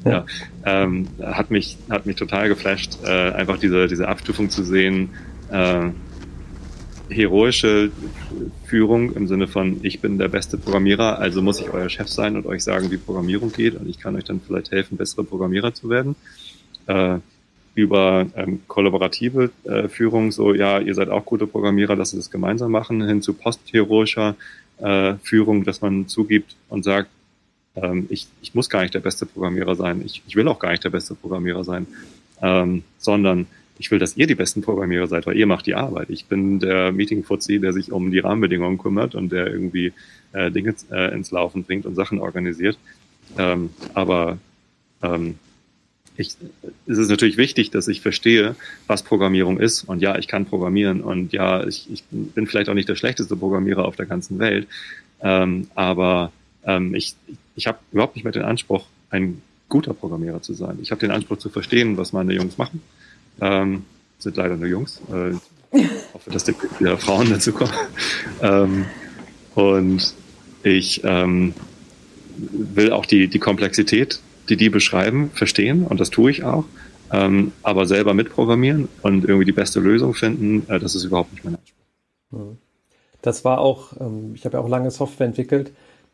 Ja. 0.06 0.26
Ähm, 0.66 1.08
hat 1.22 1.52
mich 1.52 1.78
hat 1.89 2.06
mich 2.06 2.16
total 2.16 2.50
geflasht, 2.50 2.98
äh, 3.04 3.32
einfach 3.32 3.58
diese 3.58 3.88
diese 3.88 4.08
Abstufung 4.08 4.50
zu 4.50 4.63
sehen. 4.63 5.10
Äh, 5.52 5.89
heroische 7.10 7.92
Führung 8.66 9.13
im 9.13 9.28
Sinne 9.28 9.48
von, 9.48 9.80
ich 9.84 10.00
bin 10.00 10.18
der 10.18 10.30
beste 10.30 10.58
Programmierer, 10.58 11.20
also 11.20 11.42
muss 11.42 11.60
ich 11.60 11.70
euer 11.70 11.89
Chef 11.89 12.08
sein 12.08 12.36
und 12.36 12.46
euch 12.46 12.63
sagen, 12.63 12.89
wie 12.92 12.98
Programmierung 12.98 13.52
geht 13.52 13.76
und 13.76 13.88
ich 13.88 14.00
kann 14.00 14.16
euch 14.16 14.24
dann 14.24 14.42
vielleicht 14.42 14.72
helfen, 14.72 14.98
bessere 14.98 15.24
Programmierer 15.24 15.74
zu 15.74 15.89
werden. 15.89 16.16
Äh, 16.88 17.20
über 17.76 18.28
ähm, 18.36 18.62
kollaborative 18.68 19.50
äh, 19.63 19.88
Führung, 19.88 20.32
so 20.32 20.54
ja, 20.54 20.80
ihr 20.80 20.94
seid 20.94 21.10
auch 21.10 21.26
gute 21.26 21.48
Programmierer, 21.48 21.96
dass 21.96 22.13
wir 22.13 22.18
das 22.18 22.30
gemeinsam 22.30 22.72
machen, 22.72 23.02
hin 23.04 23.22
zu 23.22 23.34
postheroischer 23.34 24.36
äh, 24.78 25.16
Führung, 25.24 25.63
dass 25.63 25.82
man 25.82 26.08
zugibt 26.08 26.56
und 26.70 26.84
sagt, 26.84 27.10
ähm, 27.75 28.07
ich, 28.09 28.27
ich 28.41 28.53
muss 28.53 28.69
gar 28.69 28.81
nicht 28.81 28.93
der 28.93 28.99
beste 28.99 29.25
Programmierer 29.25 29.75
sein, 29.75 30.01
ich, 30.05 30.21
ich 30.27 30.36
will 30.36 30.47
auch 30.47 30.59
gar 30.59 30.71
nicht 30.71 30.83
der 30.83 30.89
beste 30.89 31.15
Programmierer 31.15 31.63
sein, 31.63 31.88
ähm, 32.41 32.83
sondern 32.97 33.47
ich 33.79 33.91
will, 33.91 33.99
dass 33.99 34.17
ihr 34.17 34.27
die 34.27 34.36
besten 34.36 34.62
Programmierer 34.62 35.07
seid, 35.07 35.25
weil 35.25 35.38
ihr 35.38 35.47
macht 35.47 35.65
die 35.65 35.75
Arbeit. 35.75 36.09
Ich 36.09 36.25
bin 36.25 36.59
der 36.59 36.91
Meeting-Fuzzi, 36.91 37.59
der 37.59 37.73
sich 37.73 37.91
um 37.91 38.12
die 38.12 38.19
Rahmenbedingungen 38.19 38.77
kümmert 38.77 39.15
und 39.15 39.31
der 39.31 39.47
irgendwie 39.47 39.93
äh, 40.31 40.51
Dinge 40.51 40.75
äh, 40.91 41.13
ins 41.13 41.31
Laufen 41.31 41.63
bringt 41.63 41.86
und 41.86 41.95
Sachen 41.95 42.19
organisiert. 42.19 42.77
Ähm, 43.38 43.71
aber 43.93 44.38
ähm, 45.01 45.36
ich, 46.15 46.36
es 46.86 46.97
ist 46.97 47.09
natürlich 47.09 47.38
wichtig, 47.38 47.71
dass 47.71 47.88
ich 47.88 48.01
verstehe, 48.01 48.55
was 48.88 49.03
Programmierung 49.03 49.59
ist. 49.59 49.83
Und 49.83 50.01
ja, 50.01 50.17
ich 50.17 50.27
kann 50.27 50.45
programmieren. 50.45 51.01
Und 51.01 51.33
ja, 51.33 51.65
ich, 51.65 51.91
ich 51.91 52.03
bin 52.12 52.45
vielleicht 52.45 52.69
auch 52.69 52.75
nicht 52.75 52.89
der 52.89 52.95
schlechteste 52.95 53.36
Programmierer 53.36 53.86
auf 53.86 53.95
der 53.95 54.05
ganzen 54.05 54.38
Welt. 54.39 54.67
Ähm, 55.21 55.67
aber 55.73 56.31
ähm, 56.65 56.93
ich, 56.93 57.15
ich 57.56 57.68
habe 57.68 57.80
überhaupt 57.92 58.16
nicht 58.16 58.24
mehr 58.24 58.34
den 58.34 58.44
Anspruch, 58.44 58.86
ein 59.10 59.42
guter 59.70 59.94
Programmierer 59.94 60.42
zu 60.42 60.54
sein. 60.54 60.78
Ich 60.82 60.92
habe 60.92 61.00
den 61.00 61.12
Anspruch 61.12 61.38
zu 61.38 61.50
verstehen, 61.50 61.98
was 61.98 62.13
meine 62.13 62.34
Jungs 62.34 62.58
machen. 62.58 62.82
Ähm, 63.42 63.84
sind 64.20 64.38
leider 64.38 64.56
nur 64.56 64.68
Jungs. 64.68 65.02
Äh, 65.10 65.34
hoffe, 66.13 66.30
dass 66.32 66.48
wieder 66.48 66.98
Frauen 66.98 67.30
dazu 67.30 67.52
kommen. 67.52 67.74
Ähm, 68.42 68.86
und 69.56 70.13
ich 70.63 71.02
ähm, 71.04 71.54
will 72.38 72.92
auch 72.92 73.06
die, 73.06 73.28
die 73.28 73.39
Komplexität 73.39 74.20
die 74.50 74.58
die 74.58 74.70
beschreiben, 74.70 75.32
verstehen 75.34 75.86
und 75.86 76.00
das 76.00 76.10
tue 76.10 76.32
ich 76.32 76.44
auch. 76.44 76.66
Ähm, 77.12 77.52
aber 77.62 77.86
selber 77.86 78.13
mitprogrammieren 78.13 78.89
und 79.04 79.24
irgendwie 79.26 79.46
die 79.46 79.52
beste 79.52 79.80
Lösung 79.80 80.13
finden, 80.13 80.66
äh, 80.68 80.80
das 80.80 80.96
ist 80.96 81.04
überhaupt 81.04 81.32
nicht 81.32 81.46
mein 81.46 81.56
Anspruch. 81.56 82.58
Das 83.22 83.46
war 83.46 83.60
auch, 83.60 83.94
ähm, 84.00 84.32
ich 84.34 84.46
habe 84.46 84.58
ja 84.58 84.63
auch 84.63 84.70
lange 84.70 84.89
Software 84.89 85.28
entwickelt, 85.28 85.72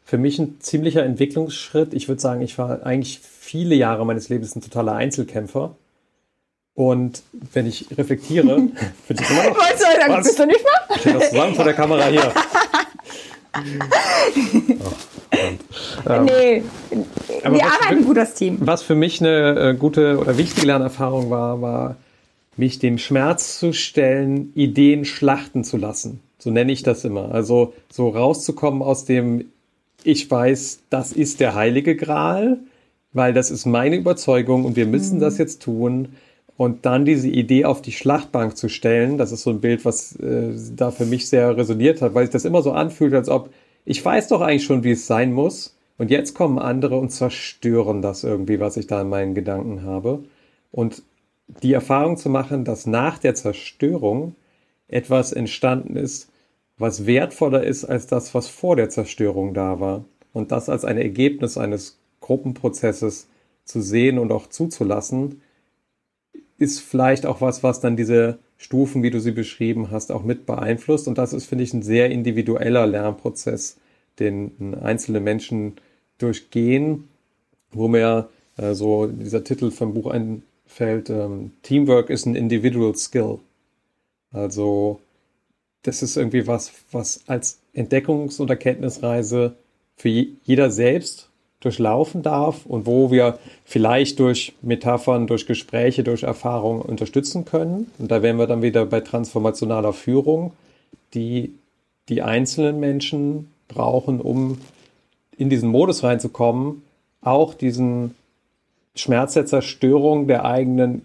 für 0.10 0.18
mich 0.18 0.40
ein 0.40 0.60
ziemlicher 0.60 1.04
Entwicklungsschritt. 1.04 1.94
Ich 1.94 2.08
würde 2.08 2.20
sagen, 2.20 2.42
ich 2.42 2.58
war 2.58 2.84
eigentlich 2.84 3.20
viele 3.20 3.76
Jahre 3.76 4.08
meines 4.08 4.28
Lebens 4.30 4.56
ein 4.56 4.62
totaler 4.62 4.96
Einzelkämpfer. 4.96 5.76
Und 6.74 7.22
wenn 7.54 7.68
ich 7.68 7.96
reflektiere, 7.96 8.48
finde 9.06 9.24
ich 9.24 9.30
immer 9.30 9.44
noch. 9.44 9.58
Weißt 9.60 9.82
du, 9.82 10.12
was? 10.12 10.26
bist 10.26 10.40
du 10.40 10.48
nicht 10.48 10.64
mal? 10.64 10.96
Ich 10.96 11.02
stehe 11.02 11.20
zusammen 11.20 11.54
vor 11.54 11.64
der 11.64 11.76
Kamera 11.76 12.08
hier. 12.08 12.34
oh, 16.06 16.22
nee, 16.24 16.64
aber 17.44 17.56
wir 17.56 17.66
arbeiten 17.66 18.04
gut 18.04 18.18
das 18.18 18.34
Team. 18.34 18.58
Was 18.62 18.82
für 18.82 18.96
mich 18.96 19.22
eine 19.22 19.60
äh, 19.60 19.76
gute 19.76 20.18
oder 20.18 20.40
wichtige 20.40 20.66
Lernerfahrung 20.66 21.30
war, 21.30 21.62
war, 21.62 21.98
mich 22.58 22.80
dem 22.80 22.98
Schmerz 22.98 23.60
zu 23.60 23.74
stellen, 23.74 24.54
Ideen 24.56 25.06
schlachten 25.06 25.64
zu 25.64 25.78
lassen. 25.78 26.20
So 26.40 26.50
nenne 26.50 26.72
ich 26.72 26.82
das 26.82 27.06
immer. 27.06 27.32
Also 27.32 27.74
so 27.92 28.10
rauszukommen 28.10 28.82
aus 28.82 29.06
dem, 29.06 29.52
ich 30.04 30.30
weiß, 30.30 30.84
das 30.90 31.12
ist 31.12 31.40
der 31.40 31.56
heilige 31.56 31.96
Gral, 31.96 32.60
weil 33.14 33.34
das 33.34 33.52
ist 33.52 33.66
meine 33.66 33.96
Überzeugung 33.96 34.66
und 34.66 34.76
wir 34.76 34.86
müssen 34.86 35.18
mhm. 35.18 35.22
das 35.22 35.38
jetzt 35.38 35.62
tun. 35.62 36.10
Und 36.58 36.86
dann 36.86 37.06
diese 37.06 37.30
Idee 37.30 37.64
auf 37.64 37.82
die 37.82 37.94
Schlachtbank 37.94 38.58
zu 38.58 38.68
stellen, 38.68 39.18
das 39.18 39.32
ist 39.32 39.44
so 39.44 39.50
ein 39.50 39.62
Bild, 39.62 39.86
was 39.86 40.16
äh, 40.18 40.52
da 40.76 40.92
für 40.92 41.06
mich 41.06 41.30
sehr 41.30 41.56
resoniert 41.56 42.02
hat, 42.02 42.14
weil 42.14 42.26
sich 42.26 42.34
das 42.34 42.44
immer 42.44 42.62
so 42.62 42.74
anfühlt, 42.74 43.14
als 43.14 43.30
ob 43.30 43.50
ich 43.86 44.04
weiß 44.04 44.28
doch 44.28 44.42
eigentlich 44.42 44.66
schon, 44.66 44.84
wie 44.84 44.92
es 44.92 45.08
sein 45.08 45.34
muss. 45.34 45.76
Und 45.98 46.12
jetzt 46.12 46.34
kommen 46.34 46.60
andere 46.60 46.98
und 46.98 47.10
zerstören 47.10 48.02
das 48.02 48.24
irgendwie, 48.24 48.60
was 48.60 48.78
ich 48.78 48.88
da 48.88 49.02
in 49.02 49.10
meinen 49.10 49.36
Gedanken 49.36 49.84
habe. 49.84 50.24
Und 50.72 51.02
die 51.64 51.74
Erfahrung 51.74 52.18
zu 52.18 52.30
machen, 52.30 52.64
dass 52.64 52.86
nach 52.86 53.18
der 53.18 53.36
Zerstörung 53.36 54.36
etwas 54.88 55.34
entstanden 55.34 55.96
ist, 55.96 56.29
was 56.80 57.06
wertvoller 57.06 57.64
ist 57.64 57.86
als 57.86 58.08
das, 58.08 58.34
was 58.34 58.48
vor 58.48 58.76
der 58.76 58.90
Zerstörung 58.90 59.54
da 59.54 59.80
war. 59.80 60.06
Und 60.34 60.52
das 60.52 60.70
als 60.70 60.86
ein 60.86 60.98
Ergebnis 60.98 61.58
eines 61.58 62.00
Gruppenprozesses 62.22 63.28
zu 63.66 63.82
sehen 63.82 64.18
und 64.18 64.32
auch 64.32 64.48
zuzulassen, 64.48 65.42
ist 66.58 66.80
vielleicht 66.80 67.26
auch 67.26 67.42
was, 67.42 67.64
was 67.64 67.82
dann 67.82 67.96
diese 67.96 68.40
Stufen, 68.58 69.04
wie 69.04 69.12
du 69.12 69.20
sie 69.20 69.32
beschrieben 69.32 69.92
hast, 69.92 70.12
auch 70.12 70.24
mit 70.24 70.46
beeinflusst. 70.46 71.08
Und 71.08 71.18
das 71.18 71.34
ist, 71.34 71.46
finde 71.46 71.64
ich, 71.64 71.74
ein 71.74 71.84
sehr 71.84 72.10
individueller 72.10 72.88
Lernprozess, 72.88 73.78
den 74.20 74.76
einzelne 74.82 75.20
Menschen 75.20 75.76
durchgehen, 76.18 77.08
wo 77.72 77.88
mir 77.88 78.30
äh, 78.58 78.74
so 78.74 79.08
dieser 79.08 79.44
Titel 79.44 79.72
vom 79.72 79.94
Buch 79.94 80.08
einfällt, 80.08 81.10
ähm, 81.10 81.52
Teamwork 81.64 82.10
is 82.10 82.28
an 82.28 82.36
individual 82.36 82.96
skill. 82.96 83.40
Also 84.32 85.00
das 85.84 86.02
ist 86.02 86.18
irgendwie 86.18 86.48
was, 86.48 86.72
was 86.92 87.22
als 87.28 87.60
Entdeckungs- 87.74 88.40
und 88.42 88.50
Erkenntnisreise 88.50 89.56
für 89.96 90.10
jeder 90.10 90.72
selbst 90.72 91.30
durchlaufen 91.62 92.22
darf 92.22 92.66
und 92.66 92.86
wo 92.86 93.12
wir 93.12 93.38
vielleicht 93.66 94.20
durch 94.20 94.54
Metaphern, 94.62 95.28
durch 95.28 95.46
Gespräche, 95.46 96.04
durch 96.04 96.24
Erfahrungen 96.24 96.82
unterstützen 96.82 97.44
können. 97.46 97.92
Und 97.98 98.10
da 98.12 98.22
wären 98.22 98.38
wir 98.38 98.48
dann 98.48 98.62
wieder 98.62 98.86
bei 98.86 99.02
transformationaler 99.02 99.92
Führung, 99.92 100.54
die 101.14 101.54
die 102.08 102.22
einzelnen 102.22 102.80
Menschen 102.80 103.52
brauchen, 103.68 104.22
um 104.22 104.60
in 105.38 105.50
diesen 105.50 105.70
Modus 105.70 106.04
reinzukommen, 106.04 106.82
auch 107.22 107.54
diesen 107.54 108.16
Schmerz 108.96 109.34
der 109.34 109.46
Zerstörung 109.46 110.28
der 110.28 110.46
eigenen 110.46 111.04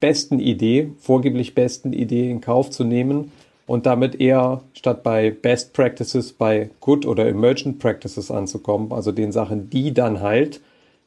besten 0.00 0.38
Idee, 0.40 0.92
vorgeblich 0.98 1.54
besten 1.54 1.92
Idee 1.92 2.30
in 2.30 2.40
Kauf 2.40 2.70
zu 2.70 2.84
nehmen 2.84 3.32
und 3.68 3.84
damit 3.84 4.18
eher 4.18 4.62
statt 4.72 5.02
bei 5.04 5.30
Best 5.30 5.74
Practices 5.74 6.32
bei 6.32 6.70
Good 6.80 7.04
oder 7.06 7.28
Emergent 7.28 7.78
Practices 7.78 8.30
anzukommen, 8.30 8.92
also 8.92 9.12
den 9.12 9.30
Sachen, 9.30 9.70
die 9.70 9.92
dann 9.92 10.20
halt 10.20 10.60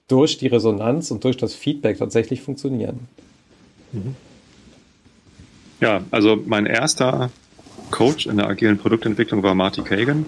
durch 0.08 0.38
die 0.38 0.48
Resonanz 0.48 1.10
und 1.10 1.24
durch 1.24 1.38
das 1.38 1.56
Feedback 1.56 1.98
tatsächlich 1.98 2.42
funktionieren. 2.42 3.08
Mhm. 3.92 4.16
Ja, 5.80 6.04
also 6.12 6.40
mein 6.46 6.68
erster 6.68 7.32
Coach 7.90 8.28
in 8.28 8.38
der 8.38 8.48
agilen 8.48 8.78
Produktentwicklung 8.78 9.42
war 9.42 9.56
Marty 9.56 9.82
Kagan, 9.82 10.28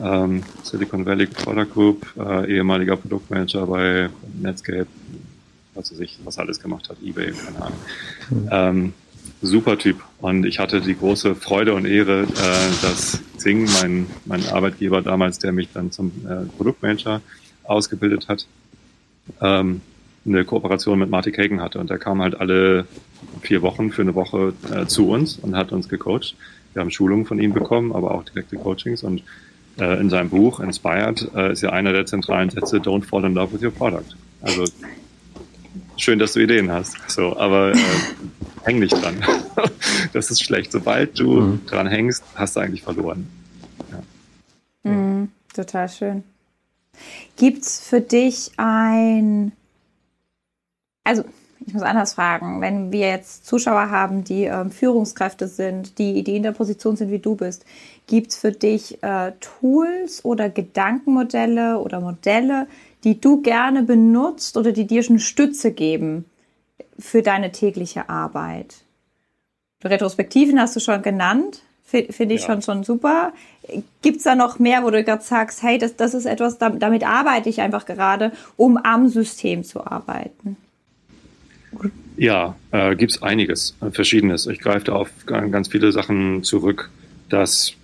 ähm, 0.00 0.44
Silicon 0.62 1.04
Valley 1.04 1.26
Product 1.26 1.72
Group, 1.74 2.06
äh, 2.16 2.54
ehemaliger 2.54 2.96
Produktmanager 2.96 3.66
bei 3.66 4.10
Netscape, 4.40 4.86
was 5.74 5.90
weiß 5.90 5.98
ich, 5.98 6.20
was 6.24 6.38
alles 6.38 6.60
gemacht 6.60 6.88
hat, 6.88 6.98
eBay, 7.02 7.32
keine 7.32 7.62
Ahnung. 7.62 7.78
Mhm. 8.30 8.48
Ähm, 8.52 8.92
super 9.44 9.78
Typ. 9.78 10.02
Und 10.20 10.46
ich 10.46 10.58
hatte 10.58 10.80
die 10.80 10.96
große 10.96 11.34
Freude 11.34 11.74
und 11.74 11.86
Ehre, 11.86 12.22
äh, 12.22 12.26
dass 12.82 13.20
Zing, 13.36 13.68
mein, 13.80 14.06
mein 14.24 14.46
Arbeitgeber 14.48 15.02
damals, 15.02 15.38
der 15.38 15.52
mich 15.52 15.68
dann 15.72 15.90
zum 15.90 16.10
äh, 16.28 16.46
Produktmanager 16.56 17.20
ausgebildet 17.64 18.28
hat, 18.28 18.46
ähm, 19.40 19.80
eine 20.26 20.44
Kooperation 20.44 20.98
mit 20.98 21.10
Marty 21.10 21.30
Kagan 21.32 21.60
hatte. 21.60 21.78
Und 21.78 21.90
der 21.90 21.98
kam 21.98 22.22
halt 22.22 22.40
alle 22.40 22.86
vier 23.42 23.62
Wochen 23.62 23.92
für 23.92 24.02
eine 24.02 24.14
Woche 24.14 24.54
äh, 24.74 24.86
zu 24.86 25.08
uns 25.08 25.38
und 25.38 25.56
hat 25.56 25.72
uns 25.72 25.88
gecoacht. 25.88 26.34
Wir 26.72 26.80
haben 26.80 26.90
Schulungen 26.90 27.26
von 27.26 27.38
ihm 27.38 27.52
bekommen, 27.52 27.92
aber 27.92 28.12
auch 28.12 28.24
direkte 28.24 28.56
Coachings. 28.56 29.02
Und 29.02 29.22
äh, 29.78 30.00
in 30.00 30.08
seinem 30.08 30.30
Buch 30.30 30.60
Inspired 30.60 31.28
äh, 31.34 31.52
ist 31.52 31.62
ja 31.62 31.70
einer 31.70 31.92
der 31.92 32.06
zentralen 32.06 32.50
Sätze, 32.50 32.78
don't 32.78 33.04
fall 33.04 33.24
in 33.24 33.34
love 33.34 33.52
with 33.52 33.62
your 33.62 33.70
product. 33.70 34.16
Also 34.40 34.64
schön, 35.96 36.18
dass 36.18 36.32
du 36.32 36.40
Ideen 36.40 36.70
hast. 36.70 36.96
So, 37.08 37.36
aber 37.36 37.72
äh, 37.72 37.78
häng 38.64 38.78
nicht 38.78 38.92
dran. 38.92 39.22
das 40.12 40.30
ist 40.30 40.42
schlecht. 40.42 40.72
Sobald 40.72 41.18
du 41.18 41.40
mhm. 41.40 41.66
dran 41.66 41.86
hängst, 41.86 42.24
hast 42.34 42.56
du 42.56 42.60
eigentlich 42.60 42.82
verloren. 42.82 43.28
Ja. 43.90 44.90
Mhm, 44.90 45.30
total 45.54 45.88
schön. 45.88 46.24
Gibt's 47.36 47.80
für 47.80 48.00
dich 48.00 48.52
ein, 48.56 49.52
also 51.02 51.24
ich 51.66 51.72
muss 51.72 51.82
anders 51.82 52.14
fragen, 52.14 52.60
wenn 52.60 52.92
wir 52.92 53.08
jetzt 53.08 53.46
Zuschauer 53.46 53.90
haben, 53.90 54.24
die 54.24 54.44
ähm, 54.44 54.70
Führungskräfte 54.70 55.48
sind, 55.48 55.98
die, 55.98 56.22
die 56.22 56.36
in 56.36 56.42
der 56.42 56.52
Position 56.52 56.96
sind, 56.96 57.10
wie 57.10 57.18
du 57.18 57.36
bist, 57.36 57.64
gibt 58.06 58.32
es 58.32 58.36
für 58.36 58.52
dich 58.52 59.02
äh, 59.02 59.32
Tools 59.40 60.24
oder 60.24 60.50
Gedankenmodelle 60.50 61.78
oder 61.78 62.00
Modelle, 62.00 62.66
die 63.04 63.20
du 63.20 63.42
gerne 63.42 63.82
benutzt 63.82 64.56
oder 64.56 64.72
die 64.72 64.86
dir 64.86 65.02
schon 65.02 65.18
Stütze 65.18 65.72
geben 65.72 66.24
für 66.98 67.22
deine 67.22 67.52
tägliche 67.52 68.08
Arbeit? 68.08 68.76
Retrospektiven 69.84 70.58
hast 70.58 70.74
du 70.76 70.80
schon 70.80 71.02
genannt, 71.02 71.62
finde 71.84 72.34
ich 72.34 72.42
ja. 72.42 72.46
schon, 72.46 72.62
schon 72.62 72.84
super. 72.84 73.32
Gibt 74.02 74.18
es 74.18 74.22
da 74.24 74.34
noch 74.34 74.58
mehr, 74.58 74.82
wo 74.82 74.90
du 74.90 75.04
gerade 75.04 75.22
sagst, 75.22 75.62
hey, 75.62 75.78
das, 75.78 75.96
das 75.96 76.14
ist 76.14 76.24
etwas, 76.24 76.58
damit 76.58 77.04
arbeite 77.04 77.48
ich 77.48 77.60
einfach 77.60 77.84
gerade, 77.84 78.32
um 78.56 78.78
am 78.78 79.08
System 79.08 79.62
zu 79.62 79.86
arbeiten? 79.86 80.56
Ja, 82.16 82.56
äh, 82.70 82.94
gibt 82.96 83.12
es 83.12 83.22
einiges, 83.22 83.76
äh, 83.80 83.90
verschiedenes. 83.90 84.46
Ich 84.46 84.60
greife 84.60 84.86
da 84.86 84.92
auf 84.92 85.10
ganz 85.26 85.68
viele 85.68 85.92
Sachen 85.92 86.44
zurück. 86.44 86.90
Das 87.28 87.74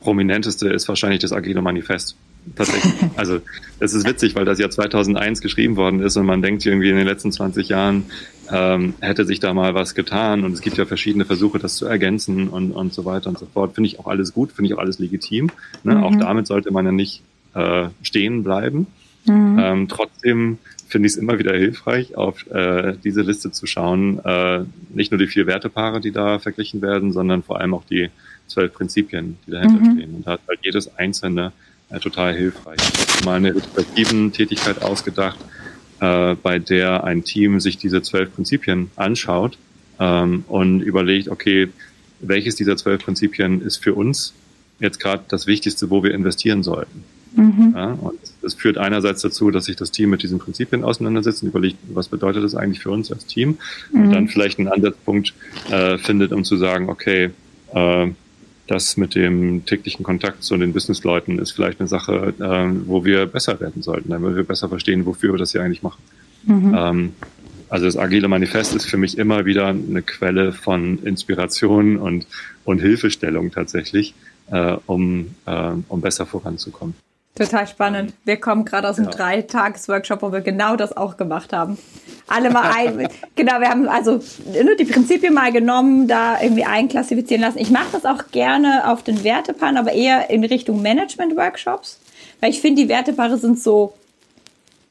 prominenteste 0.00 0.68
ist 0.68 0.88
wahrscheinlich 0.88 1.20
das 1.20 1.32
Agile 1.32 1.60
Manifest. 1.60 2.16
Tatsächlich. 2.56 2.94
Also 3.16 3.40
es 3.78 3.94
ist 3.94 4.06
witzig, 4.06 4.34
weil 4.34 4.44
das 4.44 4.58
ja 4.58 4.70
2001 4.70 5.40
geschrieben 5.40 5.76
worden 5.76 6.00
ist 6.00 6.16
und 6.16 6.26
man 6.26 6.42
denkt 6.42 6.64
irgendwie 6.64 6.90
in 6.90 6.96
den 6.96 7.06
letzten 7.06 7.32
20 7.32 7.68
Jahren 7.68 8.04
ähm, 8.50 8.94
hätte 9.00 9.24
sich 9.24 9.40
da 9.40 9.54
mal 9.54 9.74
was 9.74 9.94
getan 9.94 10.44
und 10.44 10.52
es 10.52 10.60
gibt 10.60 10.76
ja 10.76 10.84
verschiedene 10.84 11.24
Versuche, 11.24 11.58
das 11.58 11.76
zu 11.76 11.86
ergänzen 11.86 12.48
und, 12.48 12.72
und 12.72 12.92
so 12.92 13.04
weiter 13.04 13.28
und 13.28 13.38
so 13.38 13.46
fort. 13.46 13.74
Finde 13.74 13.88
ich 13.88 13.98
auch 13.98 14.06
alles 14.06 14.32
gut, 14.32 14.52
finde 14.52 14.68
ich 14.68 14.74
auch 14.74 14.80
alles 14.80 14.98
legitim. 14.98 15.50
Ne? 15.84 15.96
Mhm. 15.96 16.04
Auch 16.04 16.16
damit 16.16 16.46
sollte 16.46 16.72
man 16.72 16.84
ja 16.84 16.92
nicht 16.92 17.22
äh, 17.54 17.88
stehen 18.02 18.42
bleiben. 18.42 18.86
Mhm. 19.26 19.58
Ähm, 19.58 19.88
trotzdem 19.88 20.58
finde 20.88 21.06
ich 21.06 21.12
es 21.12 21.18
immer 21.18 21.38
wieder 21.38 21.54
hilfreich, 21.54 22.16
auf 22.16 22.46
äh, 22.50 22.94
diese 23.04 23.22
Liste 23.22 23.52
zu 23.52 23.66
schauen. 23.66 24.18
Äh, 24.24 24.64
nicht 24.92 25.12
nur 25.12 25.18
die 25.18 25.28
vier 25.28 25.46
Wertepaare, 25.46 26.00
die 26.00 26.10
da 26.10 26.38
verglichen 26.38 26.82
werden, 26.82 27.12
sondern 27.12 27.42
vor 27.42 27.60
allem 27.60 27.74
auch 27.74 27.84
die 27.84 28.10
zwölf 28.48 28.72
Prinzipien, 28.72 29.38
die 29.46 29.52
dahinter 29.52 29.80
mhm. 29.80 29.96
stehen. 29.96 30.14
Und 30.16 30.26
da 30.26 30.32
hat 30.32 30.40
halt 30.48 30.58
jedes 30.62 30.96
einzelne 30.96 31.52
äh, 31.90 32.00
total 32.00 32.34
hilfreich. 32.34 32.78
Ich 32.78 33.16
habe 33.16 33.24
mal 33.24 33.36
eine 33.36 33.54
retrospektiven 33.54 34.32
Tätigkeit 34.32 34.82
ausgedacht, 34.82 35.38
äh, 36.00 36.34
bei 36.36 36.58
der 36.58 37.04
ein 37.04 37.24
Team 37.24 37.60
sich 37.60 37.78
diese 37.78 38.02
zwölf 38.02 38.34
Prinzipien 38.34 38.90
anschaut 38.96 39.58
ähm, 39.98 40.44
und 40.48 40.80
überlegt, 40.80 41.28
okay, 41.28 41.68
welches 42.20 42.56
dieser 42.56 42.76
zwölf 42.76 43.04
Prinzipien 43.04 43.62
ist 43.62 43.78
für 43.78 43.94
uns 43.94 44.34
jetzt 44.78 44.98
gerade 44.98 45.24
das 45.28 45.46
Wichtigste, 45.46 45.90
wo 45.90 46.02
wir 46.02 46.14
investieren 46.14 46.62
sollten. 46.62 47.04
Mhm. 47.36 47.74
Ja, 47.76 47.92
und 47.92 48.18
das 48.42 48.54
führt 48.54 48.76
einerseits 48.76 49.22
dazu, 49.22 49.50
dass 49.50 49.66
sich 49.66 49.76
das 49.76 49.90
Team 49.90 50.10
mit 50.10 50.22
diesen 50.22 50.38
Prinzipien 50.38 50.82
auseinandersetzt 50.82 51.42
und 51.42 51.50
überlegt, 51.50 51.78
was 51.92 52.08
bedeutet 52.08 52.42
das 52.42 52.54
eigentlich 52.54 52.80
für 52.80 52.90
uns 52.90 53.12
als 53.12 53.26
Team 53.26 53.58
mhm. 53.92 54.02
und 54.02 54.12
dann 54.12 54.28
vielleicht 54.28 54.58
einen 54.58 54.68
Ansatzpunkt 54.68 55.34
äh, 55.70 55.98
findet, 55.98 56.32
um 56.32 56.44
zu 56.44 56.56
sagen, 56.56 56.88
okay, 56.88 57.30
äh, 57.72 58.08
das 58.70 58.96
mit 58.96 59.14
dem 59.14 59.64
täglichen 59.64 60.04
Kontakt 60.04 60.44
zu 60.44 60.56
den 60.56 60.72
Businessleuten 60.72 61.38
ist 61.38 61.50
vielleicht 61.50 61.80
eine 61.80 61.88
Sache, 61.88 62.34
äh, 62.38 62.86
wo 62.86 63.04
wir 63.04 63.26
besser 63.26 63.58
werden 63.60 63.82
sollten, 63.82 64.10
damit 64.10 64.36
wir 64.36 64.44
besser 64.44 64.68
verstehen, 64.68 65.06
wofür 65.06 65.32
wir 65.34 65.38
das 65.38 65.52
hier 65.52 65.62
eigentlich 65.62 65.82
machen. 65.82 66.02
Mhm. 66.44 66.74
Ähm, 66.76 67.12
also 67.68 67.86
das 67.86 67.96
Agile 67.96 68.28
Manifest 68.28 68.74
ist 68.74 68.86
für 68.86 68.96
mich 68.96 69.18
immer 69.18 69.44
wieder 69.44 69.68
eine 69.68 70.02
Quelle 70.02 70.52
von 70.52 70.98
Inspiration 71.04 71.96
und, 71.96 72.26
und 72.64 72.80
Hilfestellung 72.80 73.50
tatsächlich, 73.50 74.14
äh, 74.50 74.76
um, 74.86 75.34
äh, 75.46 75.72
um 75.88 76.00
besser 76.00 76.26
voranzukommen. 76.26 76.94
Total 77.34 77.66
spannend. 77.66 78.12
Wir 78.24 78.38
kommen 78.38 78.64
gerade 78.64 78.88
aus 78.88 78.98
einem 78.98 79.10
ja. 79.10 79.16
Dreitages-Workshop, 79.16 80.22
wo 80.22 80.32
wir 80.32 80.40
genau 80.40 80.76
das 80.76 80.96
auch 80.96 81.16
gemacht 81.16 81.52
haben. 81.52 81.78
Alle 82.26 82.50
mal 82.50 82.70
ein, 82.76 83.08
genau, 83.36 83.60
wir 83.60 83.68
haben 83.68 83.88
also 83.88 84.20
nur 84.62 84.76
die 84.76 84.84
Prinzipien 84.84 85.32
mal 85.32 85.52
genommen, 85.52 86.08
da 86.08 86.40
irgendwie 86.40 86.64
einklassifizieren 86.64 87.42
lassen. 87.42 87.58
Ich 87.58 87.70
mache 87.70 87.88
das 87.92 88.04
auch 88.04 88.30
gerne 88.32 88.90
auf 88.90 89.02
den 89.02 89.22
Wertepaaren, 89.24 89.76
aber 89.76 89.92
eher 89.92 90.28
in 90.28 90.44
Richtung 90.44 90.82
Management-Workshops, 90.82 92.00
weil 92.40 92.50
ich 92.50 92.60
finde, 92.60 92.82
die 92.82 92.88
Wertepaare 92.88 93.38
sind 93.38 93.60
so 93.60 93.94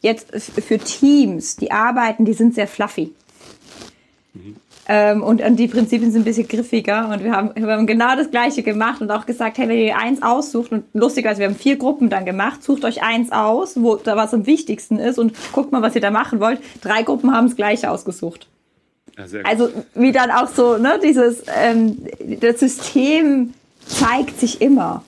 jetzt 0.02 0.32
für 0.42 0.80
Teams, 0.80 1.58
die 1.58 1.72
arbeiten, 1.72 2.26
die 2.26 2.34
sind 2.34 2.56
sehr 2.56 2.68
fluffy. 2.68 3.14
Mhm. 4.34 4.56
Ähm, 4.92 5.22
und, 5.22 5.40
und 5.44 5.58
die 5.58 5.68
Prinzipien 5.68 6.12
sind 6.12 6.22
ein 6.22 6.26
bisschen 6.26 6.48
griffiger 6.48 7.10
und 7.14 7.24
wir 7.24 7.32
haben, 7.32 7.52
wir 7.54 7.68
haben 7.72 7.86
genau 7.86 8.16
das 8.16 8.32
Gleiche 8.32 8.64
gemacht 8.64 9.02
und 9.02 9.12
auch 9.12 9.28
gesagt, 9.28 9.60
hey, 9.60 9.70
wenn 9.70 9.78
ihr 9.78 9.96
eins 9.96 10.24
aussucht 10.24 10.72
und 10.72 10.84
lustigerweise, 10.94 11.42
wir 11.42 11.48
haben 11.48 11.56
vier 11.56 11.78
Gruppen 11.78 12.10
dann 12.10 12.26
gemacht, 12.26 12.64
sucht 12.64 12.84
euch 12.84 13.04
eins 13.04 13.32
aus, 13.32 13.80
wo 13.80 13.98
da 13.98 14.16
was 14.16 14.34
am 14.34 14.48
wichtigsten 14.48 14.98
ist 14.98 15.20
und 15.20 15.34
guckt 15.52 15.72
mal, 15.72 15.84
was 15.84 15.94
ihr 15.94 16.02
da 16.02 16.10
machen 16.10 16.40
wollt. 16.40 16.60
Drei 16.82 17.04
Gruppen 17.04 17.32
haben 17.32 17.46
das 17.46 17.56
Gleiche 17.56 17.92
ausgesucht. 17.92 18.48
Ja, 19.16 19.26
also 19.44 19.70
wie 19.94 20.12
dann 20.12 20.32
auch 20.32 20.48
so, 20.48 20.78
ne, 20.78 21.00
dieses, 21.04 21.44
ähm, 21.56 22.00
das 22.42 22.60
System 22.60 23.54
zeigt 23.86 24.40
sich 24.40 24.60
immer. 24.60 25.04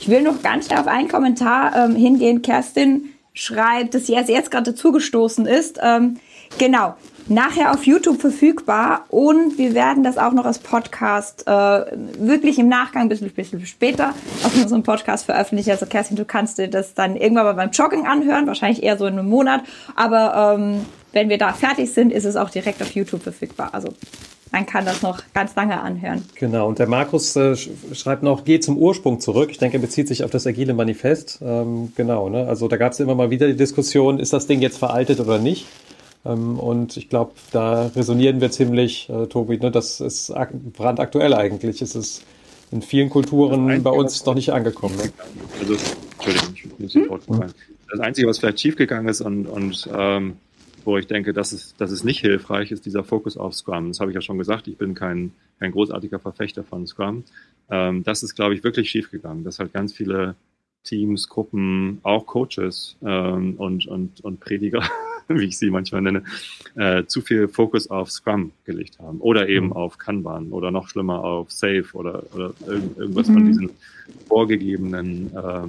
Ich 0.00 0.08
will 0.08 0.22
noch 0.22 0.42
ganz 0.42 0.68
schnell 0.68 0.78
auf 0.78 0.86
einen 0.86 1.08
Kommentar 1.08 1.76
ähm, 1.76 1.96
hingehen. 1.96 2.40
Kerstin 2.40 3.10
schreibt, 3.34 3.92
dass 3.92 4.06
sie 4.06 4.14
erst 4.14 4.30
jetzt 4.30 4.50
gerade 4.50 4.74
zugestoßen 4.74 5.44
ist. 5.44 5.78
Ähm, 5.82 6.16
genau, 6.58 6.94
nachher 7.28 7.72
auf 7.72 7.86
YouTube 7.86 8.20
verfügbar 8.20 9.04
und 9.08 9.58
wir 9.58 9.74
werden 9.74 10.02
das 10.02 10.18
auch 10.18 10.32
noch 10.32 10.44
als 10.44 10.58
Podcast 10.58 11.46
äh, 11.46 11.50
wirklich 11.50 12.58
im 12.58 12.68
Nachgang 12.68 13.02
ein 13.02 13.08
bisschen, 13.08 13.30
bisschen 13.30 13.64
später 13.66 14.14
auf 14.44 14.54
unserem 14.54 14.82
Podcast 14.82 15.26
veröffentlichen. 15.26 15.70
Also 15.70 15.86
Kerstin, 15.86 16.16
du 16.16 16.24
kannst 16.24 16.58
dir 16.58 16.68
das 16.68 16.94
dann 16.94 17.16
irgendwann 17.16 17.44
mal 17.44 17.54
beim 17.54 17.70
Joggen 17.70 18.06
anhören, 18.06 18.46
wahrscheinlich 18.46 18.82
eher 18.82 18.96
so 18.96 19.06
in 19.06 19.18
einem 19.18 19.28
Monat, 19.28 19.62
aber 19.94 20.56
ähm, 20.58 20.84
wenn 21.12 21.28
wir 21.28 21.38
da 21.38 21.52
fertig 21.52 21.92
sind, 21.92 22.12
ist 22.12 22.24
es 22.24 22.36
auch 22.36 22.50
direkt 22.50 22.82
auf 22.82 22.90
YouTube 22.92 23.22
verfügbar. 23.22 23.70
Also 23.72 23.88
man 24.50 24.64
kann 24.64 24.86
das 24.86 25.02
noch 25.02 25.22
ganz 25.34 25.54
lange 25.56 25.80
anhören. 25.80 26.24
Genau, 26.34 26.68
und 26.68 26.78
der 26.78 26.86
Markus 26.86 27.36
äh, 27.36 27.54
schreibt 27.56 28.22
noch, 28.22 28.44
geh 28.44 28.60
zum 28.60 28.78
Ursprung 28.78 29.20
zurück. 29.20 29.50
Ich 29.50 29.58
denke, 29.58 29.76
er 29.76 29.80
bezieht 29.80 30.08
sich 30.08 30.24
auf 30.24 30.30
das 30.30 30.46
Agile 30.46 30.74
Manifest. 30.74 31.40
Ähm, 31.42 31.92
genau, 31.96 32.28
ne? 32.28 32.46
also 32.46 32.68
da 32.68 32.76
gab 32.76 32.92
es 32.92 33.00
immer 33.00 33.14
mal 33.14 33.30
wieder 33.30 33.46
die 33.46 33.56
Diskussion, 33.56 34.18
ist 34.18 34.32
das 34.32 34.46
Ding 34.46 34.60
jetzt 34.60 34.78
veraltet 34.78 35.20
oder 35.20 35.38
nicht? 35.38 35.66
Ähm, 36.24 36.58
und 36.58 36.96
ich 36.96 37.08
glaube, 37.08 37.32
da 37.52 37.86
resonieren 37.88 38.40
wir 38.40 38.50
ziemlich, 38.50 39.08
äh, 39.08 39.26
Tobi, 39.26 39.58
ne? 39.58 39.70
das 39.70 40.00
ist 40.00 40.32
brandaktuell 40.76 41.34
eigentlich. 41.34 41.82
Es 41.82 41.94
ist 41.94 42.24
in 42.70 42.82
vielen 42.82 43.10
Kulturen 43.10 43.82
bei 43.82 43.90
uns 43.90 44.24
noch 44.26 44.34
nicht 44.34 44.50
angekommen. 44.52 44.96
Ne? 44.96 45.10
Also, 45.60 45.76
Entschuldigung, 46.14 46.54
ich 46.54 46.78
muss 46.78 46.92
sofort 46.92 47.26
hm? 47.28 47.52
Das 47.90 48.00
Einzige, 48.00 48.28
was 48.28 48.38
vielleicht 48.38 48.60
schiefgegangen 48.60 49.08
ist 49.08 49.22
und, 49.22 49.46
und 49.46 49.88
ähm, 49.96 50.36
wo 50.84 50.98
ich 50.98 51.06
denke, 51.06 51.32
das 51.32 51.52
ist, 51.52 51.80
das 51.80 51.90
ist 51.90 52.04
nicht 52.04 52.20
hilfreich, 52.20 52.70
ist 52.70 52.84
dieser 52.84 53.04
Fokus 53.04 53.36
auf 53.36 53.54
Scrum. 53.54 53.88
Das 53.88 54.00
habe 54.00 54.10
ich 54.10 54.14
ja 54.14 54.20
schon 54.20 54.38
gesagt, 54.38 54.68
ich 54.68 54.76
bin 54.76 54.94
kein, 54.94 55.32
kein 55.58 55.72
großartiger 55.72 56.18
Verfechter 56.18 56.64
von 56.64 56.86
Scrum. 56.86 57.24
Ähm, 57.70 58.04
das 58.04 58.22
ist, 58.22 58.34
glaube 58.34 58.54
ich, 58.54 58.64
wirklich 58.64 58.90
schiefgegangen. 58.90 59.44
dass 59.44 59.58
halt 59.58 59.72
ganz 59.72 59.92
viele 59.94 60.34
Teams, 60.84 61.28
Gruppen, 61.28 62.00
auch 62.02 62.26
Coaches 62.26 62.96
ähm, 63.02 63.54
und, 63.56 63.86
und, 63.86 64.22
und 64.22 64.40
Prediger 64.40 64.82
wie 65.36 65.44
ich 65.44 65.58
sie 65.58 65.70
manchmal 65.70 66.02
nenne, 66.02 66.22
äh, 66.74 67.04
zu 67.04 67.20
viel 67.20 67.48
Fokus 67.48 67.90
auf 67.90 68.10
Scrum 68.10 68.52
gelegt 68.64 68.98
haben 68.98 69.20
oder 69.20 69.48
eben 69.48 69.66
mhm. 69.66 69.72
auf 69.72 69.98
Kanban 69.98 70.48
oder 70.48 70.70
noch 70.70 70.88
schlimmer 70.88 71.22
auf 71.22 71.52
Safe 71.52 71.86
oder, 71.92 72.24
oder 72.34 72.54
irgend, 72.66 72.98
irgendwas 72.98 73.28
mhm. 73.28 73.34
von 73.34 73.46
diesen 73.46 73.70
vorgegebenen 74.26 75.30
äh, 75.34 75.66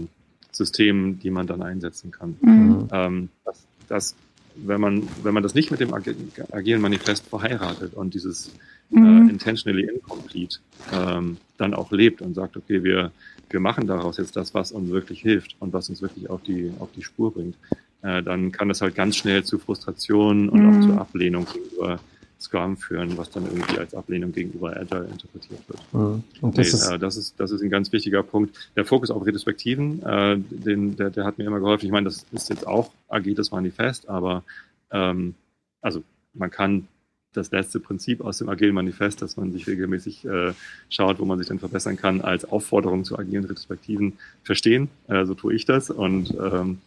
Systemen, 0.52 1.20
die 1.20 1.30
man 1.30 1.48
dann 1.48 1.62
einsetzen 1.62 2.12
kann. 2.12 2.38
Mhm. 2.42 2.88
Ähm, 2.92 3.30
das, 3.46 3.68
das, 3.88 4.16
wenn 4.56 4.82
man, 4.82 5.08
wenn 5.24 5.34
man 5.34 5.44
das 5.44 5.54
nicht 5.54 5.72
mit 5.72 5.80
dem 5.80 5.94
agilen 5.94 6.82
Manifest 6.82 7.28
verheiratet 7.28 7.94
und 7.94 8.14
dieses 8.14 8.52
äh, 8.92 9.00
mhm. 9.00 9.30
intentionally 9.30 9.84
incomplete 9.84 10.60
ähm, 10.92 11.38
dann 11.58 11.74
auch 11.74 11.92
lebt 11.92 12.22
und 12.22 12.34
sagt, 12.34 12.58
okay, 12.58 12.84
wir, 12.84 13.12
wir 13.50 13.60
machen 13.60 13.88
daraus 13.88 14.18
jetzt 14.18 14.36
das, 14.36 14.54
was 14.54 14.72
uns 14.72 14.90
wirklich 14.90 15.22
hilft 15.22 15.56
und 15.60 15.74
was 15.74 15.90
uns 15.90 16.02
wirklich 16.02 16.30
auf 16.30 16.42
die, 16.44 16.72
auf 16.80 16.90
die 16.96 17.04
Spur 17.04 17.34
bringt, 17.34 17.56
äh, 18.02 18.24
dann 18.24 18.52
kann 18.52 18.70
das 18.70 18.82
halt 18.82 18.96
ganz 18.96 19.16
schnell 19.16 19.44
zu 19.44 19.60
Frustration 19.60 20.50
und 20.50 20.62
mhm. 20.62 20.70
auch 20.70 20.86
zur 20.86 21.02
Ablehnung 21.02 21.46
gegenüber 21.46 22.00
Scrum 22.40 22.78
führen, 22.78 23.18
was 23.18 23.30
dann 23.32 23.46
irgendwie 23.46 23.78
als 23.78 23.94
Ablehnung 23.94 24.32
gegenüber 24.32 24.76
Agile 24.76 25.10
interpretiert 25.12 25.62
wird. 25.68 25.82
Mhm. 25.94 26.24
Und 26.42 26.58
das, 26.58 26.68
nee, 26.68 26.80
ist 26.80 26.90
äh, 26.90 26.98
das, 27.00 27.18
ist, 27.18 27.40
das 27.40 27.52
ist 27.52 27.62
ein 27.62 27.70
ganz 27.70 27.92
wichtiger 27.92 28.24
Punkt. 28.24 28.72
Der 28.76 28.86
Fokus 28.86 29.12
auf 29.12 29.26
Retrospektiven, 29.26 30.02
äh, 30.04 30.38
den, 30.38 30.96
der, 30.96 31.10
der 31.10 31.26
hat 31.26 31.38
mir 31.38 31.46
immer 31.46 31.60
geholfen. 31.60 31.86
Ich 31.86 31.92
meine, 31.92 32.06
das 32.06 32.26
ist 32.32 32.50
jetzt 32.50 32.66
auch 32.66 32.92
agiles 33.10 33.52
Manifest, 33.52 34.08
aber 34.08 34.44
ähm, 34.92 35.36
also 35.82 36.04
man 36.34 36.50
kann 36.50 36.88
das 37.34 37.52
letzte 37.52 37.80
Prinzip 37.80 38.22
aus 38.22 38.40
dem 38.40 38.50
agilen 38.50 38.74
Manifest, 38.74 39.22
dass 39.22 39.38
man 39.38 39.52
sich 39.52 39.68
regelmäßig 39.68 40.26
äh, 40.26 40.54
schaut, 40.90 41.20
wo 41.20 41.26
man 41.26 41.38
sich 41.38 41.48
dann 41.48 41.60
verbessern 41.60 41.98
kann, 41.98 42.22
als 42.22 42.46
Aufforderung 42.46 43.04
zu 43.04 43.18
agilen 43.18 43.46
Retrospektiven 43.46 44.14
verstehen. 44.44 44.90
Äh, 45.08 45.26
so 45.26 45.36
tue 45.36 45.54
ich 45.54 45.66
das 45.66 45.90
und 45.90 46.34
ähm, 46.40 46.80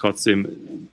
Trotzdem 0.00 0.48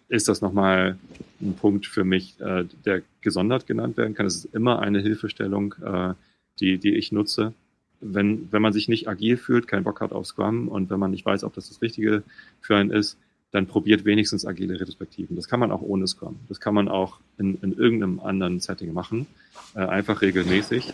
ist 0.10 0.28
das 0.28 0.42
nochmal 0.42 0.98
ein 1.40 1.54
Punkt 1.56 1.88
für 1.88 2.04
mich, 2.04 2.38
äh, 2.42 2.66
der 2.84 3.04
gesondert 3.22 3.66
genannt 3.66 3.96
werden 3.96 4.14
kann. 4.14 4.26
Es 4.26 4.36
ist 4.36 4.54
immer 4.54 4.80
eine 4.80 5.00
Hilfestellung, 5.00 5.76
äh, 5.82 6.14
die, 6.60 6.78
die 6.78 6.94
ich 6.94 7.14
nutze. 7.14 7.54
Wenn, 8.02 8.52
wenn 8.52 8.62
man 8.62 8.74
sich 8.74 8.90
nicht 8.90 9.08
agil 9.08 9.38
fühlt, 9.38 9.66
keinen 9.66 9.86
Bock 9.86 10.02
hat 10.02 10.12
auf 10.12 10.26
Scrum 10.26 10.68
und 10.68 10.90
wenn 10.90 11.00
man 11.00 11.12
nicht 11.12 11.26
weiß, 11.26 11.46
ob 11.46 11.54
das 11.54 11.70
das 11.70 11.82
Richtige 11.82 12.24
für 12.60 12.76
einen 12.76 12.92
ist, 12.92 13.18
dann 13.52 13.68
probiert 13.68 14.06
wenigstens 14.06 14.46
agile 14.46 14.80
Retrospektiven. 14.80 15.36
Das 15.36 15.48
kann 15.48 15.60
man 15.60 15.72
auch 15.72 15.82
ohne 15.82 16.08
Scrum. 16.08 16.40
Das 16.50 16.60
kann 16.60 16.74
man 16.74 16.88
auch 16.88 17.20
in, 17.38 17.58
in 17.62 17.74
irgendeinem 17.74 18.20
anderen 18.20 18.60
Setting 18.60 18.94
machen. 18.94 19.28
Äh, 19.74 19.80
einfach 19.80 20.22
regelmäßig, 20.22 20.94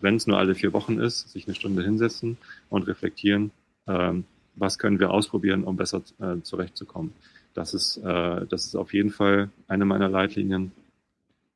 wenn 0.00 0.16
es 0.16 0.26
nur 0.26 0.38
alle 0.38 0.54
vier 0.54 0.72
Wochen 0.72 0.98
ist, 0.98 1.30
sich 1.30 1.46
eine 1.46 1.54
Stunde 1.54 1.82
hinsetzen 1.82 2.38
und 2.70 2.86
reflektieren. 2.86 3.50
Ähm, 3.86 4.24
was 4.54 4.78
können 4.78 4.98
wir 4.98 5.10
ausprobieren, 5.10 5.64
um 5.64 5.76
besser 5.76 6.02
äh, 6.18 6.40
zurechtzukommen. 6.42 7.12
Das 7.52 7.74
ist, 7.74 7.98
äh, 7.98 8.46
das 8.46 8.64
ist 8.64 8.74
auf 8.74 8.94
jeden 8.94 9.10
Fall 9.10 9.50
eine 9.68 9.84
meiner 9.84 10.08
Leitlinien. 10.08 10.72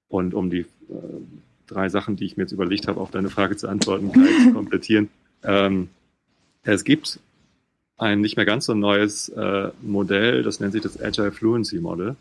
Und 0.09 0.35
um 0.35 0.51
die 0.51 0.61
äh, 0.61 0.67
drei 1.67 1.89
Sachen, 1.89 2.17
die 2.17 2.25
ich 2.25 2.37
mir 2.37 2.45
jetzt 2.45 2.53
überlegt 2.53 2.89
habe, 2.89 3.01
auf 3.01 3.11
deine 3.11 3.31
Frage 3.31 3.57
zu 3.57 3.69
antworten, 3.69 4.13
gleich 4.13 4.45
zu 4.45 4.53
komplettieren. 4.55 5.09
Ähm, 5.43 5.89
es 6.63 6.85
gibt 6.85 7.21
ein 8.01 8.21
nicht 8.21 8.37
mehr 8.37 8.47
ganz 8.47 8.67
so 8.67 8.75
neues 8.75 9.29
äh, 9.29 9.69
Modell, 9.83 10.43
das 10.43 10.59
nennt 10.59 10.73
sich 10.73 10.83
das 10.83 11.01
Agile 11.01 11.33
Fluency 11.33 11.79
Model 11.81 12.17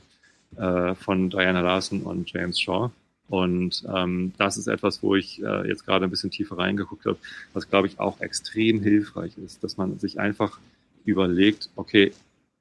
äh, 0.57 0.93
von 0.95 1.29
Diana 1.29 1.61
Larson 1.61 2.01
und 2.01 2.31
James 2.31 2.59
Shaw. 2.59 2.91
Und 3.29 3.83
ähm, 3.95 4.33
das 4.37 4.57
ist 4.57 4.67
etwas, 4.67 5.03
wo 5.03 5.15
ich 5.15 5.41
äh, 5.41 5.67
jetzt 5.67 5.85
gerade 5.85 6.05
ein 6.05 6.09
bisschen 6.09 6.31
tiefer 6.31 6.57
reingeguckt 6.57 7.05
habe, 7.05 7.17
was, 7.53 7.69
glaube 7.69 7.87
ich, 7.87 7.99
auch 7.99 8.19
extrem 8.21 8.81
hilfreich 8.81 9.37
ist, 9.37 9.63
dass 9.63 9.77
man 9.77 9.99
sich 9.99 10.19
einfach 10.19 10.59
überlegt, 11.05 11.69
okay, 11.75 12.11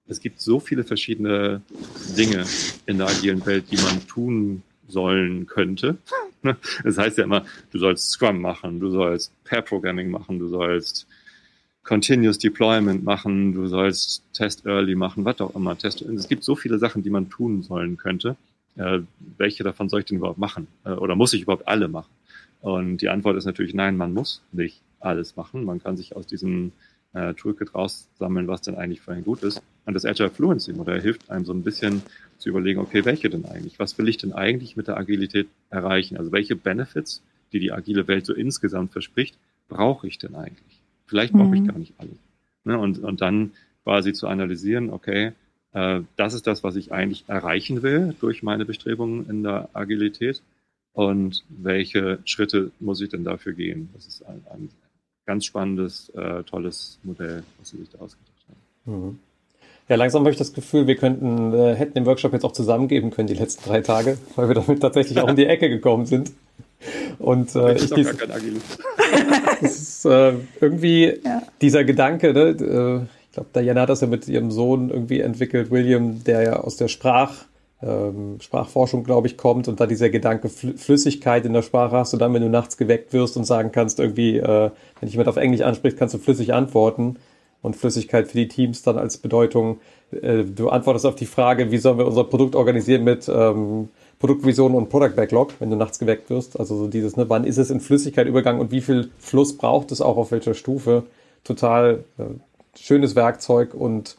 es 0.06 0.20
gibt 0.20 0.40
so 0.40 0.60
viele 0.60 0.84
verschiedene 0.84 1.62
Dinge 2.16 2.44
in 2.86 2.98
der 2.98 3.08
agilen 3.08 3.44
Welt, 3.46 3.64
die 3.70 3.76
man 3.76 4.06
tun 4.06 4.62
sollen 4.86 5.46
könnte. 5.46 5.98
Das 6.84 6.96
heißt 6.96 7.18
ja 7.18 7.24
immer, 7.24 7.44
du 7.72 7.80
sollst 7.80 8.12
Scrum 8.12 8.40
machen, 8.40 8.78
du 8.78 8.92
sollst 8.92 9.32
Pair 9.42 9.60
Programming 9.60 10.08
machen, 10.08 10.38
du 10.38 10.46
sollst 10.46 11.08
Continuous 11.88 12.38
Deployment 12.38 13.02
machen, 13.02 13.54
du 13.54 13.66
sollst 13.66 14.22
Test 14.32 14.66
Early 14.66 14.94
machen, 14.94 15.24
was 15.24 15.40
auch 15.40 15.54
immer. 15.56 15.76
Test, 15.76 16.02
es 16.02 16.28
gibt 16.28 16.44
so 16.44 16.54
viele 16.54 16.78
Sachen, 16.78 17.02
die 17.02 17.10
man 17.10 17.30
tun 17.30 17.62
sollen 17.62 17.96
könnte 17.96 18.36
äh, 18.78 19.00
welche 19.36 19.64
davon 19.64 19.88
soll 19.88 20.00
ich 20.00 20.06
denn 20.06 20.18
überhaupt 20.18 20.38
machen? 20.38 20.68
Äh, 20.84 20.90
oder 20.92 21.16
muss 21.16 21.32
ich 21.32 21.42
überhaupt 21.42 21.68
alle 21.68 21.88
machen? 21.88 22.10
Und 22.60 22.98
die 22.98 23.08
Antwort 23.08 23.36
ist 23.36 23.44
natürlich 23.44 23.74
nein, 23.74 23.96
man 23.96 24.14
muss 24.14 24.42
nicht 24.52 24.80
alles 25.00 25.36
machen. 25.36 25.64
Man 25.64 25.82
kann 25.82 25.96
sich 25.96 26.16
aus 26.16 26.26
diesem 26.26 26.72
äh, 27.12 27.34
Toolkit 27.34 27.74
raussammeln, 27.74 28.48
was 28.48 28.62
denn 28.62 28.76
eigentlich 28.76 29.00
für 29.00 29.12
ein 29.12 29.24
gut 29.24 29.42
ist. 29.42 29.62
Und 29.84 29.94
das 29.94 30.04
Agile 30.04 30.30
Fluency 30.30 30.72
Modell 30.72 31.00
hilft 31.00 31.30
einem 31.30 31.44
so 31.44 31.52
ein 31.52 31.62
bisschen 31.62 32.02
zu 32.38 32.48
überlegen, 32.48 32.80
okay, 32.80 33.04
welche 33.04 33.30
denn 33.30 33.44
eigentlich? 33.44 33.78
Was 33.78 33.96
will 33.98 34.08
ich 34.08 34.16
denn 34.16 34.32
eigentlich 34.32 34.76
mit 34.76 34.88
der 34.88 34.96
Agilität 34.96 35.48
erreichen? 35.70 36.16
Also 36.16 36.32
welche 36.32 36.56
Benefits, 36.56 37.22
die 37.52 37.60
die 37.60 37.72
agile 37.72 38.06
Welt 38.08 38.26
so 38.26 38.34
insgesamt 38.34 38.92
verspricht, 38.92 39.36
brauche 39.68 40.06
ich 40.06 40.18
denn 40.18 40.34
eigentlich? 40.34 40.77
Vielleicht 41.08 41.32
brauche 41.32 41.54
ich 41.54 41.62
mhm. 41.62 41.66
gar 41.66 41.78
nicht 41.78 41.94
alle. 41.98 42.10
Ne? 42.64 42.78
Und, 42.78 42.98
und 42.98 43.20
dann 43.20 43.52
quasi 43.84 44.12
zu 44.12 44.28
analysieren, 44.28 44.90
okay, 44.90 45.32
äh, 45.72 46.00
das 46.16 46.34
ist 46.34 46.46
das, 46.46 46.62
was 46.62 46.76
ich 46.76 46.92
eigentlich 46.92 47.24
erreichen 47.26 47.82
will 47.82 48.14
durch 48.20 48.42
meine 48.42 48.64
Bestrebungen 48.64 49.28
in 49.28 49.42
der 49.42 49.70
Agilität. 49.72 50.42
Und 50.92 51.44
welche 51.48 52.18
Schritte 52.24 52.70
muss 52.80 53.00
ich 53.00 53.08
denn 53.08 53.24
dafür 53.24 53.52
gehen? 53.52 53.88
Das 53.94 54.06
ist 54.06 54.22
ein, 54.22 54.42
ein 54.50 54.68
ganz 55.26 55.44
spannendes, 55.44 56.08
äh, 56.10 56.42
tolles 56.44 56.98
Modell, 57.02 57.44
was 57.58 57.68
Sie 57.70 57.78
sich 57.78 57.88
da 57.90 57.98
ausgedacht 57.98 58.44
haben. 58.48 59.06
Mhm. 59.06 59.18
Ja, 59.88 59.96
langsam 59.96 60.20
habe 60.20 60.32
ich 60.32 60.36
das 60.36 60.52
Gefühl, 60.52 60.86
wir 60.86 60.96
könnten, 60.96 61.54
äh, 61.54 61.74
hätten 61.74 61.94
den 61.94 62.04
Workshop 62.04 62.34
jetzt 62.34 62.44
auch 62.44 62.52
zusammengeben 62.52 63.10
können, 63.10 63.28
die 63.28 63.34
letzten 63.34 63.68
drei 63.68 63.80
Tage, 63.80 64.18
weil 64.36 64.48
wir 64.48 64.54
damit 64.54 64.80
tatsächlich 64.80 65.18
auch 65.20 65.30
um 65.30 65.36
die 65.36 65.46
Ecke 65.46 65.70
gekommen 65.70 66.04
sind. 66.04 66.32
Und 67.18 67.54
äh, 67.54 67.74
ich, 67.74 67.90
dies, 67.90 68.08
das 69.60 69.76
ist 69.78 70.04
äh, 70.04 70.34
irgendwie 70.60 71.20
ja. 71.24 71.42
dieser 71.60 71.84
Gedanke, 71.84 72.32
ne, 72.32 72.48
äh, 72.48 73.06
ich 73.28 73.32
glaube, 73.32 73.48
Diana 73.54 73.82
hat 73.82 73.88
das 73.88 74.00
ja 74.00 74.06
mit 74.06 74.26
ihrem 74.28 74.50
Sohn 74.50 74.90
irgendwie 74.90 75.20
entwickelt, 75.20 75.70
William, 75.70 76.24
der 76.24 76.42
ja 76.42 76.56
aus 76.60 76.76
der 76.76 76.88
Sprach, 76.88 77.44
ähm, 77.80 78.38
Sprachforschung, 78.40 79.04
glaube 79.04 79.28
ich, 79.28 79.36
kommt 79.36 79.68
und 79.68 79.78
da 79.80 79.86
dieser 79.86 80.10
Gedanke 80.10 80.48
Flüssigkeit 80.48 81.44
in 81.46 81.52
der 81.52 81.62
Sprache 81.62 81.96
hast 81.96 82.12
du 82.12 82.16
dann, 82.16 82.34
wenn 82.34 82.42
du 82.42 82.48
nachts 82.48 82.76
geweckt 82.76 83.12
wirst 83.12 83.36
und 83.36 83.44
sagen 83.44 83.70
kannst, 83.70 84.00
irgendwie, 84.00 84.38
äh, 84.38 84.70
wenn 85.00 85.06
dich 85.06 85.12
jemand 85.12 85.28
auf 85.28 85.36
Englisch 85.36 85.60
anspricht, 85.60 85.96
kannst 85.96 86.14
du 86.14 86.18
flüssig 86.18 86.52
antworten 86.52 87.16
und 87.62 87.76
Flüssigkeit 87.76 88.28
für 88.28 88.36
die 88.36 88.48
Teams 88.48 88.82
dann 88.82 88.98
als 88.98 89.18
Bedeutung. 89.18 89.78
Äh, 90.10 90.44
du 90.44 90.70
antwortest 90.70 91.06
auf 91.06 91.14
die 91.14 91.26
Frage, 91.26 91.70
wie 91.70 91.78
sollen 91.78 91.98
wir 91.98 92.06
unser 92.06 92.24
Produkt 92.24 92.56
organisieren 92.56 93.04
mit 93.04 93.28
ähm, 93.28 93.90
Produktvision 94.18 94.74
und 94.74 94.88
Product 94.88 95.14
Backlog, 95.14 95.54
wenn 95.60 95.70
du 95.70 95.76
nachts 95.76 95.98
geweckt 95.98 96.28
wirst. 96.30 96.58
Also 96.58 96.76
so 96.76 96.88
dieses, 96.88 97.16
ne, 97.16 97.28
wann 97.28 97.44
ist 97.44 97.58
es 97.58 97.70
in 97.70 97.80
Flüssigkeit 97.80 98.26
übergang 98.26 98.58
und 98.58 98.70
wie 98.70 98.80
viel 98.80 99.10
Fluss 99.18 99.56
braucht 99.56 99.92
es 99.92 100.00
auch 100.00 100.16
auf 100.16 100.32
welcher 100.32 100.54
Stufe. 100.54 101.04
Total 101.44 102.04
äh, 102.18 102.24
schönes 102.78 103.14
Werkzeug 103.14 103.74
und 103.74 104.16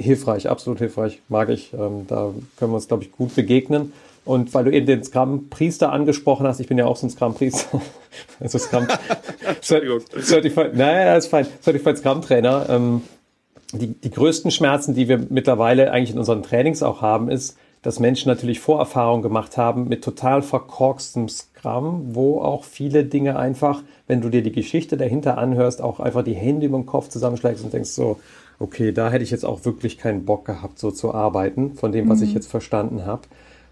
hilfreich, 0.00 0.48
absolut 0.48 0.78
hilfreich, 0.78 1.20
mag 1.28 1.50
ich. 1.50 1.72
Ähm, 1.74 2.06
da 2.08 2.32
können 2.56 2.72
wir 2.72 2.76
uns, 2.76 2.88
glaube 2.88 3.04
ich, 3.04 3.12
gut 3.12 3.34
begegnen. 3.34 3.92
Und 4.24 4.54
weil 4.54 4.64
du 4.64 4.72
eben 4.72 4.86
den 4.86 5.02
Scrum-Priester 5.02 5.90
angesprochen 5.90 6.46
hast, 6.46 6.60
ich 6.60 6.68
bin 6.68 6.78
ja 6.78 6.86
auch 6.86 6.96
so 6.96 7.06
ein 7.06 7.10
Scrum-Priester, 7.10 7.82
also 8.40 8.58
Scrum, 8.58 8.86
Certified, 9.60 10.76
naja, 10.76 11.16
ist 11.16 11.26
fein, 11.26 11.46
Certified 11.60 11.98
Scrum-Trainer. 11.98 12.66
Ähm, 12.68 13.02
die, 13.72 13.88
die 13.88 14.10
größten 14.10 14.50
Schmerzen, 14.50 14.94
die 14.94 15.08
wir 15.08 15.18
mittlerweile 15.28 15.90
eigentlich 15.90 16.12
in 16.12 16.18
unseren 16.18 16.42
Trainings 16.42 16.82
auch 16.82 17.00
haben, 17.00 17.30
ist, 17.30 17.56
dass 17.82 17.98
Menschen 17.98 18.28
natürlich 18.28 18.60
Vorerfahrungen 18.60 19.22
gemacht 19.22 19.56
haben 19.56 19.88
mit 19.88 20.04
total 20.04 20.40
verkorkstem 20.42 21.28
Scrum, 21.28 22.14
wo 22.14 22.40
auch 22.40 22.64
viele 22.64 23.04
Dinge 23.04 23.36
einfach, 23.36 23.82
wenn 24.06 24.20
du 24.20 24.28
dir 24.28 24.42
die 24.42 24.52
Geschichte 24.52 24.96
dahinter 24.96 25.36
anhörst, 25.36 25.82
auch 25.82 25.98
einfach 25.98 26.22
die 26.22 26.34
Hände 26.34 26.66
über 26.66 26.78
den 26.78 26.86
Kopf 26.86 27.08
zusammenschlägst 27.08 27.64
und 27.64 27.72
denkst 27.72 27.90
so, 27.90 28.20
okay, 28.60 28.92
da 28.92 29.10
hätte 29.10 29.24
ich 29.24 29.32
jetzt 29.32 29.44
auch 29.44 29.64
wirklich 29.64 29.98
keinen 29.98 30.24
Bock 30.24 30.44
gehabt, 30.44 30.78
so 30.78 30.92
zu 30.92 31.12
arbeiten, 31.12 31.74
von 31.74 31.90
dem, 31.90 32.08
was 32.08 32.20
mhm. 32.20 32.26
ich 32.26 32.34
jetzt 32.34 32.48
verstanden 32.48 33.04
habe. 33.04 33.22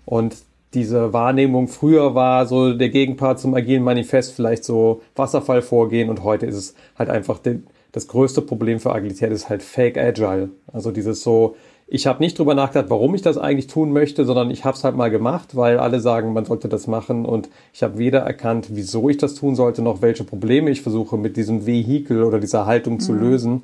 Und 0.05 0.37
diese 0.75 1.13
Wahrnehmung 1.13 1.69
früher 1.69 2.15
war 2.15 2.47
so 2.47 2.75
der 2.75 2.91
Gegenpart 2.91 3.39
zum 3.39 3.55
agilen 3.55 3.83
Manifest 3.83 4.33
vielleicht 4.33 4.65
so 4.65 5.03
Wasserfall 5.17 5.63
vorgehen 5.63 6.11
und 6.11 6.25
heute 6.25 6.47
ist 6.47 6.57
es 6.57 6.75
halt 6.97 7.11
einfach 7.11 7.39
den, 7.39 7.67
das 7.93 8.07
größte 8.07 8.43
Problem 8.43 8.79
für 8.79 8.93
Agilität 8.93 9.33
ist 9.33 9.49
halt 9.49 9.63
Fake 9.63 9.99
Agile. 9.99 10.51
Also 10.73 10.93
dieses 10.93 11.23
so, 11.23 11.57
ich 11.93 12.07
habe 12.07 12.23
nicht 12.23 12.39
drüber 12.39 12.55
nachgedacht, 12.55 12.89
warum 12.89 13.17
ich 13.17 13.23
das 13.23 13.37
eigentlich 13.37 13.67
tun 13.67 13.93
möchte, 13.93 14.25
sondern 14.25 14.53
ich 14.53 14.65
habe 14.65 14.77
es 14.77 14.85
halt 14.85 14.95
mal 14.95 15.11
gemacht, 15.11 15.57
weil 15.57 15.79
alle 15.81 15.99
sagen, 15.99 16.33
man 16.33 16.45
sollte 16.45 16.69
das 16.69 16.87
machen 16.87 17.27
und 17.27 17.49
ich 17.75 17.83
habe 17.83 17.99
weder 17.99 18.21
erkannt, 18.21 18.69
wieso 18.71 19.09
ich 19.09 19.17
das 19.17 19.35
tun 19.35 19.57
sollte, 19.57 19.83
noch 19.83 20.01
welche 20.01 20.23
Probleme 20.23 20.71
ich 20.71 20.83
versuche 20.83 21.17
mit 21.17 21.37
diesem 21.37 21.67
Vehikel 21.67 22.23
oder 22.23 22.39
dieser 22.39 22.65
Haltung 22.65 22.95
mhm. 22.95 23.01
zu 23.01 23.13
lösen 23.13 23.63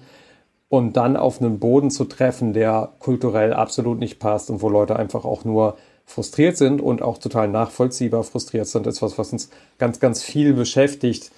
und 0.68 0.96
dann 0.96 1.16
auf 1.16 1.40
einen 1.40 1.60
Boden 1.60 1.92
zu 1.92 2.04
treffen, 2.04 2.52
der 2.52 2.90
kulturell 2.98 3.52
absolut 3.52 4.00
nicht 4.00 4.18
passt 4.18 4.50
und 4.50 4.60
wo 4.60 4.68
Leute 4.68 4.96
einfach 4.96 5.24
auch 5.24 5.44
nur 5.44 5.76
frustriert 6.04 6.56
sind 6.56 6.80
und 6.80 7.02
auch 7.02 7.18
total 7.18 7.46
nachvollziehbar 7.46 8.24
frustriert 8.24 8.66
sind, 8.66 8.88
ist 8.88 9.02
was, 9.02 9.18
was 9.18 9.32
uns 9.32 9.50
ganz, 9.78 10.00
ganz 10.00 10.24
viel 10.24 10.52
beschäftigt, 10.52 11.30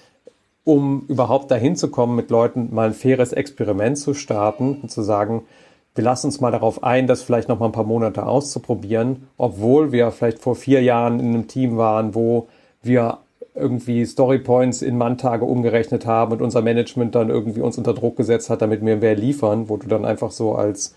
um 0.63 1.05
überhaupt 1.07 1.51
dahin 1.51 1.75
zu 1.75 1.91
kommen, 1.91 2.15
mit 2.15 2.31
Leuten 2.31 2.73
mal 2.73 2.87
ein 2.87 2.93
faires 2.95 3.31
Experiment 3.31 3.99
zu 3.99 4.15
starten 4.15 4.79
und 4.81 4.89
zu 4.89 5.03
sagen, 5.03 5.43
wir 5.95 6.03
lassen 6.03 6.27
uns 6.27 6.39
mal 6.39 6.51
darauf 6.51 6.83
ein, 6.83 7.07
das 7.07 7.21
vielleicht 7.21 7.49
noch 7.49 7.59
mal 7.59 7.65
ein 7.65 7.71
paar 7.71 7.83
Monate 7.83 8.25
auszuprobieren, 8.25 9.27
obwohl 9.37 9.91
wir 9.91 10.11
vielleicht 10.11 10.39
vor 10.39 10.55
vier 10.55 10.81
Jahren 10.81 11.19
in 11.19 11.27
einem 11.27 11.47
Team 11.47 11.77
waren, 11.77 12.15
wo 12.15 12.47
wir 12.81 13.19
irgendwie 13.55 14.05
Storypoints 14.05 14.81
in 14.81 14.97
Manntage 14.97 15.45
umgerechnet 15.45 16.05
haben 16.05 16.31
und 16.31 16.41
unser 16.41 16.61
Management 16.61 17.15
dann 17.15 17.29
irgendwie 17.29 17.61
uns 17.61 17.77
unter 17.77 17.93
Druck 17.93 18.15
gesetzt 18.15 18.49
hat, 18.49 18.61
damit 18.61 18.85
wir 18.85 18.95
mehr 18.97 19.15
liefern, 19.15 19.69
wo 19.69 19.77
du 19.77 19.87
dann 19.87 20.05
einfach 20.05 20.31
so 20.31 20.53
als 20.55 20.95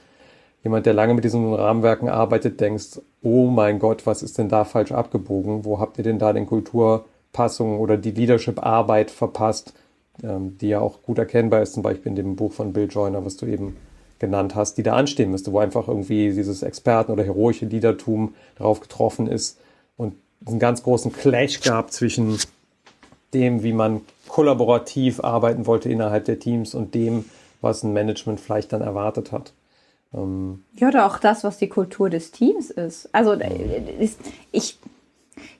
jemand, 0.62 0.86
der 0.86 0.94
lange 0.94 1.14
mit 1.14 1.24
diesen 1.24 1.52
Rahmenwerken 1.52 2.08
arbeitet, 2.08 2.60
denkst, 2.60 3.00
oh 3.22 3.46
mein 3.46 3.78
Gott, 3.78 4.06
was 4.06 4.22
ist 4.22 4.38
denn 4.38 4.48
da 4.48 4.64
falsch 4.64 4.92
abgebogen? 4.92 5.64
Wo 5.64 5.80
habt 5.80 5.98
ihr 5.98 6.04
denn 6.04 6.18
da 6.18 6.32
den 6.32 6.46
Kulturpassungen 6.46 7.78
oder 7.78 7.96
die 7.96 8.12
Leadership-Arbeit 8.12 9.10
verpasst, 9.10 9.74
ähm, 10.22 10.56
die 10.58 10.68
ja 10.68 10.80
auch 10.80 11.02
gut 11.02 11.18
erkennbar 11.18 11.62
ist, 11.62 11.72
zum 11.72 11.82
Beispiel 11.82 12.10
in 12.10 12.16
dem 12.16 12.36
Buch 12.36 12.52
von 12.52 12.72
Bill 12.72 12.88
Joyner, 12.88 13.24
was 13.24 13.36
du 13.36 13.46
eben 13.46 13.76
genannt 14.22 14.54
hast, 14.54 14.78
die 14.78 14.84
da 14.84 14.94
anstehen 14.94 15.32
müsste, 15.32 15.52
wo 15.52 15.58
einfach 15.58 15.88
irgendwie 15.88 16.32
dieses 16.32 16.62
Experten- 16.62 17.10
oder 17.10 17.24
heroische 17.24 17.66
Leadertum 17.66 18.34
darauf 18.56 18.78
getroffen 18.78 19.26
ist 19.26 19.58
und 19.96 20.14
einen 20.46 20.60
ganz 20.60 20.84
großen 20.84 21.12
Clash 21.12 21.60
gab 21.60 21.92
zwischen 21.92 22.38
dem, 23.34 23.64
wie 23.64 23.72
man 23.72 24.00
kollaborativ 24.28 25.20
arbeiten 25.20 25.66
wollte 25.66 25.90
innerhalb 25.90 26.24
der 26.24 26.38
Teams 26.38 26.74
und 26.74 26.94
dem, 26.94 27.24
was 27.60 27.82
ein 27.82 27.92
Management 27.92 28.38
vielleicht 28.38 28.72
dann 28.72 28.80
erwartet 28.80 29.32
hat. 29.32 29.52
Ähm 30.14 30.62
ja, 30.78 30.88
oder 30.88 31.06
auch 31.06 31.18
das, 31.18 31.42
was 31.42 31.58
die 31.58 31.68
Kultur 31.68 32.08
des 32.08 32.30
Teams 32.30 32.70
ist. 32.70 33.08
Also 33.12 33.32
ist, 33.32 34.20
ich, 34.52 34.78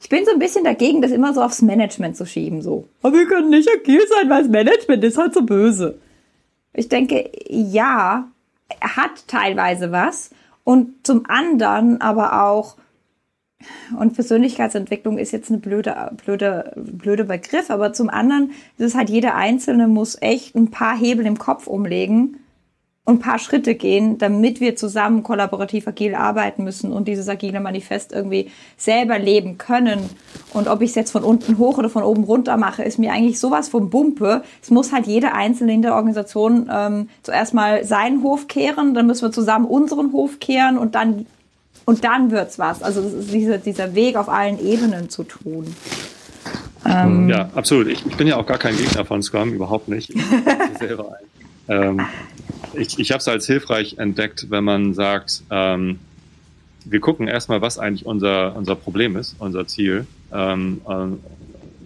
ich 0.01 0.09
bin 0.09 0.25
so 0.25 0.31
ein 0.31 0.39
bisschen 0.39 0.63
dagegen, 0.63 1.03
das 1.03 1.11
immer 1.11 1.35
so 1.35 1.43
aufs 1.43 1.63
Management 1.63 2.17
zu 2.17 2.27
schieben. 2.27 2.63
So, 2.63 2.87
aber 3.03 3.17
wir 3.19 3.27
können 3.27 3.51
nicht 3.51 3.69
agil 3.69 4.03
sein, 4.09 4.31
weil 4.31 4.43
das 4.43 4.53
Management 4.53 5.03
ist 5.03 5.19
halt 5.19 5.35
so 5.35 5.43
böse. 5.43 5.99
Ich 6.75 6.89
denke, 6.89 7.31
ja, 7.49 8.31
hat 8.81 9.27
teilweise 9.29 9.93
was. 9.93 10.31
Und 10.65 11.07
zum 11.07 11.25
anderen 11.29 12.01
aber 12.01 12.45
auch, 12.45 12.77
und 13.99 14.15
Persönlichkeitsentwicklung 14.15 15.19
ist 15.19 15.33
jetzt 15.33 15.51
eine 15.51 15.59
blöde, 15.59 16.13
blöde, 16.25 16.73
blöde 16.77 17.25
Begriff, 17.25 17.71
aber 17.71 17.93
zum 17.93 18.11
anderen 18.11 18.51
ist 18.77 18.87
es 18.87 18.95
halt 18.95 19.09
jeder 19.11 19.35
Einzelne 19.35 19.89
muss 19.89 20.21
echt 20.21 20.55
ein 20.57 20.71
paar 20.71 20.97
Hebel 20.97 21.27
im 21.27 21.39
Kopf 21.39 21.67
umlegen 21.67 22.42
ein 23.05 23.19
paar 23.19 23.41
Schritte 23.41 23.75
gehen, 23.75 24.19
damit 24.19 24.61
wir 24.61 24.77
zusammen 24.77 25.25
kollaborativ 25.25 25.89
agil 25.89 26.15
arbeiten 26.15 26.63
müssen 26.63 26.93
und 26.93 27.09
dieses 27.09 27.29
agile 27.29 27.59
Manifest 27.59 28.13
irgendwie 28.13 28.51
selber 28.77 29.19
leben 29.19 29.59
können. 29.59 30.09
Und 30.53 30.69
ob 30.69 30.83
ich 30.83 30.91
es 30.91 30.95
jetzt 30.95 31.11
von 31.11 31.25
unten 31.25 31.59
hoch 31.59 31.79
oder 31.79 31.91
von 31.91 32.05
oben 32.05 32.23
runter 32.23 32.57
mache, 32.57 32.85
ist 32.85 33.01
mir 33.01 33.13
eigentlich 33.13 33.41
sowas 33.41 33.69
vom 33.69 33.91
Bumpe. 33.91 34.45
Es 34.63 34.71
muss 34.71 34.93
halt 34.93 35.09
jeder 35.09 35.35
Einzelne 35.35 35.75
in 35.75 35.83
der 35.83 35.97
Organisation 35.97 36.71
ähm, 36.73 37.09
zuerst 37.25 37.55
mal 37.55 37.85
seinen 37.85 38.23
Hof 38.23 38.47
kehren, 38.47 38.95
dann 38.95 39.09
müssen 39.09 39.23
wir 39.23 39.33
zusammen 39.33 39.65
unseren 39.65 40.13
Hof 40.13 40.39
kehren 40.39 40.79
und 40.79 40.95
dann 40.95 41.27
und 41.85 42.05
dann 42.05 42.31
wird's 42.31 42.61
was. 42.61 42.81
Also 42.85 43.03
dieser, 43.03 43.59
dieser 43.59 43.97
Weg 43.97 44.15
auf 44.15 44.29
allen 44.29 44.65
Ebenen 44.65 45.11
zu 45.11 45.25
tun. 45.25 45.75
Ähm, 46.87 47.29
ja, 47.29 47.51
absolut. 47.57 47.89
Ich, 47.89 48.07
ich, 48.07 48.17
bin 48.17 48.29
ja 48.29 48.37
auch 48.37 48.47
gar 48.47 48.59
kein 48.59 48.77
Gegner 48.77 49.05
von 49.05 49.21
Scrum, 49.23 49.53
überhaupt 49.53 49.89
nicht. 49.89 50.11
Ich 50.11 50.79
selber 50.79 51.17
ein. 51.19 51.27
Ähm, 51.69 52.01
ich 52.75 52.99
ich 52.99 53.11
habe 53.11 53.19
es 53.21 53.29
als 53.29 53.47
hilfreich 53.47 53.99
entdeckt, 53.99 54.51
wenn 54.51 54.65
man 54.65 54.95
sagt, 54.95 55.43
ähm, 55.51 55.99
wir 56.85 57.01
gucken 57.01 57.29
erstmal, 57.29 57.61
was 57.61 57.79
eigentlich 57.79 58.07
unser, 58.07 58.57
unser 58.57 58.75
Problem 58.75 59.17
ist, 59.17 59.37
unser 59.39 59.67
Ziel, 59.67 60.07
ähm, 60.33 60.81
äh, 60.89 61.07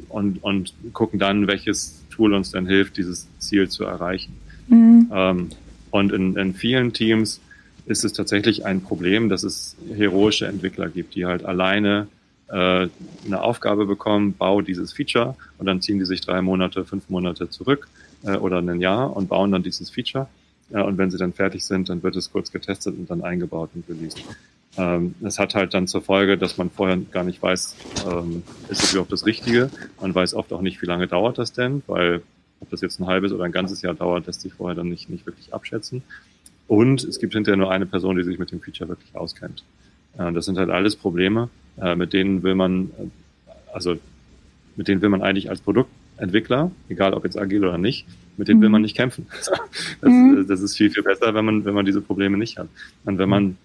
und, 0.08 0.42
und 0.42 0.72
gucken 0.92 1.18
dann, 1.18 1.46
welches 1.46 2.02
Tool 2.10 2.32
uns 2.32 2.50
dann 2.50 2.66
hilft, 2.66 2.96
dieses 2.96 3.28
Ziel 3.38 3.68
zu 3.68 3.84
erreichen. 3.84 4.34
Mhm. 4.68 5.10
Ähm, 5.12 5.48
und 5.90 6.12
in, 6.12 6.36
in 6.36 6.54
vielen 6.54 6.92
Teams 6.92 7.40
ist 7.86 8.04
es 8.04 8.12
tatsächlich 8.12 8.64
ein 8.64 8.82
Problem, 8.82 9.28
dass 9.28 9.42
es 9.42 9.76
heroische 9.94 10.46
Entwickler 10.46 10.88
gibt, 10.88 11.14
die 11.14 11.26
halt 11.26 11.44
alleine 11.44 12.08
äh, 12.48 12.88
eine 13.26 13.42
Aufgabe 13.42 13.86
bekommen, 13.86 14.34
bau 14.36 14.60
dieses 14.60 14.92
Feature 14.92 15.36
und 15.58 15.66
dann 15.66 15.80
ziehen 15.80 15.98
die 15.98 16.04
sich 16.04 16.20
drei 16.20 16.40
Monate, 16.42 16.84
fünf 16.84 17.08
Monate 17.08 17.50
zurück 17.50 17.88
äh, 18.24 18.36
oder 18.36 18.58
ein 18.58 18.80
Jahr 18.80 19.16
und 19.16 19.28
bauen 19.28 19.52
dann 19.52 19.62
dieses 19.62 19.90
Feature. 19.90 20.28
Ja, 20.70 20.82
und 20.82 20.98
wenn 20.98 21.10
sie 21.10 21.18
dann 21.18 21.32
fertig 21.32 21.64
sind, 21.64 21.88
dann 21.88 22.02
wird 22.02 22.16
es 22.16 22.32
kurz 22.32 22.50
getestet 22.50 22.98
und 22.98 23.08
dann 23.08 23.22
eingebaut 23.22 23.70
und 23.74 23.88
released. 23.88 24.22
Ähm, 24.76 25.14
das 25.20 25.38
hat 25.38 25.54
halt 25.54 25.72
dann 25.74 25.86
zur 25.86 26.02
Folge, 26.02 26.36
dass 26.36 26.58
man 26.58 26.70
vorher 26.70 26.96
gar 26.96 27.24
nicht 27.24 27.40
weiß, 27.42 27.76
ähm, 28.10 28.42
ist 28.68 28.82
es 28.82 28.92
überhaupt 28.92 29.12
das 29.12 29.24
Richtige. 29.24 29.70
Man 30.00 30.14
weiß 30.14 30.34
oft 30.34 30.52
auch 30.52 30.60
nicht, 30.60 30.82
wie 30.82 30.86
lange 30.86 31.06
dauert 31.06 31.38
das 31.38 31.52
denn, 31.52 31.82
weil 31.86 32.22
Ob 32.60 32.70
das 32.70 32.80
jetzt 32.80 33.00
ein 33.00 33.06
halbes 33.06 33.32
oder 33.32 33.44
ein 33.44 33.52
ganzes 33.52 33.82
Jahr 33.82 33.94
dauert, 33.94 34.26
lässt 34.26 34.40
sich 34.40 34.54
vorher 34.54 34.74
dann 34.74 34.88
nicht, 34.88 35.10
nicht 35.10 35.26
wirklich 35.26 35.52
abschätzen. 35.52 36.02
Und 36.68 37.04
es 37.04 37.18
gibt 37.20 37.34
hinterher 37.34 37.56
nur 37.56 37.70
eine 37.70 37.86
Person, 37.86 38.16
die 38.16 38.24
sich 38.24 38.38
mit 38.38 38.50
dem 38.50 38.60
Feature 38.60 38.88
wirklich 38.88 39.14
auskennt. 39.14 39.62
Äh, 40.18 40.32
das 40.32 40.46
sind 40.46 40.58
halt 40.58 40.70
alles 40.70 40.96
Probleme, 40.96 41.48
äh, 41.80 41.94
mit 41.94 42.12
denen 42.12 42.42
will 42.42 42.54
man, 42.54 42.90
äh, 42.98 43.52
also 43.72 43.96
mit 44.76 44.88
denen 44.88 45.02
will 45.02 45.10
man 45.10 45.22
eigentlich 45.22 45.50
als 45.50 45.60
Produktentwickler, 46.16 46.70
egal 46.88 47.14
ob 47.14 47.24
jetzt 47.24 47.38
agil 47.38 47.64
oder 47.64 47.78
nicht, 47.78 48.06
mit 48.36 48.48
denen 48.48 48.58
mhm. 48.58 48.62
will 48.64 48.68
man 48.70 48.82
nicht 48.82 48.96
kämpfen. 48.96 49.26
Das, 50.00 50.10
mhm. 50.10 50.46
das, 50.48 50.60
ist 50.60 50.76
viel, 50.76 50.90
viel 50.90 51.02
besser, 51.02 51.34
wenn 51.34 51.44
man, 51.44 51.64
wenn 51.64 51.74
man 51.74 51.84
diese 51.84 52.00
Probleme 52.00 52.36
nicht 52.36 52.58
hat. 52.58 52.68
Und 53.04 53.18
wenn 53.18 53.28
man 53.28 53.56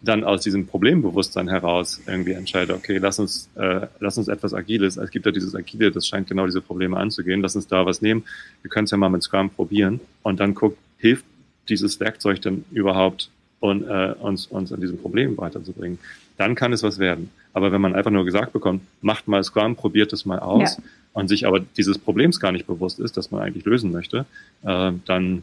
dann 0.00 0.24
aus 0.24 0.42
diesem 0.42 0.66
Problembewusstsein 0.66 1.48
heraus 1.48 2.00
irgendwie 2.06 2.32
entscheidet, 2.32 2.76
okay, 2.76 2.98
lass 2.98 3.18
uns, 3.18 3.48
äh, 3.56 3.86
lass 3.98 4.18
uns 4.18 4.28
etwas 4.28 4.54
Agiles, 4.54 4.96
es 4.96 5.10
gibt 5.10 5.26
ja 5.26 5.32
dieses 5.32 5.54
Agile, 5.54 5.90
das 5.90 6.06
scheint 6.06 6.28
genau 6.28 6.46
diese 6.46 6.60
Probleme 6.60 6.96
anzugehen, 6.96 7.40
lass 7.40 7.56
uns 7.56 7.66
da 7.66 7.86
was 7.86 8.02
nehmen, 8.02 8.24
wir 8.62 8.70
können 8.70 8.84
es 8.84 8.90
ja 8.90 8.96
mal 8.96 9.08
mit 9.08 9.22
Scrum 9.22 9.50
probieren 9.50 10.00
und 10.22 10.38
dann 10.38 10.54
guckt, 10.54 10.78
hilft 10.98 11.24
dieses 11.68 11.98
Werkzeug 11.98 12.40
denn 12.42 12.64
überhaupt 12.70 13.30
und, 13.60 13.84
äh, 13.84 14.14
uns, 14.20 14.46
uns 14.46 14.72
an 14.72 14.80
diesem 14.80 14.98
Problem 14.98 15.36
weiterzubringen, 15.38 15.98
dann 16.36 16.54
kann 16.54 16.72
es 16.72 16.82
was 16.82 16.98
werden. 16.98 17.30
Aber 17.54 17.72
wenn 17.72 17.80
man 17.80 17.94
einfach 17.94 18.10
nur 18.10 18.24
gesagt 18.24 18.52
bekommt, 18.52 18.82
macht 19.00 19.28
mal 19.28 19.42
Scrum, 19.42 19.76
probiert 19.76 20.12
es 20.12 20.26
mal 20.26 20.38
aus 20.38 20.76
ja. 20.76 20.82
Und 21.16 21.28
sich 21.28 21.46
aber 21.46 21.60
dieses 21.60 21.96
Problems 21.96 22.40
gar 22.40 22.52
nicht 22.52 22.66
bewusst 22.66 23.00
ist, 23.00 23.16
das 23.16 23.30
man 23.30 23.40
eigentlich 23.40 23.64
lösen 23.64 23.90
möchte, 23.90 24.26
äh, 24.64 24.92
dann 25.06 25.42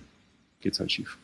geht's 0.62 0.80
halt 0.80 0.92
schief. 0.92 1.18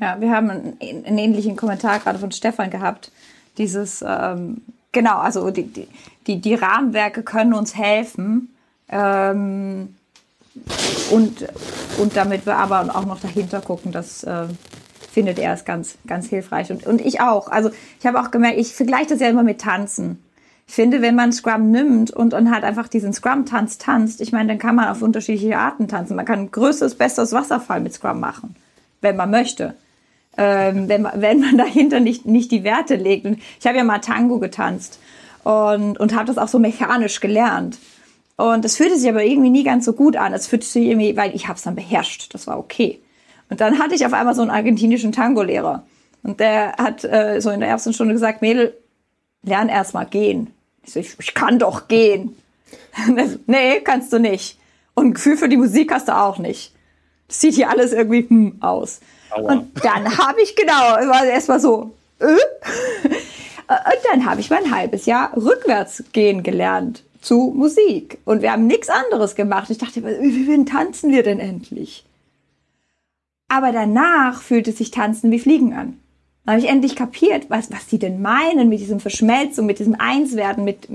Ja, 0.00 0.18
wir 0.18 0.30
haben 0.30 0.48
einen, 0.48 0.78
einen 0.80 1.18
ähnlichen 1.18 1.54
Kommentar 1.54 1.98
gerade 1.98 2.18
von 2.18 2.32
Stefan 2.32 2.70
gehabt. 2.70 3.12
Dieses, 3.58 4.02
ähm, 4.06 4.62
genau, 4.92 5.18
also 5.18 5.50
die, 5.50 5.86
die, 6.26 6.40
die 6.40 6.54
Rahmenwerke 6.54 7.22
können 7.22 7.52
uns 7.52 7.76
helfen. 7.76 8.48
Ähm, 8.88 9.94
und, 11.10 11.46
und 11.98 12.16
damit 12.16 12.46
wir 12.46 12.56
aber 12.56 12.96
auch 12.96 13.04
noch 13.04 13.20
dahinter 13.20 13.60
gucken, 13.60 13.92
das 13.92 14.24
äh, 14.24 14.46
findet 15.12 15.38
er 15.38 15.52
es 15.52 15.66
ganz, 15.66 15.98
ganz 16.06 16.26
hilfreich. 16.26 16.70
Und, 16.70 16.86
und 16.86 17.02
ich 17.02 17.20
auch. 17.20 17.48
Also 17.48 17.70
ich 17.98 18.06
habe 18.06 18.18
auch 18.18 18.30
gemerkt, 18.30 18.58
ich 18.58 18.74
vergleiche 18.74 19.10
das 19.10 19.20
ja 19.20 19.28
immer 19.28 19.42
mit 19.42 19.60
Tanzen. 19.60 20.24
Ich 20.70 20.76
finde, 20.76 21.02
wenn 21.02 21.16
man 21.16 21.32
Scrum 21.32 21.70
nimmt 21.70 22.10
und, 22.12 22.32
und 22.32 22.50
halt 22.52 22.64
einfach 22.64 22.86
diesen 22.86 23.12
Scrum-Tanz 23.12 23.78
tanzt, 23.78 24.20
ich 24.20 24.30
meine, 24.30 24.48
dann 24.48 24.58
kann 24.58 24.76
man 24.76 24.88
auf 24.88 25.02
unterschiedliche 25.02 25.58
Arten 25.58 25.88
tanzen. 25.88 26.14
Man 26.14 26.24
kann 26.24 26.38
ein 26.38 26.50
größeres, 26.50 26.94
besseres 26.94 27.32
Wasserfall 27.32 27.80
mit 27.80 27.92
Scrum 27.92 28.20
machen 28.20 28.54
wenn 29.00 29.16
man 29.16 29.30
möchte. 29.30 29.74
Ähm, 30.36 30.88
wenn, 30.88 31.02
man, 31.02 31.20
wenn 31.20 31.40
man 31.40 31.58
dahinter 31.58 32.00
nicht, 32.00 32.26
nicht 32.26 32.50
die 32.50 32.64
Werte 32.64 32.96
legt. 32.96 33.26
Und 33.26 33.38
ich 33.58 33.66
habe 33.66 33.78
ja 33.78 33.84
mal 33.84 33.98
Tango 33.98 34.38
getanzt 34.38 34.98
und, 35.44 35.98
und 35.98 36.14
habe 36.14 36.26
das 36.26 36.38
auch 36.38 36.48
so 36.48 36.58
mechanisch 36.58 37.20
gelernt. 37.20 37.78
Und 38.36 38.64
es 38.64 38.76
fühlte 38.76 38.96
sich 38.96 39.08
aber 39.08 39.24
irgendwie 39.24 39.50
nie 39.50 39.64
ganz 39.64 39.84
so 39.84 39.92
gut 39.92 40.16
an. 40.16 40.32
Es 40.32 40.46
fühlte 40.46 40.66
sich 40.66 40.86
irgendwie, 40.86 41.16
weil 41.16 41.34
ich 41.34 41.48
habe 41.48 41.56
es 41.56 41.62
dann 41.62 41.74
beherrscht. 41.74 42.32
Das 42.34 42.46
war 42.46 42.58
okay. 42.58 43.00
Und 43.50 43.60
dann 43.60 43.78
hatte 43.78 43.94
ich 43.94 44.06
auf 44.06 44.12
einmal 44.12 44.34
so 44.34 44.42
einen 44.42 44.50
argentinischen 44.50 45.12
Tango-Lehrer. 45.12 45.84
Und 46.22 46.40
der 46.40 46.72
hat 46.78 47.04
äh, 47.04 47.40
so 47.40 47.50
in 47.50 47.60
der 47.60 47.68
ersten 47.68 47.92
Stunde 47.92 48.14
gesagt, 48.14 48.40
Mädel, 48.40 48.74
lern 49.42 49.68
erst 49.68 49.92
mal 49.92 50.04
gehen. 50.04 50.52
Ich 50.84 50.92
so, 50.92 51.00
ich, 51.00 51.16
ich 51.18 51.34
kann 51.34 51.58
doch 51.58 51.88
gehen. 51.88 52.36
nee, 53.46 53.80
kannst 53.80 54.12
du 54.12 54.18
nicht. 54.18 54.58
Und 54.94 55.06
ein 55.06 55.14
Gefühl 55.14 55.36
für 55.36 55.48
die 55.48 55.56
Musik 55.56 55.92
hast 55.92 56.08
du 56.08 56.16
auch 56.16 56.38
nicht 56.38 56.72
sieht 57.32 57.54
hier 57.54 57.70
alles 57.70 57.92
irgendwie 57.92 58.26
hm 58.28 58.56
aus. 58.60 59.00
Aua. 59.30 59.52
Und 59.52 59.84
dann 59.84 60.18
habe 60.18 60.42
ich, 60.42 60.56
genau, 60.56 60.96
es 60.96 61.06
war 61.06 61.24
erstmal 61.24 61.60
so, 61.60 61.94
äh? 62.18 62.24
und 62.24 64.00
dann 64.10 64.26
habe 64.26 64.40
ich 64.40 64.50
mal 64.50 64.62
ein 64.64 64.74
halbes 64.74 65.06
Jahr 65.06 65.36
rückwärts 65.36 66.04
gehen 66.12 66.42
gelernt 66.42 67.04
zu 67.20 67.52
Musik. 67.56 68.18
Und 68.24 68.42
wir 68.42 68.52
haben 68.52 68.66
nichts 68.66 68.88
anderes 68.88 69.34
gemacht. 69.34 69.70
Ich 69.70 69.78
dachte, 69.78 70.02
wie 70.02 70.48
wie 70.48 70.64
tanzen 70.64 71.12
wir 71.12 71.22
denn 71.22 71.38
endlich? 71.38 72.04
Aber 73.48 73.72
danach 73.72 74.42
fühlte 74.42 74.72
sich 74.72 74.90
Tanzen 74.90 75.30
wie 75.30 75.38
Fliegen 75.38 75.74
an. 75.74 75.99
Dann 76.44 76.54
habe 76.54 76.64
ich 76.64 76.70
endlich 76.70 76.96
kapiert, 76.96 77.50
was, 77.50 77.70
was 77.70 77.86
die 77.86 77.98
denn 77.98 78.22
meinen 78.22 78.68
mit 78.68 78.80
diesem 78.80 79.00
Verschmelzung, 79.00 79.66
mit 79.66 79.78
diesem 79.78 79.96
Einswerden, 79.98 80.64
mit, 80.64 80.88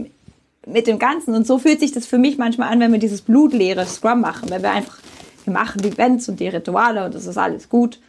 mit 0.65 0.87
dem 0.87 0.99
Ganzen. 0.99 1.35
Und 1.35 1.45
so 1.45 1.59
fühlt 1.59 1.79
sich 1.79 1.91
das 1.91 2.05
für 2.05 2.17
mich 2.17 2.37
manchmal 2.37 2.71
an, 2.71 2.79
wenn 2.79 2.91
wir 2.91 2.99
dieses 2.99 3.21
blutleere 3.21 3.85
Scrum 3.85 4.21
machen, 4.21 4.49
wenn 4.49 4.63
wir 4.63 4.71
einfach 4.71 4.97
wir 5.45 5.53
machen 5.53 5.81
die 5.81 5.89
Events 5.89 6.27
und 6.27 6.39
die 6.39 6.47
Rituale 6.47 7.05
und 7.05 7.15
das 7.15 7.25
ist 7.25 7.37
alles 7.37 7.69
gut. 7.69 7.99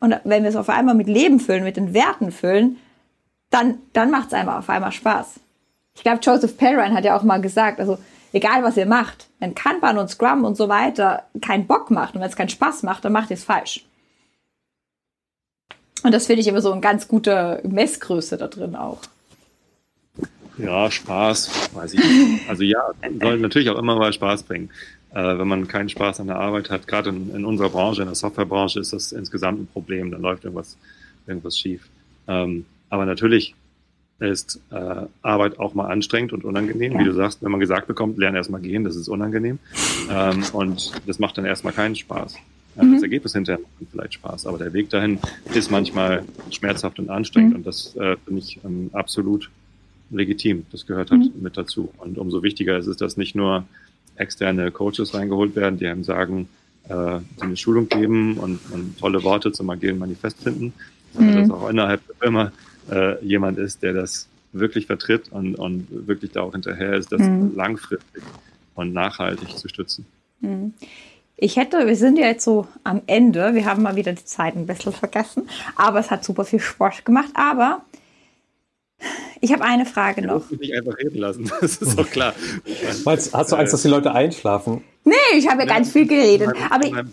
Und 0.00 0.18
wenn 0.24 0.42
wir 0.42 0.50
es 0.50 0.56
auf 0.56 0.68
einmal 0.68 0.94
mit 0.94 1.06
Leben 1.06 1.38
füllen, 1.38 1.64
mit 1.64 1.76
den 1.76 1.94
Werten 1.94 2.32
füllen, 2.32 2.78
dann, 3.50 3.78
dann 3.92 4.10
macht 4.10 4.28
es 4.28 4.34
einfach 4.34 4.58
auf 4.58 4.68
einmal 4.68 4.92
Spaß. 4.92 5.40
Ich 5.94 6.02
glaube, 6.02 6.20
Joseph 6.22 6.56
Perrine 6.56 6.94
hat 6.94 7.04
ja 7.04 7.16
auch 7.16 7.22
mal 7.22 7.40
gesagt, 7.40 7.78
also 7.78 7.98
egal 8.32 8.62
was 8.62 8.76
ihr 8.76 8.86
macht, 8.86 9.28
wenn 9.38 9.54
Kanban 9.54 9.98
und 9.98 10.08
Scrum 10.08 10.44
und 10.44 10.56
so 10.56 10.68
weiter 10.68 11.24
keinen 11.40 11.66
Bock 11.66 11.90
macht 11.90 12.14
und 12.14 12.22
wenn 12.22 12.28
es 12.28 12.36
keinen 12.36 12.48
Spaß 12.48 12.82
macht, 12.82 13.04
dann 13.04 13.12
macht 13.12 13.30
ihr 13.30 13.36
es 13.36 13.44
falsch. 13.44 13.84
Und 16.02 16.12
das 16.12 16.26
finde 16.26 16.42
ich 16.42 16.48
immer 16.48 16.60
so 16.60 16.72
eine 16.72 16.80
ganz 16.80 17.08
gute 17.08 17.60
Messgröße 17.64 18.36
da 18.36 18.48
drin 18.48 18.76
auch. 18.76 19.00
Ja, 20.58 20.90
Spaß, 20.90 21.70
weiß 21.74 21.94
ich 21.94 22.00
nicht. 22.00 22.48
Also 22.48 22.62
ja, 22.62 22.90
soll 23.20 23.38
natürlich 23.38 23.70
auch 23.70 23.78
immer 23.78 23.96
mal 23.96 24.12
Spaß 24.12 24.42
bringen 24.42 24.70
äh, 25.14 25.38
wenn 25.38 25.48
man 25.48 25.68
keinen 25.68 25.88
Spaß 25.88 26.20
an 26.20 26.26
der 26.26 26.36
Arbeit 26.36 26.70
hat. 26.70 26.86
Gerade 26.86 27.10
in, 27.10 27.34
in, 27.34 27.44
unserer 27.44 27.70
Branche, 27.70 28.02
in 28.02 28.08
der 28.08 28.14
Softwarebranche, 28.14 28.80
ist 28.80 28.92
das 28.92 29.12
insgesamt 29.12 29.60
ein 29.60 29.66
Problem. 29.66 30.10
Da 30.10 30.16
läuft 30.16 30.44
irgendwas, 30.44 30.76
irgendwas 31.26 31.58
schief. 31.58 31.88
Ähm, 32.28 32.64
aber 32.88 33.06
natürlich 33.06 33.54
ist 34.18 34.60
äh, 34.70 35.06
Arbeit 35.22 35.58
auch 35.58 35.74
mal 35.74 35.88
anstrengend 35.88 36.32
und 36.32 36.44
unangenehm. 36.44 36.92
Ja. 36.92 36.98
Wie 37.00 37.04
du 37.04 37.12
sagst, 37.12 37.42
wenn 37.42 37.50
man 37.50 37.60
gesagt 37.60 37.88
bekommt, 37.88 38.18
lerne 38.18 38.38
erstmal 38.38 38.60
gehen, 38.60 38.84
das 38.84 38.96
ist 38.96 39.08
unangenehm. 39.08 39.58
Ähm, 40.10 40.44
und 40.52 40.92
das 41.06 41.18
macht 41.18 41.36
dann 41.38 41.44
erstmal 41.44 41.72
keinen 41.72 41.96
Spaß. 41.96 42.36
Mhm. 42.76 42.94
Das 42.94 43.02
Ergebnis 43.02 43.32
hinterher 43.32 43.60
macht 43.60 43.90
vielleicht 43.90 44.14
Spaß, 44.14 44.46
aber 44.46 44.58
der 44.58 44.72
Weg 44.72 44.90
dahin 44.90 45.18
ist 45.54 45.70
manchmal 45.70 46.24
schmerzhaft 46.50 46.98
und 46.98 47.10
anstrengend 47.10 47.50
mhm. 47.50 47.56
und 47.56 47.66
das 47.66 47.94
äh, 47.96 48.16
finde 48.24 48.40
ich 48.40 48.60
ähm, 48.64 48.90
absolut 48.92 49.50
legitim. 50.10 50.66
Das 50.72 50.86
gehört 50.86 51.10
halt 51.10 51.34
mhm. 51.34 51.42
mit 51.42 51.56
dazu. 51.56 51.90
Und 51.98 52.18
umso 52.18 52.42
wichtiger 52.42 52.78
ist 52.78 52.86
es, 52.86 52.96
dass 52.96 53.16
nicht 53.16 53.34
nur 53.34 53.64
externe 54.16 54.70
Coaches 54.70 55.14
reingeholt 55.14 55.56
werden, 55.56 55.78
die 55.78 55.86
einem 55.86 56.04
sagen, 56.04 56.48
äh, 56.88 57.18
die 57.38 57.42
eine 57.42 57.56
Schulung 57.56 57.88
geben 57.88 58.36
und, 58.36 58.60
und 58.72 58.98
tolle 58.98 59.22
Worte 59.24 59.52
zum 59.52 59.70
agilen 59.70 59.98
Manifest 59.98 60.42
finden, 60.42 60.72
sondern 61.14 61.34
mhm. 61.34 61.48
dass 61.48 61.50
auch 61.50 61.68
innerhalb 61.68 62.06
der 62.06 62.16
Firma 62.16 62.52
äh, 62.90 63.24
jemand 63.24 63.58
ist, 63.58 63.82
der 63.82 63.92
das 63.92 64.28
wirklich 64.52 64.86
vertritt 64.86 65.32
und, 65.32 65.54
und 65.54 65.86
wirklich 65.90 66.32
da 66.32 66.42
auch 66.42 66.52
hinterher 66.52 66.94
ist, 66.94 67.10
das 67.10 67.22
mhm. 67.22 67.52
langfristig 67.56 68.22
und 68.74 68.92
nachhaltig 68.92 69.56
zu 69.56 69.68
stützen. 69.68 70.04
Ich 71.36 71.56
hätte, 71.56 71.86
wir 71.86 71.96
sind 71.96 72.18
ja 72.18 72.26
jetzt 72.26 72.44
so 72.44 72.66
am 72.84 73.02
Ende, 73.06 73.54
wir 73.54 73.64
haben 73.64 73.82
mal 73.82 73.96
wieder 73.96 74.12
die 74.12 74.24
Zeit 74.24 74.54
ein 74.54 74.66
bisschen 74.66 74.92
vergessen, 74.92 75.48
aber 75.76 75.98
es 75.98 76.10
hat 76.10 76.24
super 76.24 76.44
viel 76.44 76.60
Spaß 76.60 77.04
gemacht. 77.04 77.30
Aber 77.34 77.82
ich 79.40 79.52
habe 79.52 79.64
eine 79.64 79.86
Frage 79.86 80.24
noch. 80.24 80.50
Ich 80.50 80.60
nicht 80.60 80.74
einfach 80.74 80.96
reden 80.98 81.18
lassen, 81.18 81.50
das 81.60 81.76
ist 81.78 81.98
doch 81.98 82.08
klar. 82.08 82.34
Meinst, 83.04 83.34
hast 83.34 83.52
du 83.52 83.56
Angst, 83.56 83.72
dass 83.72 83.82
die 83.82 83.88
Leute 83.88 84.12
einschlafen? 84.12 84.84
Nee, 85.04 85.14
ich 85.36 85.48
habe 85.48 85.62
ja 85.62 85.66
ganz 85.66 85.90
viel 85.90 86.06
geredet. 86.06 86.52
In 86.52 86.60
meinem, 86.60 86.72
aber 86.72 86.86
in 86.86 86.94
meinem, 86.94 87.12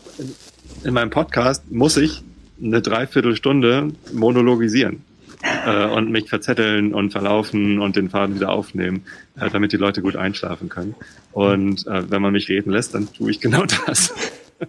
in 0.83 0.93
meinem 0.93 1.09
Podcast 1.09 1.71
muss 1.71 1.97
ich 1.97 2.23
eine 2.61 2.81
Dreiviertelstunde 2.81 3.93
monologisieren 4.11 5.03
äh, 5.65 5.85
und 5.85 6.09
mich 6.09 6.29
verzetteln 6.29 6.93
und 6.93 7.11
verlaufen 7.11 7.79
und 7.79 7.95
den 7.95 8.09
Faden 8.09 8.35
wieder 8.35 8.49
aufnehmen, 8.49 9.05
äh, 9.39 9.49
damit 9.49 9.71
die 9.71 9.77
Leute 9.77 10.01
gut 10.01 10.15
einschlafen 10.15 10.69
können. 10.69 10.95
Und 11.31 11.87
äh, 11.87 12.09
wenn 12.09 12.21
man 12.21 12.33
mich 12.33 12.49
reden 12.49 12.71
lässt, 12.71 12.93
dann 12.93 13.11
tue 13.13 13.31
ich 13.31 13.39
genau 13.39 13.63
das. 13.87 14.13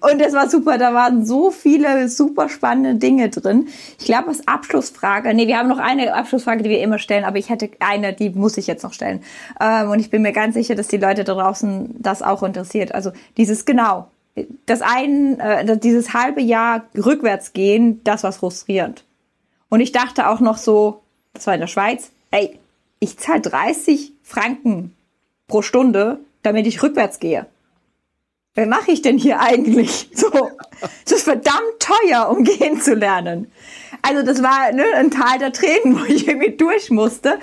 Und 0.01 0.21
es 0.21 0.33
war 0.35 0.49
super, 0.49 0.79
da 0.79 0.95
waren 0.95 1.27
so 1.27 1.51
viele 1.51 2.09
super 2.09 2.49
spannende 2.49 2.95
Dinge 2.95 3.29
drin. 3.29 3.67
Ich 3.99 4.05
glaube, 4.05 4.29
als 4.29 4.47
Abschlussfrage, 4.47 5.35
nee, 5.35 5.49
wir 5.49 5.59
haben 5.59 5.69
noch 5.69 5.79
eine 5.79 6.15
Abschlussfrage, 6.15 6.63
die 6.63 6.71
wir 6.71 6.81
immer 6.81 7.01
stellen, 7.01 7.25
aber 7.25 7.39
ich 7.39 7.51
hätte 7.51 7.71
eine, 7.81 8.13
die 8.13 8.31
muss 8.31 8.57
ich 8.57 8.69
jetzt 8.69 8.85
noch 8.85 8.93
stellen. 8.93 9.23
Ähm, 9.61 9.91
und 9.91 9.99
ich 9.99 10.11
bin 10.11 10.23
mir 10.23 10.33
ganz 10.33 10.55
sicher, 10.55 10.77
dass 10.77 10.87
die 10.87 10.97
Leute 10.97 11.25
da 11.25 11.35
draußen 11.35 11.97
das 11.99 12.23
auch 12.23 12.45
interessiert. 12.45 12.95
Also 12.95 13.11
dieses 13.37 13.65
genau, 13.65 14.09
das 14.67 14.81
ein, 14.81 15.41
äh, 15.41 15.77
dieses 15.77 16.15
halbe 16.15 16.41
Jahr 16.41 16.85
rückwärts 16.97 17.53
gehen, 17.53 18.01
das 18.05 18.23
war 18.23 18.31
frustrierend. 18.31 19.05
Und 19.71 19.81
ich 19.81 19.93
dachte 19.93 20.29
auch 20.29 20.41
noch 20.41 20.59
so, 20.59 21.01
das 21.33 21.47
war 21.47 21.55
in 21.55 21.61
der 21.61 21.67
Schweiz, 21.67 22.11
ey, 22.31 22.59
ich 22.99 23.17
zahle 23.17 23.41
30 23.41 24.13
Franken 24.23 24.95
pro 25.49 25.63
Stunde, 25.63 26.21
damit 26.43 26.67
ich 26.67 26.83
rückwärts 26.83 27.19
gehe 27.19 27.47
wer 28.55 28.67
mache 28.67 28.93
ich 28.93 29.03
denn 29.03 29.19
hier 29.19 29.41
eigentlich? 29.41 30.09
So, 30.21 30.51
es 31.05 31.13
ist 31.13 31.23
verdammt 31.23 31.79
teuer, 31.79 32.29
um 32.29 32.45
gehen 32.45 32.81
zu 32.81 32.95
lernen. 32.95 33.51
Also 34.03 34.23
das 34.23 34.43
war 34.43 34.73
ne, 34.73 34.85
ein 34.97 35.11
Tal 35.11 35.39
der 35.39 35.53
Tränen, 35.53 35.99
wo 36.01 36.05
ich 36.05 36.29
irgendwie 36.29 36.57
durch 36.57 36.91
musste. 36.91 37.39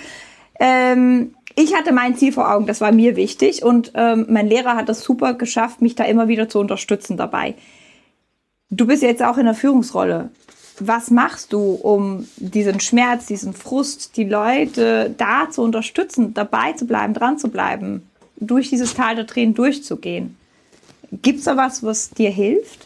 Ähm, 0.59 1.35
ich 1.55 1.75
hatte 1.75 1.91
mein 1.91 2.15
Ziel 2.15 2.31
vor 2.31 2.51
Augen, 2.51 2.67
das 2.67 2.81
war 2.81 2.91
mir 2.91 3.15
wichtig 3.15 3.63
und 3.63 3.91
ähm, 3.95 4.27
mein 4.29 4.47
Lehrer 4.47 4.75
hat 4.75 4.89
das 4.89 5.01
super 5.01 5.33
geschafft, 5.33 5.81
mich 5.81 5.95
da 5.95 6.03
immer 6.03 6.27
wieder 6.27 6.49
zu 6.49 6.59
unterstützen 6.59 7.17
dabei. 7.17 7.55
Du 8.69 8.85
bist 8.85 9.01
jetzt 9.01 9.23
auch 9.23 9.37
in 9.37 9.45
der 9.45 9.55
Führungsrolle. 9.55 10.29
Was 10.79 11.09
machst 11.09 11.53
du, 11.53 11.73
um 11.73 12.27
diesen 12.37 12.79
Schmerz, 12.79 13.25
diesen 13.25 13.53
Frust, 13.53 14.15
die 14.15 14.25
Leute 14.25 15.13
da 15.17 15.49
zu 15.49 15.63
unterstützen, 15.63 16.33
dabei 16.33 16.73
zu 16.73 16.85
bleiben, 16.85 17.13
dran 17.13 17.39
zu 17.39 17.49
bleiben, 17.49 18.03
durch 18.35 18.69
dieses 18.69 18.93
Tal 18.93 19.15
der 19.15 19.25
Tränen 19.25 19.55
durchzugehen? 19.55 20.37
Gibt 21.11 21.39
es 21.39 21.45
da 21.45 21.57
was, 21.57 21.83
was 21.83 22.11
dir 22.11 22.29
hilft? 22.29 22.85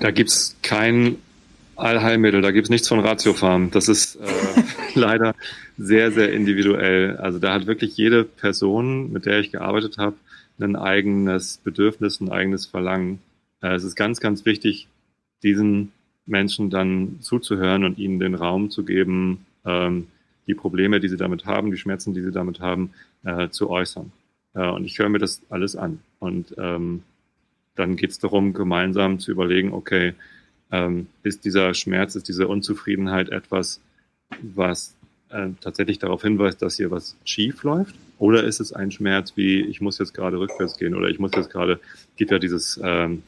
Da 0.00 0.10
gibt 0.10 0.30
es 0.30 0.56
kein 0.62 1.16
Allheilmittel, 1.76 2.40
da 2.40 2.50
gibt 2.50 2.66
es 2.66 2.70
nichts 2.70 2.88
von 2.88 3.00
Ratiofarm. 3.00 3.70
Das 3.70 3.88
ist 3.88 4.16
äh, 4.16 4.62
leider 4.94 5.34
sehr, 5.78 6.10
sehr 6.10 6.32
individuell. 6.32 7.16
Also 7.18 7.38
da 7.38 7.52
hat 7.52 7.66
wirklich 7.66 7.96
jede 7.96 8.24
Person, 8.24 9.12
mit 9.12 9.26
der 9.26 9.40
ich 9.40 9.52
gearbeitet 9.52 9.98
habe, 9.98 10.16
ein 10.58 10.74
eigenes 10.74 11.58
Bedürfnis, 11.62 12.20
ein 12.20 12.30
eigenes 12.30 12.66
Verlangen. 12.66 13.20
Äh, 13.62 13.74
es 13.74 13.84
ist 13.84 13.94
ganz, 13.94 14.20
ganz 14.20 14.44
wichtig, 14.46 14.88
diesen 15.42 15.92
Menschen 16.26 16.70
dann 16.70 17.18
zuzuhören 17.20 17.84
und 17.84 17.98
ihnen 17.98 18.18
den 18.18 18.34
Raum 18.34 18.70
zu 18.70 18.84
geben, 18.84 19.46
ähm, 19.64 20.08
die 20.46 20.54
Probleme, 20.54 21.00
die 21.00 21.08
sie 21.08 21.16
damit 21.16 21.44
haben, 21.44 21.70
die 21.70 21.76
Schmerzen, 21.76 22.14
die 22.14 22.22
sie 22.22 22.32
damit 22.32 22.60
haben, 22.60 22.90
äh, 23.24 23.48
zu 23.48 23.70
äußern. 23.70 24.12
Äh, 24.54 24.68
und 24.68 24.84
ich 24.84 24.98
höre 24.98 25.08
mir 25.08 25.18
das 25.18 25.42
alles 25.50 25.76
an. 25.76 26.00
Und 26.18 26.54
ähm, 26.58 27.02
dann 27.74 27.96
geht 27.96 28.10
es 28.10 28.18
darum, 28.18 28.52
gemeinsam 28.52 29.18
zu 29.18 29.30
überlegen, 29.30 29.72
okay, 29.72 30.14
ähm, 30.72 31.06
ist 31.22 31.44
dieser 31.44 31.74
Schmerz, 31.74 32.16
ist 32.16 32.28
diese 32.28 32.48
Unzufriedenheit 32.48 33.28
etwas, 33.28 33.80
was 34.42 34.96
äh, 35.30 35.48
tatsächlich 35.60 35.98
darauf 35.98 36.22
hinweist, 36.22 36.62
dass 36.62 36.76
hier 36.76 36.90
was 36.90 37.16
schief 37.24 37.62
läuft? 37.62 37.94
Oder 38.18 38.44
ist 38.44 38.60
es 38.60 38.72
ein 38.72 38.90
Schmerz 38.90 39.36
wie, 39.36 39.60
ich 39.60 39.80
muss 39.80 39.98
jetzt 39.98 40.14
gerade 40.14 40.38
rückwärts 40.38 40.78
gehen 40.78 40.94
oder 40.94 41.08
ich 41.08 41.18
muss 41.18 41.32
jetzt 41.36 41.50
gerade, 41.50 41.78
gibt 42.16 42.30
ja 42.30 42.38
dieses 42.38 42.80
ähm, 42.82 43.22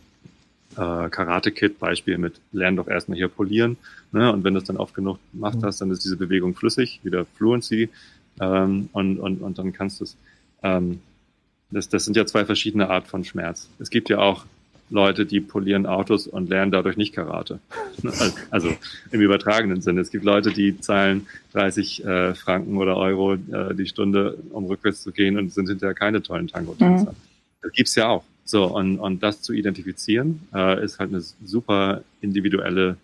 äh, 0.77 1.09
Karate-Kit-Beispiel 1.09 2.19
mit, 2.19 2.41
lern 2.53 2.77
doch 2.77 2.89
erstmal 2.89 3.17
hier 3.17 3.29
polieren. 3.29 3.77
Ne? 4.13 4.33
Und 4.33 4.45
wenn 4.45 4.55
du 4.55 4.61
es 4.61 4.67
dann 4.67 4.77
oft 4.77 4.95
genug 4.95 5.19
gemacht 5.33 5.59
hast, 5.63 5.81
dann 5.81 5.91
ist 5.91 6.05
diese 6.05 6.17
Bewegung 6.17 6.55
flüssig, 6.55 7.01
wieder 7.03 7.25
Fluency 7.37 7.89
ähm, 8.41 8.89
und, 8.93 9.19
und, 9.19 9.41
und 9.41 9.59
dann 9.59 9.73
kannst 9.73 10.01
du 10.01 10.05
es. 10.05 10.17
Ähm, 10.63 11.01
das, 11.71 11.89
das 11.89 12.05
sind 12.05 12.17
ja 12.17 12.25
zwei 12.25 12.45
verschiedene 12.45 12.89
Art 12.89 13.09
von 13.09 13.25
Schmerz. 13.25 13.69
Es 13.79 13.91
gibt 13.91 14.09
ja 14.09 14.19
auch 14.19 14.47
Leute, 14.91 15.27
die 15.27 15.41
polieren 15.41 15.87
Autos 15.87 16.27
und 16.27 16.49
lernen 16.49 16.73
dadurch 16.73 16.97
nicht 16.97 17.15
Karate. 17.15 17.61
Also 18.51 18.75
im 19.11 19.21
übertragenen 19.21 19.83
Sinne. 19.83 20.01
Es 20.01 20.11
gibt 20.11 20.25
Leute, 20.25 20.51
die 20.53 20.81
zahlen 20.81 21.27
30 21.53 22.05
äh, 22.05 22.35
Franken 22.35 22.79
oder 22.79 22.97
Euro 22.97 23.35
äh, 23.35 23.75
die 23.75 23.87
Stunde, 23.87 24.39
um 24.51 24.67
rückwärts 24.67 25.03
zu 25.03 25.13
gehen 25.13 25.37
und 25.37 25.53
sind 25.53 25.69
hinterher 25.69 25.95
keine 25.95 26.23
tollen 26.23 26.49
Tango-Tänzer. 26.49 27.11
Mhm. 27.13 27.17
Das 27.61 27.73
gibt's 27.73 27.95
ja 27.97 28.09
auch. 28.09 28.25
So, 28.49 28.65
und, 28.65 28.99
und 28.99 29.23
das 29.23 29.43
zu 29.43 29.53
identifizieren, 29.53 30.49
äh, 30.55 30.83
ist 30.83 30.99
halt 30.99 31.11
eine 31.11 31.21
super 31.21 32.03
individuelle 32.23 32.97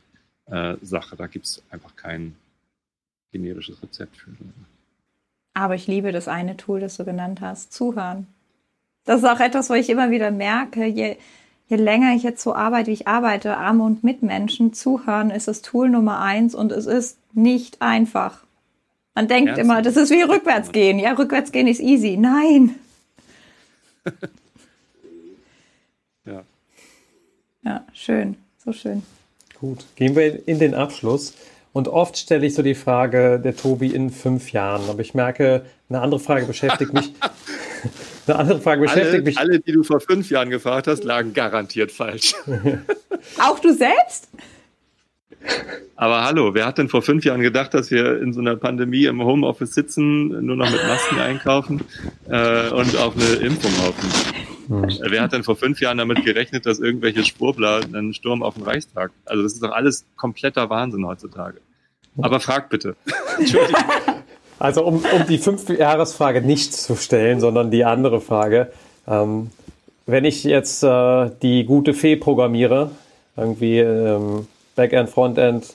äh, 0.46 0.76
Sache. 0.80 1.16
Da 1.16 1.26
gibt's 1.26 1.62
einfach 1.70 1.94
kein 1.96 2.34
generisches 3.30 3.82
Rezept 3.82 4.16
für. 4.16 4.30
Aber 5.52 5.74
ich 5.74 5.86
liebe 5.86 6.12
das 6.12 6.28
eine 6.28 6.56
Tool, 6.56 6.80
das 6.80 6.96
du 6.96 7.04
genannt 7.04 7.42
hast, 7.42 7.74
Zuhören. 7.74 8.26
Das 9.04 9.22
ist 9.22 9.28
auch 9.28 9.40
etwas, 9.40 9.68
wo 9.68 9.74
ich 9.74 9.90
immer 9.90 10.10
wieder 10.10 10.30
merke, 10.30 10.86
je, 10.86 11.16
je 11.68 11.76
länger 11.76 12.14
ich 12.14 12.22
jetzt 12.22 12.42
so 12.42 12.54
arbeite, 12.54 12.88
wie 12.88 12.94
ich 12.94 13.06
arbeite, 13.06 13.58
Arme 13.58 13.84
und 13.84 14.02
Mitmenschen, 14.02 14.72
zuhören 14.72 15.30
ist 15.30 15.46
das 15.46 15.60
Tool 15.60 15.90
Nummer 15.90 16.20
eins 16.20 16.54
und 16.54 16.72
es 16.72 16.86
ist 16.86 17.18
nicht 17.34 17.82
einfach. 17.82 18.44
Man 19.14 19.28
denkt 19.28 19.50
Ernst? 19.50 19.62
immer, 19.62 19.82
das 19.82 19.96
ist 19.96 20.10
wie 20.10 20.22
rückwärts 20.32 20.72
gehen. 20.72 20.98
Ja, 20.98 21.12
rückwärts 21.12 21.52
gehen 21.52 21.66
ist 21.66 21.80
easy. 21.80 22.16
Nein. 22.16 22.76
ja. 26.24 26.44
Ja, 27.64 27.84
schön. 27.92 28.36
So 28.64 28.72
schön. 28.72 29.02
Gut. 29.58 29.84
Gehen 29.96 30.16
wir 30.16 30.46
in 30.46 30.58
den 30.58 30.74
Abschluss. 30.74 31.34
Und 31.72 31.88
oft 31.88 32.16
stelle 32.16 32.46
ich 32.46 32.54
so 32.54 32.62
die 32.62 32.74
Frage, 32.74 33.40
der 33.40 33.56
Tobi 33.56 33.88
in 33.88 34.10
fünf 34.10 34.52
Jahren. 34.52 34.88
Aber 34.88 35.00
ich 35.00 35.14
merke, 35.14 35.64
eine 35.88 36.00
andere 36.00 36.20
Frage 36.20 36.46
beschäftigt 36.46 36.92
mich. 36.92 37.12
Eine 38.26 38.38
andere 38.38 38.60
Frage 38.62 38.80
beschäftigt 38.80 39.12
alle, 39.12 39.22
mich. 39.22 39.38
Alle, 39.38 39.60
die 39.60 39.72
du 39.72 39.82
vor 39.82 40.00
fünf 40.00 40.30
Jahren 40.30 40.48
gefragt 40.48 40.86
hast, 40.86 41.04
lagen 41.04 41.34
garantiert 41.34 41.92
falsch. 41.92 42.34
Auch 43.38 43.58
du 43.58 43.74
selbst? 43.74 44.28
Aber 45.94 46.24
hallo, 46.24 46.54
wer 46.54 46.64
hat 46.64 46.78
denn 46.78 46.88
vor 46.88 47.02
fünf 47.02 47.24
Jahren 47.26 47.42
gedacht, 47.42 47.74
dass 47.74 47.90
wir 47.90 48.22
in 48.22 48.32
so 48.32 48.40
einer 48.40 48.56
Pandemie 48.56 49.04
im 49.04 49.22
Homeoffice 49.22 49.74
sitzen, 49.74 50.28
nur 50.46 50.56
noch 50.56 50.70
mit 50.70 50.82
Masken 50.86 51.18
einkaufen 51.18 51.82
äh, 52.30 52.70
und 52.70 52.96
auf 52.96 53.14
eine 53.14 53.34
Impfung 53.46 53.72
hoffen? 53.82 54.08
Hm. 54.68 54.86
Wer 55.08 55.22
hat 55.22 55.32
denn 55.32 55.44
vor 55.44 55.56
fünf 55.56 55.80
Jahren 55.80 55.98
damit 55.98 56.24
gerechnet, 56.24 56.66
dass 56.66 56.78
irgendwelche 56.78 57.24
Spurbler 57.24 57.80
einen 57.82 58.14
Sturm 58.14 58.42
auf 58.42 58.54
den 58.54 58.64
Reichstag? 58.64 59.10
Also 59.24 59.42
das 59.42 59.54
ist 59.54 59.62
doch 59.62 59.72
alles 59.72 60.04
kompletter 60.16 60.70
Wahnsinn 60.70 61.06
heutzutage. 61.06 61.58
Aber 62.20 62.40
frag 62.40 62.68
bitte. 62.70 62.96
Entschuldigung. 63.38 63.82
Also 64.58 64.84
um, 64.84 65.04
um 65.12 65.26
die 65.28 65.38
Fünf-Jahres-Frage 65.38 66.40
nicht 66.40 66.72
zu 66.72 66.94
stellen, 66.94 67.40
sondern 67.40 67.72
die 67.72 67.84
andere 67.84 68.20
Frage. 68.20 68.70
Ähm, 69.06 69.50
wenn 70.06 70.24
ich 70.24 70.44
jetzt 70.44 70.82
äh, 70.84 71.30
die 71.42 71.64
gute 71.64 71.92
Fee 71.92 72.16
programmiere, 72.16 72.92
irgendwie 73.36 73.80
ähm, 73.80 74.46
Backend, 74.76 75.10
Frontend, 75.10 75.74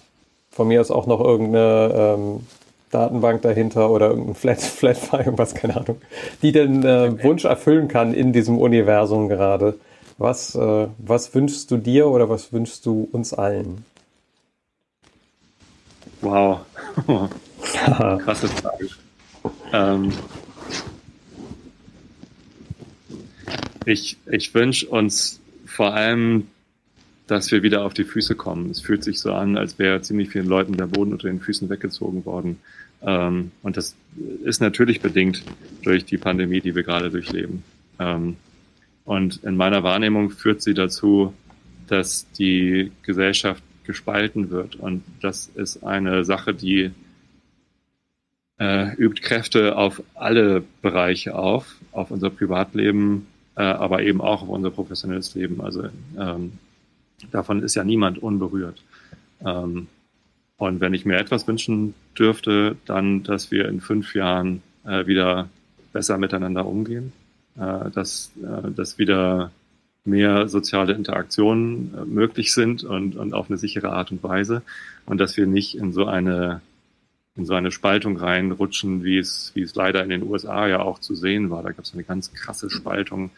von 0.52 0.68
mir 0.68 0.82
ist 0.82 0.92
auch 0.92 1.08
noch 1.08 1.20
irgendeine 1.20 1.92
ähm, 1.94 2.48
Datenbank 2.92 3.42
dahinter 3.42 3.90
oder 3.90 4.10
irgendein 4.10 4.36
Flat, 4.36 4.62
Flatfile, 4.62 5.24
irgendwas, 5.24 5.54
keine 5.54 5.78
Ahnung, 5.78 6.02
die 6.42 6.52
den 6.52 6.84
äh, 6.84 7.24
Wunsch 7.24 7.46
erfüllen 7.46 7.88
kann 7.88 8.14
in 8.14 8.34
diesem 8.34 8.58
Universum 8.58 9.30
gerade. 9.30 9.80
Was, 10.18 10.56
äh, 10.56 10.88
was 10.98 11.34
wünschst 11.34 11.72
du 11.72 11.78
dir 11.78 12.08
oder 12.08 12.30
was 12.30 12.52
wünschst 12.52 12.86
du 12.86 13.08
uns 13.12 13.34
allen? 13.34 13.86
Wow. 16.22 16.60
Krasse 17.64 18.48
Frage. 18.50 18.90
Ähm, 19.72 20.12
ich 23.86 24.18
ich 24.30 24.54
wünsche 24.54 24.88
uns 24.90 25.40
vor 25.66 25.94
allem, 25.94 26.48
dass 27.30 27.52
wir 27.52 27.62
wieder 27.62 27.86
auf 27.86 27.94
die 27.94 28.06
Füße 28.06 28.34
kommen. 28.34 28.72
Es 28.72 28.82
fühlt 28.82 29.04
sich 29.04 29.20
so 29.20 29.34
an, 29.34 29.56
als 29.56 29.78
wäre 29.78 30.02
ziemlich 30.02 30.30
vielen 30.30 30.48
Leuten 30.48 30.76
der 30.78 30.88
Boden 30.88 31.12
unter 31.12 31.28
den 31.28 31.40
Füßen 31.40 31.70
weggezogen 31.70 32.26
worden. 32.26 32.58
Ähm, 33.04 33.52
und 33.62 33.78
das 33.78 33.96
ist 34.44 34.62
natürlich 34.62 35.00
bedingt 35.00 35.44
durch 35.84 36.06
die 36.06 36.18
Pandemie, 36.18 36.60
die 36.60 36.74
wir 36.74 36.82
gerade 36.82 37.12
durchleben. 37.12 37.64
Ähm, 38.00 38.36
und 39.06 39.44
in 39.44 39.56
meiner 39.58 39.84
Wahrnehmung 39.84 40.32
führt 40.32 40.64
sie 40.64 40.74
dazu, 40.74 41.34
dass 41.88 42.30
die 42.32 42.92
Gesellschaft 43.04 43.64
gespalten 43.84 44.50
wird. 44.50 44.76
Und 44.76 45.04
das 45.22 45.52
ist 45.54 45.84
eine 45.84 46.26
Sache, 46.26 46.56
die 46.56 46.92
äh, 48.60 48.96
übt 48.96 49.22
Kräfte 49.22 49.78
auf 49.78 50.02
alle 50.16 50.64
Bereiche 50.82 51.36
auf, 51.36 51.76
auf 51.92 52.10
unser 52.10 52.32
Privatleben, 52.32 53.28
äh, 53.56 53.62
aber 53.62 54.02
eben 54.02 54.20
auch 54.20 54.42
auf 54.42 54.50
unser 54.50 54.72
professionelles 54.72 55.36
Leben. 55.36 55.62
Also 55.62 55.90
ähm, 56.20 56.54
davon 57.32 57.64
ist 57.64 57.76
ja 57.76 57.84
niemand 57.84 58.18
unberührt. 58.18 58.84
Ähm, 59.46 59.88
und 60.58 60.82
wenn 60.82 60.94
ich 60.94 61.06
mir 61.06 61.18
etwas 61.18 61.48
wünschen 61.48 61.94
dürfte, 62.18 62.76
dann, 62.86 63.24
dass 63.24 63.52
wir 63.52 63.70
in 63.70 63.80
fünf 63.80 64.14
Jahren 64.14 64.62
äh, 64.86 65.08
wieder 65.08 65.50
besser 65.94 66.18
miteinander 66.18 66.66
umgehen, 66.66 67.14
äh, 67.58 67.90
dass, 67.92 68.32
äh, 68.44 68.70
dass 68.72 68.98
wieder 68.98 69.52
mehr 70.06 70.48
soziale 70.50 70.94
Interaktionen 70.94 71.94
äh, 71.94 72.06
möglich 72.06 72.54
sind 72.54 72.84
und, 72.84 73.16
und 73.16 73.34
auf 73.34 73.50
eine 73.50 73.58
sichere 73.58 73.92
Art 73.92 74.12
und 74.12 74.24
Weise 74.24 74.62
und 75.06 75.20
dass 75.20 75.38
wir 75.38 75.48
nicht 75.48 75.78
in 75.78 75.94
so 75.94 76.06
eine 76.06 76.62
in 77.36 77.46
so 77.46 77.54
eine 77.54 77.72
Spaltung 77.72 78.18
reinrutschen, 78.18 79.04
wie 79.06 79.18
es, 79.18 79.52
wie 79.56 79.62
es 79.62 79.74
leider 79.74 80.04
in 80.04 80.10
den 80.10 80.24
USA 80.24 80.68
ja 80.68 80.82
auch 80.82 81.00
zu 81.00 81.16
sehen 81.16 81.50
war. 81.50 81.64
Da 81.64 81.72
gab 81.72 81.86
es 81.86 81.94
eine 81.94 82.04
ganz 82.04 82.34
krasse 82.34 82.70
Spaltung, 82.70 83.30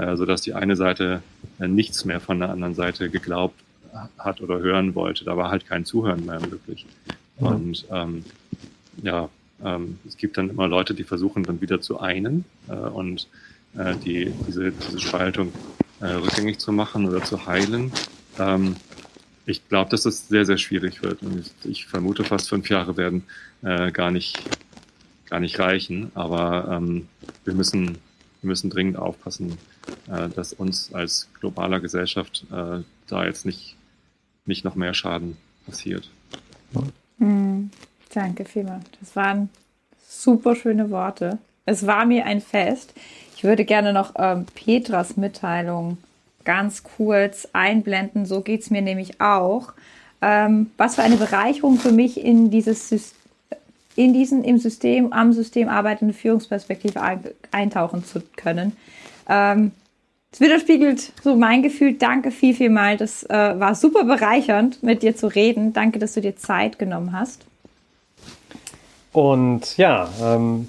äh, 0.00 0.16
sodass 0.16 0.40
die 0.40 0.54
eine 0.54 0.76
Seite 0.76 1.22
äh, 1.58 1.68
nichts 1.68 2.04
mehr 2.04 2.20
von 2.20 2.38
der 2.38 2.50
anderen 2.50 2.74
Seite 2.74 3.10
geglaubt 3.10 3.60
hat 4.18 4.40
oder 4.40 4.58
hören 4.60 4.94
wollte. 4.94 5.24
Da 5.24 5.36
war 5.36 5.50
halt 5.50 5.66
kein 5.66 5.84
Zuhören 5.84 6.24
mehr 6.24 6.40
möglich. 6.40 6.86
Mhm. 7.38 7.46
Und 7.46 7.86
ähm, 7.90 8.24
ja, 9.02 9.28
ähm, 9.62 9.98
es 10.06 10.16
gibt 10.16 10.38
dann 10.38 10.48
immer 10.48 10.68
Leute, 10.68 10.94
die 10.94 11.04
versuchen 11.04 11.42
dann 11.42 11.60
wieder 11.60 11.80
zu 11.80 12.00
einen 12.00 12.44
äh, 12.68 12.74
und 12.74 13.28
äh, 13.76 13.94
die, 13.96 14.32
diese, 14.46 14.72
diese 14.72 15.00
Spaltung 15.00 15.52
äh, 16.00 16.06
rückgängig 16.06 16.58
zu 16.58 16.72
machen 16.72 17.06
oder 17.06 17.22
zu 17.22 17.46
heilen. 17.46 17.92
Ähm, 18.38 18.76
ich 19.44 19.68
glaube, 19.68 19.90
dass 19.90 20.06
es 20.06 20.28
sehr, 20.28 20.46
sehr 20.46 20.58
schwierig 20.58 21.02
wird. 21.02 21.22
Und 21.22 21.40
ich, 21.40 21.70
ich 21.70 21.86
vermute, 21.86 22.24
fast 22.24 22.48
fünf 22.48 22.70
Jahre 22.70 22.96
werden 22.96 23.24
äh, 23.62 23.90
gar 23.90 24.10
nicht 24.10 24.38
gar 25.28 25.40
nicht 25.40 25.58
reichen. 25.58 26.10
Aber 26.14 26.68
ähm, 26.70 27.06
wir 27.44 27.54
müssen 27.54 27.98
wir 28.42 28.48
müssen 28.48 28.70
dringend 28.70 28.96
aufpassen, 28.96 29.58
dass 30.34 30.52
uns 30.52 30.92
als 30.92 31.28
globaler 31.40 31.80
Gesellschaft 31.80 32.44
äh, 32.52 32.82
da 33.08 33.24
jetzt 33.24 33.46
nicht 33.46 33.76
nicht 34.46 34.64
noch 34.64 34.74
mehr 34.74 34.94
Schaden 34.94 35.36
passiert. 35.66 36.10
Mhm. 37.18 37.70
Danke 38.12 38.44
vielmals. 38.44 38.84
Das 38.98 39.14
waren 39.14 39.48
super 40.06 40.56
schöne 40.56 40.90
Worte. 40.90 41.38
Es 41.64 41.86
war 41.86 42.04
mir 42.04 42.26
ein 42.26 42.40
Fest. 42.40 42.92
Ich 43.36 43.44
würde 43.44 43.64
gerne 43.64 43.92
noch 43.92 44.14
ähm, 44.16 44.46
Petras 44.54 45.16
Mitteilung 45.16 45.98
ganz 46.44 46.82
kurz 46.82 47.46
einblenden. 47.52 48.26
So 48.26 48.40
geht 48.40 48.62
es 48.62 48.70
mir 48.70 48.82
nämlich 48.82 49.20
auch. 49.20 49.72
Ähm, 50.20 50.70
was 50.76 50.96
für 50.96 51.02
eine 51.02 51.16
Bereicherung 51.16 51.78
für 51.78 51.92
mich 51.92 52.22
in 52.22 52.50
dieses 52.50 53.14
in 53.96 54.14
diesen 54.14 54.44
im 54.44 54.58
System, 54.58 55.12
am 55.12 55.32
System 55.32 55.68
arbeitende 55.68 56.14
Führungsperspektive 56.14 57.00
eintauchen 57.50 58.04
zu 58.04 58.22
können. 58.36 58.76
Ähm, 59.28 59.72
Es 60.32 60.40
widerspiegelt 60.40 61.12
so 61.22 61.34
mein 61.34 61.62
Gefühl. 61.62 61.94
Danke 61.94 62.30
viel, 62.30 62.54
viel 62.54 62.70
mal. 62.70 62.96
Das 62.96 63.24
äh, 63.24 63.58
war 63.58 63.74
super 63.74 64.04
bereichernd, 64.04 64.82
mit 64.82 65.02
dir 65.02 65.16
zu 65.16 65.26
reden. 65.26 65.72
Danke, 65.72 65.98
dass 65.98 66.14
du 66.14 66.20
dir 66.20 66.36
Zeit 66.36 66.78
genommen 66.78 67.12
hast. 67.12 67.44
Und 69.12 69.76
ja, 69.76 70.08
ähm, 70.22 70.68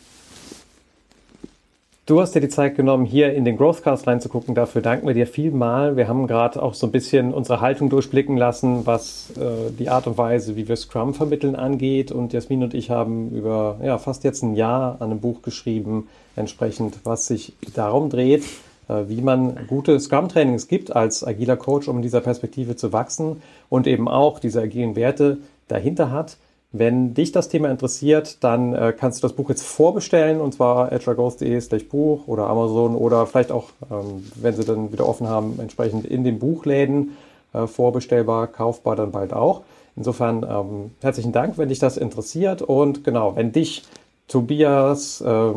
Du 2.12 2.20
hast 2.20 2.36
dir 2.36 2.42
die 2.42 2.50
Zeit 2.50 2.76
genommen, 2.76 3.06
hier 3.06 3.34
in 3.34 3.46
den 3.46 3.56
Growthcast 3.56 4.06
reinzugucken. 4.06 4.54
Dafür 4.54 4.82
danken 4.82 5.08
wir 5.08 5.14
dir 5.14 5.26
vielmal. 5.26 5.96
Wir 5.96 6.10
haben 6.10 6.28
gerade 6.28 6.62
auch 6.62 6.74
so 6.74 6.86
ein 6.86 6.92
bisschen 6.92 7.34
unsere 7.34 7.62
Haltung 7.62 7.90
durchblicken 7.90 8.36
lassen, 8.36 8.86
was 8.86 9.32
äh, 9.38 9.72
die 9.80 9.88
Art 9.88 10.08
und 10.08 10.18
Weise, 10.18 10.58
wie 10.58 10.68
wir 10.68 10.76
Scrum 10.76 11.14
vermitteln, 11.14 11.56
angeht. 11.56 12.12
Und 12.12 12.34
Jasmin 12.34 12.64
und 12.64 12.74
ich 12.74 12.90
haben 12.90 13.30
über 13.32 13.80
ja, 13.82 13.98
fast 13.98 14.26
jetzt 14.26 14.44
ein 14.44 14.56
Jahr 14.56 14.98
an 15.00 15.12
einem 15.12 15.22
Buch 15.22 15.42
geschrieben, 15.42 16.10
entsprechend, 16.36 17.00
was 17.06 17.28
sich 17.28 17.54
darum 17.76 18.10
dreht, 18.10 18.44
äh, 18.90 19.04
wie 19.08 19.22
man 19.22 19.66
gute 19.68 19.98
Scrum-Trainings 19.98 20.68
gibt 20.68 20.94
als 20.94 21.26
agiler 21.26 21.56
Coach, 21.56 21.88
um 21.88 21.96
in 21.96 22.02
dieser 22.02 22.20
Perspektive 22.20 22.76
zu 22.76 22.92
wachsen 22.92 23.42
und 23.70 23.88
eben 23.88 24.10
auch 24.10 24.40
diese 24.40 24.60
agilen 24.60 24.98
Werte 24.98 25.38
dahinter 25.70 26.12
hat. 26.12 26.36
Wenn 26.74 27.14
dich 27.14 27.34
das 27.34 27.50
Thema 27.50 27.70
interessiert, 27.70 28.42
dann 28.44 28.74
äh, 28.74 28.94
kannst 28.98 29.22
du 29.22 29.28
das 29.28 29.36
Buch 29.36 29.50
jetzt 29.50 29.64
vorbestellen 29.64 30.40
und 30.40 30.54
zwar 30.54 30.92
agileghost.de 30.94 31.60
slash 31.60 31.90
Buch 31.90 32.28
oder 32.28 32.48
Amazon 32.48 32.96
oder 32.96 33.28
vielleicht 33.28 33.52
auch, 33.52 33.70
ähm, 33.92 34.26
wenn 34.36 34.56
sie 34.56 34.64
dann 34.64 34.94
wieder 34.94 35.06
offen 35.06 35.28
haben, 35.28 35.60
entsprechend 35.60 36.06
in 36.06 36.24
den 36.24 36.40
Buchläden 36.40 37.18
äh, 37.54 37.68
vorbestellbar, 37.68 38.48
kaufbar 38.48 38.96
dann 38.96 39.12
bald 39.12 39.34
auch. 39.34 39.64
Insofern 39.98 40.46
ähm, 40.50 40.92
herzlichen 41.02 41.34
Dank, 41.34 41.58
wenn 41.58 41.68
dich 41.68 41.80
das 41.80 41.98
interessiert 41.98 42.62
und 42.62 43.04
genau, 43.04 43.36
wenn 43.36 43.52
dich 43.52 43.84
Tobias 44.30 45.20
äh, 45.20 45.52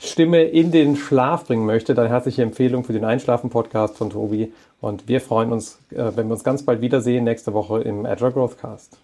Stimme 0.00 0.42
in 0.42 0.70
den 0.70 0.96
Schlaf 0.96 1.46
bringen 1.46 1.64
möchte, 1.64 1.94
dann 1.94 2.08
herzliche 2.08 2.42
Empfehlung 2.42 2.84
für 2.84 2.92
den 2.92 3.06
Einschlafen-Podcast 3.06 3.96
von 3.96 4.10
Tobi 4.10 4.52
und 4.82 5.08
wir 5.08 5.22
freuen 5.22 5.50
uns, 5.50 5.78
äh, 5.92 6.12
wenn 6.14 6.28
wir 6.28 6.34
uns 6.34 6.44
ganz 6.44 6.62
bald 6.62 6.82
wiedersehen 6.82 7.24
nächste 7.24 7.54
Woche 7.54 7.80
im 7.80 8.04
Agile 8.04 8.32
Growth 8.32 8.58
Cast. 8.58 8.98